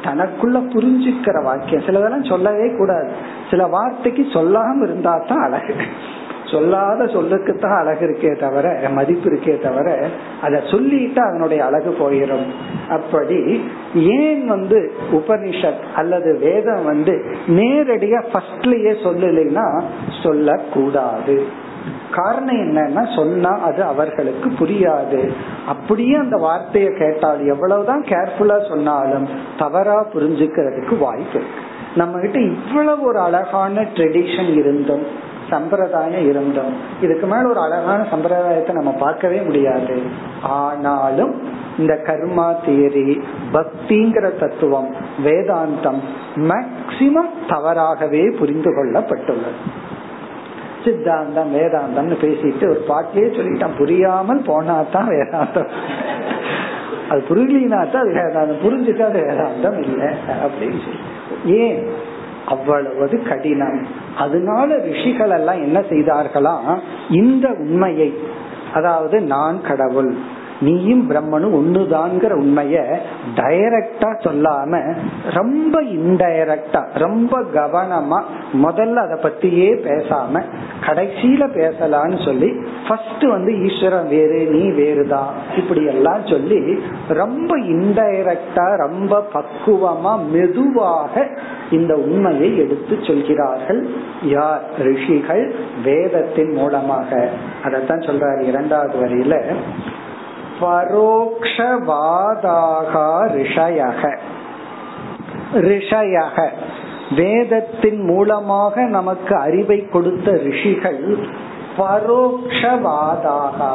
தனக்குள்ள 0.04 0.58
புரிஞ்சுக்கிற 0.68 1.44
வாக்கியம். 1.44 1.82
சிலதெல்லாம் 1.82 2.30
சொல்லவே 2.30 2.76
கூடாது. 2.78 3.12
சில 3.50 3.68
வார்த்தைக்கு 3.68 4.22
சொல்லாம 4.22 4.84
இருந்தா 4.84 5.24
தான் 5.28 5.42
அழகு. 5.42 5.74
சொல்லாத 6.52 7.04
சொல்லுக்குத்தான் 7.04 7.80
அழகு 7.80 8.06
இருக்கே 8.06 8.40
தவிர 8.40 8.90
மதிப்பு 8.90 9.30
இருக்கே 9.30 9.62
தவிர 9.62 10.08
அதை 10.42 10.60
சொல்லிட்டு 10.72 11.22
அதனுடைய 11.22 11.66
அழகு 11.66 11.96
போயிடும் 12.00 12.48
அப்படி 12.90 13.62
ஏன் 13.96 14.48
வந்து 14.48 14.92
உபனிஷத் 15.12 15.84
அல்லது 15.96 16.38
வேதம் 16.38 16.84
வந்து 16.84 17.36
நேரடியா 17.48 18.24
ஃபர்ஸ்ட்லயே 18.34 18.94
சொல்லலைன்னா 19.06 19.82
சொல்லக்கூடாது. 20.24 21.68
காரணம் 22.12 22.56
என்னன்னா 22.56 23.16
சொன்னா 23.16 23.60
அது 23.60 23.84
அவர்களுக்கு 23.84 24.50
புரியாது. 24.50 25.32
அப்படியே 25.68 26.16
அந்த 26.16 26.38
வார்த்தையை 26.38 26.90
கேட்டால் 26.94 27.48
எவ்வளவுதான் 27.48 28.04
கேர்ஃபுல்லா 28.04 28.70
சொன்னாலும் 28.70 29.28
தவறா 29.58 30.06
புரிஞ்சுக்கிறதுக்கு 30.14 30.98
வாய்ப்பு 30.98 31.40
இருக்கு. 31.40 31.68
நம்ம 31.96 32.20
கிட்ட 32.20 32.40
இவ்வளவு 32.40 33.02
ஒரு 33.02 33.20
அழகான 33.20 33.82
ட்ரெடிஷன் 33.82 34.58
இருந்தும் 34.58 35.28
சம்பிரதாயம் 35.50 36.30
இருந்தோம். 36.30 36.74
இதுக்கு 37.02 37.28
மேல 37.28 37.50
ஒரு 37.50 37.60
அழகான 37.60 38.06
சம்பிரதாயத்தை 38.12 38.74
நம்ம 38.74 38.92
பார்க்கவே 38.92 39.40
முடியாது. 39.42 40.02
ஆனாலும் 40.42 41.34
இந்த 41.78 42.00
கர்மா 42.06 42.56
தியரி 42.66 43.22
பக்திங்கிற 43.54 44.40
தத்துவம் 44.40 44.96
வேதாந்தம் 45.26 46.02
மேக்சிமம் 46.36 47.32
தவறாகவே 47.48 48.30
புரிந்து 48.40 48.72
கொள்ளப்பட்டுள்ளது. 48.72 49.62
சித்தாந்தம் 50.84 51.56
வேதாந்தம்னு 51.56 52.18
பேசிட்டு 52.22 52.70
ஒரு 52.70 52.84
பாட்டிலேயே 52.88 53.36
சொல்லிட்டான் 53.38 53.78
புரியாமல் 53.78 54.42
போனா 54.46 54.84
தான் 54.92 55.08
வேதாந்தம். 55.08 55.70
அது 57.10 57.24
புரியலினா 57.30 57.92
தான் 57.92 58.02
அது 58.02 58.12
வேதாந்தம் 58.14 58.64
புரிஞ்சுட்டா 58.64 59.02
அது 59.02 59.20
வேதாந்தம் 59.30 59.80
இல்லை 59.80 60.08
அப்படின்னு 60.46 60.80
சொல்லி. 60.86 61.00
ஏன்? 61.46 61.99
அவ்வளவு 62.50 63.22
கடினம். 63.28 63.86
அதனால 64.18 64.78
ரிஷிகள் 64.78 65.30
எல்லாம் 65.30 65.62
என்ன 65.62 65.80
செய்தார்களாம் 65.80 66.80
இந்த 67.10 67.50
உண்மையை. 67.50 68.14
அதாவது 68.74 69.22
நான் 69.22 69.62
கடவுள். 69.62 70.18
நீயும் 70.60 71.12
பிரம்மனும் 71.12 71.58
ஒண்ணுதான்ங்கிற 71.60 72.34
உண்மைய 72.34 72.98
டைரக்டா 73.36 74.10
சொல்லாம 74.26 74.96
ரொம்ப 75.34 75.82
இன்டைரக்டா 75.82 76.88
ரொம்ப 76.94 77.42
கவனமா 77.42 78.24
முதல்ல 78.54 78.94
அத 78.94 79.20
பத்தியே 79.24 79.70
பேசாம 79.88 80.44
கடைசியில 80.86 81.44
பேசலான்னு 81.54 82.26
சொல்லி 82.26 82.54
ஃபர்ஸ்ட் 82.88 83.24
வந்து 83.24 83.62
ஈஸ்வரன் 83.66 84.08
வேறு 84.08 84.48
நீ 84.50 84.70
வேறுதான் 84.70 85.32
இப்படி 85.58 85.86
எல்லாம் 85.86 86.26
சொல்லி 86.26 86.80
ரொம்ப 87.08 87.58
இன்டைரக்டா 87.58 88.76
ரொம்ப 88.76 89.28
பக்குவமா 89.34 90.30
மெதுவாக 90.32 91.28
இந்த 91.72 91.96
உண்மையை 91.96 92.58
எடுத்து 92.58 92.98
சொல்கிறார்கள் 93.02 93.88
யார்? 94.24 94.62
ரிஷிகள் 94.78 95.56
வேதத்தின் 95.84 96.52
மூலமாக. 96.52 97.30
அதைத்தான் 97.64 98.00
சொல்றாரு 98.00 98.42
இரண்டாவது 98.42 99.06
வரியில. 99.06 99.56
பரோக்ஷவாதாக 100.62 102.94
ரிஷயக. 103.38 104.18
ரிஷயக 105.54 106.50
வேதத்தின் 107.16 108.02
மூலமாக 108.02 108.84
நமக்கு 108.84 109.36
அறிவை 109.36 109.90
கொடுத்த 109.90 110.32
ரிஷிகள் 110.32 111.18
பரோக்ஷவாதாக. 111.78 113.72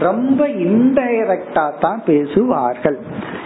ரொம்ப 0.00 0.46
இன்டைரக்டா 0.46 1.72
தான் 1.80 2.02
பேசுவார்கள். 2.06 2.98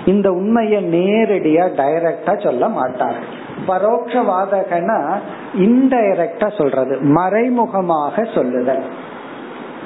இந்த 0.06 0.32
உண்மையை 0.32 0.84
நேரடியா 0.84 1.80
டைரக்டா 1.80 2.42
சொல்ல 2.42 2.68
மாட்டார்கள். 2.68 3.26
பரோட்சவாதகனா 3.68 5.18
இன்டைரக்டா 5.58 6.58
சொல்றது 6.58 7.00
மறைமுகமாக 7.00 8.28
சொல்லுதல். 8.34 8.82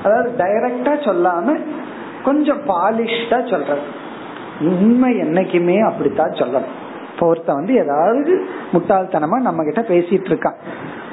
அதாவது 0.05 0.33
டைரக்டா 0.39 0.85
சொல்லாம 0.85 1.57
கொஞ்சம் 2.25 2.61
பாலிஷ்டா 2.69 3.39
சொல்றது. 3.51 3.85
உண்மை 4.61 5.11
என்னைக்குமே 5.17 5.77
அப்படித்தான் 5.81 6.39
சொல்லணும். 6.41 6.77
இப்போ 7.13 7.35
ஒருத்த 7.35 7.55
வந்து 7.55 7.75
ஏதாவது 7.75 8.33
முட்டாள்தனமா 8.73 9.39
நம்ம 9.41 9.65
கிட்ட 9.65 9.81
பேசிட்டு 9.81 10.29
இருக்கான் 10.33 10.59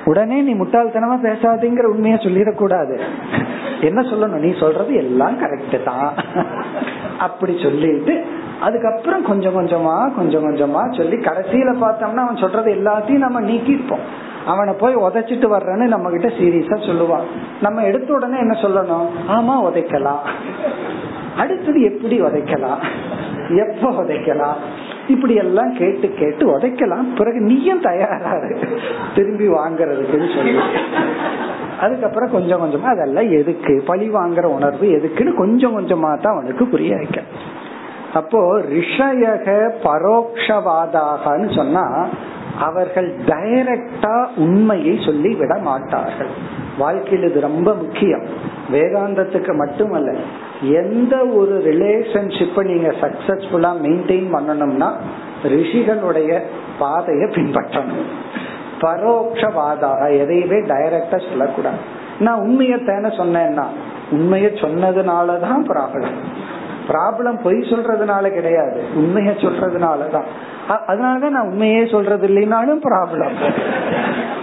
உடனே 0.05 0.41
நீ 0.41 0.53
முட்டாள்தனமா 0.53 1.16
பேசாதீங்கிற 1.24 1.84
உண்மையை 1.84 2.20
சொல்லிடக்கூடாது. 2.20 2.95
என்ன 3.82 4.01
சொல்லணும்? 4.01 4.43
நீ 4.45 4.51
சொல்றது 4.60 4.93
எல்லாம் 4.95 5.36
கரெக்ட் 5.41 5.84
தான். 5.84 6.14
அப்படி 7.18 7.60
சொல்லிட்டு 7.64 8.14
அதுக்கப்புறம் 8.62 9.24
கொஞ்சம் 9.24 9.55
கொஞ்சமா 9.58 10.14
கொஞ்சம் 10.16 10.45
கொஞ்சமா 10.47 10.82
சொல்லி 10.97 11.18
கடைசியில 11.18 11.74
பார்த்தோம்னா 11.84 12.24
அவன் 12.26 12.43
சொல்றது 12.43 12.70
எல்லாத்தையும் 12.74 13.26
நம்ம 13.26 13.41
நீக்கிப்போம் 13.41 14.05
அவனை 14.45 14.74
போய் 14.74 14.95
உதைச்சிட்டு 14.95 15.47
வர்றேன்னு 15.53 15.86
நம்ம 15.88 16.10
கிட்ட 16.10 16.28
சீரியஸா 16.28 16.78
சொல்லுவான். 16.89 17.26
நம்ம 17.62 17.84
எடுத்த 17.84 18.14
உடனே 18.14 18.38
என்ன 18.38 18.58
சொல்லணும்? 18.62 19.08
ஆமா 19.28 19.55
உதைக்கலாம். 19.68 20.22
அடுத்தது 21.38 21.81
எப்படி 21.81 22.21
உதைக்கலாம்? 22.21 22.81
எப்ப 23.57 23.89
உதைக்கலாம்? 23.89 24.55
இப்படி 25.07 25.35
எல்லாம் 25.35 25.77
கேட்டு 25.77 26.13
கேட்டு 26.13 26.57
உதைக்கலாம். 26.57 27.15
பிறகு 27.15 27.39
நீயும் 27.39 27.81
தயாராரு 27.81 28.67
திரும்பி 29.15 29.47
வாங்கறதுக்குன்னு 29.47 30.35
சொல்லி. 30.35 30.59
அதுக்கப்புறம் 31.81 32.31
கொஞ்சம் 32.31 32.61
கொஞ்சமா 32.61 32.83
அதெல்லாம் 32.83 33.31
எதுக்கு? 33.31 33.83
பழி 33.85 34.09
வாங்குற 34.09 34.43
உணர்வு 34.43 34.88
எதுக்குன்னு 34.88 35.33
கொஞ்சம் 35.33 35.79
கொஞ்சமா 35.79 36.19
தான் 36.19 36.33
அவனுக்கு 36.33 36.65
புரிய 36.65 36.95
வைக்க. 36.95 37.21
அப்போ 38.13 38.57
ரிஷயக 38.57 39.71
பரோக்ஷவாதாகன்னு 39.83 41.55
சொன்னா 41.55 42.07
அவர்கள் 42.60 43.14
டைரக்டா 43.26 44.28
உண்மையை 44.38 44.99
சொல்லி 45.05 45.36
விட 45.36 45.55
மாட்டார்கள். 45.58 46.28
வாழ்க்கையில் 46.78 47.30
இது 47.30 47.39
ரொம்ப 47.39 47.74
முக்கியம். 47.74 48.24
வேதாந்தத்துக்கு 48.72 49.55
மட்டுமல்ல 49.55 50.14
எந்த 50.62 51.26
ஒரு 51.26 51.64
ரிலேஷன்ஷிப்பை 51.66 52.64
நீங்க 52.64 52.93
சக்சஸ்ஃபுல்லா 53.01 53.72
மெயின்டைன் 53.84 54.28
பண்ணணும்னா 54.34 54.91
ரிஷிகளுடைய 55.43 56.41
பாதையை 56.80 57.30
பின்பற்றணும். 57.30 58.08
பரோட்சவாதாக 58.82 60.18
எதையுமே 60.18 60.55
டைரக்டா 60.55 61.28
சொல்லக்கூடாது. 61.30 61.78
நான் 62.20 62.39
உண்மையை 62.39 62.80
தேன 62.80 63.12
சொன்னேன்னா 63.12 63.64
உண்மையை 64.12 64.51
சொன்னதுனாலதான் 64.51 65.64
ப்ராப்ளம் 65.68 66.16
ப்ராப்ளம் 66.88 67.39
பொய் 67.43 67.55
சொல்றதுனால 67.55 68.30
கிடையாது 68.30 68.84
உண்மைய 68.95 69.30
சொல்றதுனாலதான். 69.30 70.26
அதனாலதான் 70.88 71.30
நான் 71.30 71.47
உண்மையே 71.47 71.86
சொல்றது 71.86 72.28
இல்லைனாலும் 72.28 72.82
ப்ராப்ளம் 72.88 73.36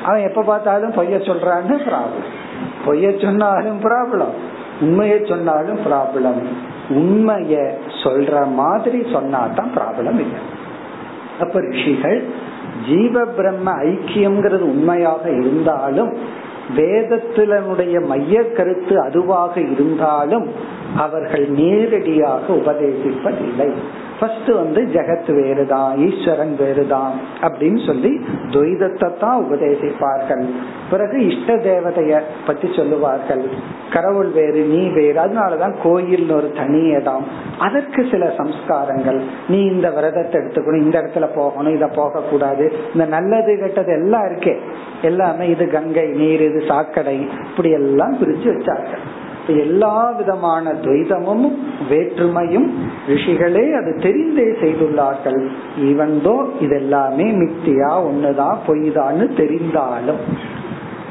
அவன் 0.05 0.23
எப்ப 0.23 0.43
பார்த்தாலும் 0.43 0.93
பொய்ய 0.93 1.17
சொல்றான்னு 1.21 1.77
ப்ராப்ளம் 1.89 2.29
பொய்ய 2.87 3.21
சொன்னாலும் 3.23 3.81
ப்ராப்ளம் 3.81 4.35
உண்மையை 4.81 5.19
சொன்னாலும் 5.25 5.79
ப்ராப்ளம் 5.87 6.41
உண்மைய 6.89 7.55
சொல்ற 8.03 8.47
மாதிரி 8.47 8.99
சொன்னாதான் 8.99 9.71
ப்ராப்ளம் 9.77 10.19
இல்லை. 10.19 10.41
அப்ப 11.41 11.61
ரிஷிகள் 11.61 12.19
ஜீவ 12.87 13.25
பிரம்ம 13.25 13.71
ஐக்கியம்ங்கிறது 13.85 14.61
உண்மையாக 14.61 15.31
இருந்தாலும் 15.31 16.13
வேதத்தினுடைய 16.77 18.07
மைய 18.07 18.51
கருத்து 18.51 19.01
அதுவாக 19.01 19.61
இருந்தாலும் 19.61 20.47
அவர்கள் 20.97 21.49
நேரடியாக 21.49 22.55
உபதேசிப்பதில்லை. 22.55 23.73
ஃபர்ஸ்ட் 24.21 24.49
வந்து 24.49 24.81
ஜெகத் 24.93 25.33
வேறுதான் 25.43 25.99
ஈஸ்வரன் 25.99 26.57
வேறுதான் 26.57 27.13
அப்படின்னு 27.43 27.87
சொல்லி 27.87 28.21
துவைதத்தை 28.49 29.19
தான் 29.19 29.45
உபதேசிப்பார்கள். 29.45 30.45
பிறகு 30.91 31.27
இஷ்ட 31.27 31.57
தேவதைய 31.57 32.21
பத்தி 32.47 32.73
சொல்லுவார்கள். 32.77 33.45
கடவுள் 33.93 34.29
வேறு 34.29 34.63
நீ 34.65 34.89
வேறு. 34.89 35.21
அதனாலதான் 35.21 35.75
கோயில் 35.83 36.31
ஒரு 36.31 36.53
தனி 36.53 36.83
இடம் 36.87 37.27
அதற்கு 37.59 38.07
சில 38.11 38.33
சம்ஸ்காரங்கள். 38.39 39.21
நீ 39.49 39.59
இந்த 39.65 39.91
விரதத்தை 39.91 40.41
எடுத்துக்கணும் 40.41 40.83
இந்த 40.83 41.03
இடத்துல 41.03 41.29
போகணும் 41.35 41.75
இத 41.75 41.87
போக 41.87 42.21
கூடாது 42.21 42.73
இந்த 42.93 43.07
நல்லது 43.07 43.59
கெட்டது 43.59 43.93
எல்லாம் 43.93 44.23
இருக்கே. 44.23 44.57
எல்லாமே 45.03 45.49
இது 45.49 45.71
கங்கை 45.71 46.07
நீர் 46.07 46.41
இது 46.41 46.63
சாக்கடை. 46.69 47.29
இப்படி 47.51 47.71
எல்லாம் 47.71 48.19
பிரிச்சு 48.19 48.47
வச்சார்கள். 48.47 49.04
எல்லா 49.47 50.11
விதமான 50.11 50.73
துவைதமும் 50.73 51.53
வேற்றுமையும் 51.91 52.69
ரிஷிகளே 53.09 53.73
அது 53.73 53.99
தெரிந்தே 54.01 54.49
செய்துள்ளார்கள். 54.63 55.49
இவன்தோ 55.79 56.47
இதெல்லாமே 56.61 57.27
மித்தியா 57.41 57.93
ஒண்ணுதான் 57.93 58.57
பொய்தான்னு 58.67 59.29
தெரிந்தாலும் 59.37 60.23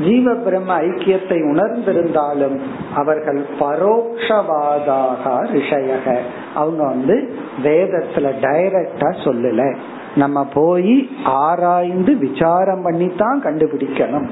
ஜீவ 0.05 0.33
பிரம்ம 0.33 0.81
ஐக்கியத்தை 0.81 1.37
உணர்ந்திருந்தாலும் 1.43 2.59
அவர்கள் 2.95 3.45
பரோக்ஷவாதாக 3.59 5.23
ரிஷயக. 5.25 6.17
அவங்க 6.53 6.83
வந்து 6.83 7.33
வேதத்துல 7.63 8.31
டைரக்டா 8.41 9.09
சொல்லல. 9.23 9.75
நம்ம 10.15 10.47
போய் 10.53 11.09
ஆராய்ந்து 11.23 12.17
விசாரம் 12.17 12.81
பண்ணி 12.81 13.11
தான் 13.17 13.43
கண்டுபிடிக்கணும். 13.43 14.27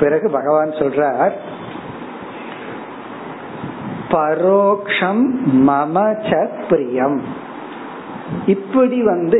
பிறகு 0.00 0.30
பகவான் 0.30 0.70
சொல்றார் 0.70 1.32
பரோக்ஷம் 4.12 5.22
மமச்ச 5.68 6.30
பிரியம். 6.68 7.18
இப்படி 8.46 9.02
வந்து 9.02 9.38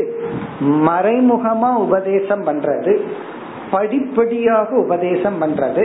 மறைமுகமா 0.87 1.71
உபதேசம் 1.85 2.43
பண்றது 2.47 2.93
படிப்படியாக 3.71 4.69
உபதேசம் 4.77 5.37
பண்றது 5.41 5.83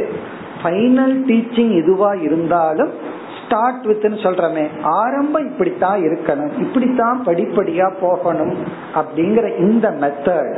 ஃபைனல் 0.63 1.17
டீச்சிங் 1.29 1.73
இதுவா 1.83 2.11
இருந்தாலும் 2.13 2.93
ஸ்டார்ட் 3.39 3.85
வித்னு 3.87 4.19
சொல்றமே 4.25 4.65
ஆரம்பம் 4.83 5.47
இப்படித்தான் 5.51 6.01
இருக்கணும் 6.01 6.53
இப்படித்தான் 6.59 7.19
படிப்படியா 7.27 7.87
போகணும் 8.01 8.55
அப்படிங்கிற 8.95 9.59
இந்த 9.59 9.89
மெத்தட் 10.01 10.53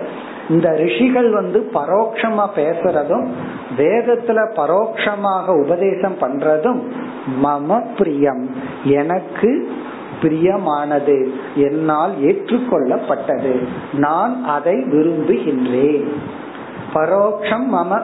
இந்த 0.51 0.71
ரிஷிகள் 0.71 1.33
வந்து 1.33 1.71
பரோட்சமா 1.75 2.49
பேசுறதும் 2.57 3.27
வேதத்துல 3.77 4.53
பரோட்சமாக 4.55 5.65
உபதேசம் 5.65 6.19
பண்றதும் 6.21 6.81
மம 7.45 7.85
பிரியம். 7.99 8.51
எனக்கு 8.85 9.71
பிரியமானது. 10.23 11.31
என்னால் 11.55 12.13
ஏற்றுக்கொள்ளப்பட்டது. 12.23 13.67
நான் 13.93 14.45
அதை 14.45 14.75
விரும்புகின்றேன். 14.75 16.09
பரோட்சம் 16.95 17.65
மம 17.73 18.03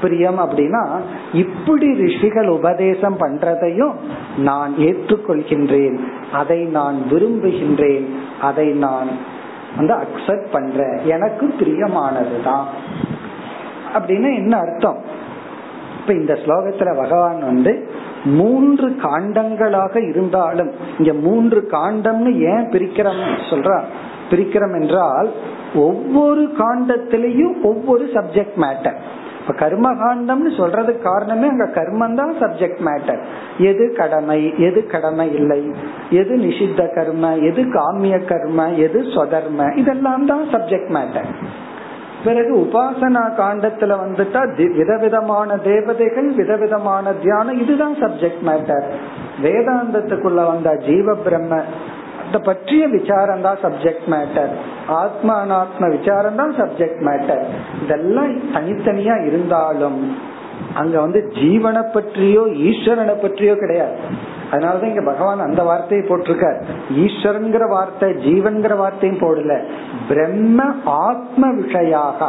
பிரியம் 0.00 0.38
அப்படின்னா 0.38 1.00
இப்படி 1.32 1.94
ரிஷிகள் 1.94 2.48
உபதேசம் 2.48 3.18
பண்றதையும் 3.18 3.94
நான் 4.38 4.74
ஏற்றுக்கொள்கின்றேன். 4.78 5.98
அதை 6.32 6.64
நான் 6.64 7.02
விரும்புகின்றேன். 7.10 8.04
அதை 8.40 8.66
நான் 8.66 9.38
வந்து 9.76 9.94
அக்செப்ட் 9.94 10.46
பண்ற. 10.52 10.84
எனக்கு 11.04 11.54
பிரியமானதுதான். 11.60 12.64
அப்படின்னு 13.94 14.34
என்ன 14.34 14.56
அர்த்தம்? 14.56 15.28
இப்ப 16.00 16.12
இந்த 16.12 16.32
ஸ்லோகத்துல 16.32 16.96
பகவான் 16.96 17.38
வந்து 17.38 17.88
மூன்று 18.24 18.88
காண்டங்களாக 18.88 20.08
இருந்தாலும் 20.08 20.70
இங்க 20.98 21.12
மூன்று 21.12 21.68
காண்டம்னு 21.70 22.38
ஏன் 22.38 22.68
பிரிக்கிறோம் 22.68 23.38
சொல்ற 23.50 23.80
பிரிக்கிறோம் 24.30 24.80
என்றால் 24.80 25.30
ஒவ்வொரு 25.74 26.52
காண்டத்திலையும் 26.58 27.62
ஒவ்வொரு 27.62 28.04
சப்ஜெக்ட் 28.04 28.56
மேட்டர் 28.56 28.94
இப்ப 29.40 29.54
கர்ம 29.56 29.94
காண்டம்னு 29.94 30.50
சொல்றதுக்கு 30.50 31.02
காரணமே 31.02 31.48
அங்க 31.48 31.64
கர்மம் 31.64 32.14
தான் 32.14 32.34
சப்ஜெக்ட் 32.40 32.80
மேட்டர் 32.84 33.20
எது 33.58 33.84
கடமை 33.92 34.40
எது 34.58 34.80
கடமை 34.86 35.26
இல்லை 35.34 35.60
எது 36.10 36.34
நிஷித்த 36.36 36.82
கர்ம 36.94 37.32
எது 37.48 37.62
காமிய 37.70 38.16
கர்ம 38.24 38.68
எது 38.78 39.00
சொதர்ம 39.14 39.68
இதெல்லாம் 39.74 40.24
தான் 40.26 40.46
சப்ஜெக்ட் 40.52 40.92
மேட்டர் 40.96 41.30
பிறகு 42.24 42.52
உபாசனா 42.64 43.22
காண்டத்துல 43.36 43.92
வந்துட்டா 44.00 44.40
விதவிதமான 44.74 45.56
தேவதைகள் 45.62 46.28
விதவிதமான 46.32 47.12
தியானம் 47.22 47.60
இதுதான் 47.60 47.96
சப்ஜெக்ட் 48.00 48.42
மேட்டர் 48.42 48.86
வேதாந்தத்துக்குள்ள 49.42 50.42
வந்த 50.44 50.70
ஜீவ 50.84 51.14
பிரம்ம 51.24 51.62
பற்றிய 52.40 52.82
விசாரம் 52.88 53.40
தான் 53.40 53.60
சப்ஜெக்ட் 53.62 54.08
மேட்டர் 54.08 54.52
ஆத்மானாத்ம 54.96 55.88
விசாரம் 55.90 56.36
தான் 56.36 56.52
சப்ஜெக்ட் 56.58 57.00
மேட்டர் 57.08 57.42
இதெல்லாம் 57.82 58.34
தனித்தனியா 58.52 59.16
இருந்தாலும் 59.24 59.98
அங்க 60.74 61.00
வந்து 61.00 61.32
ஜீவனை 61.34 61.92
பற்றியோ 61.92 62.40
ஈஸ்வரனை 62.40 63.20
பற்றியோ 63.20 63.54
கிடையாது. 63.54 63.92
அதனாலதான் 64.50 64.88
இங்க 64.88 65.02
பகவான் 65.02 65.40
அந்த 65.40 65.62
வார்த்தையை 65.62 66.08
போட்டிருக்கார். 66.08 66.60
ஈஸ்வரங்கிற 66.94 67.68
வார்த்தை 67.68 68.10
ஜீவன்கிற 68.10 68.76
வார்த்தையும் 68.76 69.18
போடல. 69.18 69.60
பிரம்ம 70.08 70.62
ஆத்ம 70.84 71.52
விஷயாக. 71.52 72.26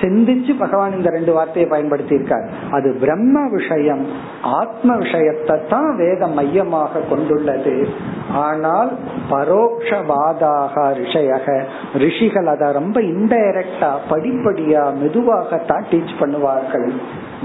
சிந்திச்சு 0.00 0.58
பகவான் 0.58 0.96
இந்த 0.96 1.10
ரெண்டு 1.10 1.32
வார்த்தையை 1.32 1.70
பயன்படுத்தி 1.70 2.14
இருக்கார் 2.14 2.48
அது 2.70 2.96
பிரம்ம 3.00 3.48
விஷயம் 3.48 4.06
ஆத்ம 4.42 4.96
விஷயத்தை 4.96 5.60
தான் 5.68 5.96
வேதம் 5.96 6.34
மையமாக 6.34 6.98
கொண்டுள்ளது. 6.98 7.88
ஆனால் 8.32 8.92
பரோக்ஷவாதாக 9.30 10.74
ரிஷயக 10.74 11.64
ரிஷிகள் 11.94 12.46
அதை 12.46 12.72
ரொம்ப 12.72 13.00
இன்டைரக்டா 13.00 13.90
படிப்படியா 14.10 14.84
மெதுவாகத்தான் 15.02 15.84
டீச் 15.90 16.20
பண்ணுவார்கள். 16.20 16.92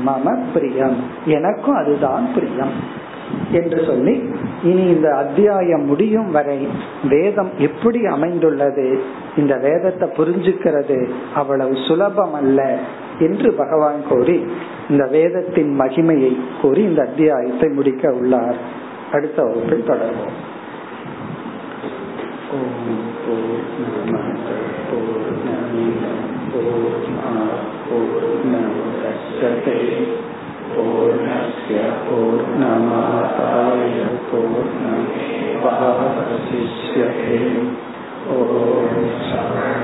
மம 0.04 0.44
பிரியம். 0.54 0.96
எனக்கும் 1.26 1.76
அதுதான் 1.76 2.34
பிரியம் 2.34 3.04
என்று 3.52 3.84
சொல்லி 3.86 4.24
இனி 4.64 4.82
இந்த 4.82 5.16
அத்தியாயம் 5.16 5.86
முடியும் 5.86 6.32
வரை 6.32 6.68
வேதம் 7.10 7.52
எப்படி 7.58 8.06
அமைந்துள்ளது 8.06 9.04
இந்த 9.38 9.58
வேதத்தை 9.58 10.10
புரிஞ்சுக்கிறது 10.10 11.10
அவ்வளவு 11.36 11.76
சுலபம் 11.88 12.34
அல்ல 12.34 12.78
என்று 13.20 13.54
பகவான் 13.54 14.08
கூறி 14.10 14.46
இந்த 14.90 15.08
வேதத்தின் 15.12 15.80
மகிமையை 15.80 16.38
கூறி 16.62 16.82
இந்த 16.82 17.02
அத்தியாயத்தை 17.02 17.70
முடிக்க 17.70 18.12
உள்ளார். 18.12 18.56
அடுத்த 19.12 19.44
வகுப்பில் 19.44 19.88
தொடர்வோம். 19.88 20.44
सते 29.38 29.80
पूर्णस्य 30.70 31.80
पूर्णमाताय 32.08 33.94
पूर्णमेवावशिष्यते 34.30 35.00
ॐ 38.36 39.75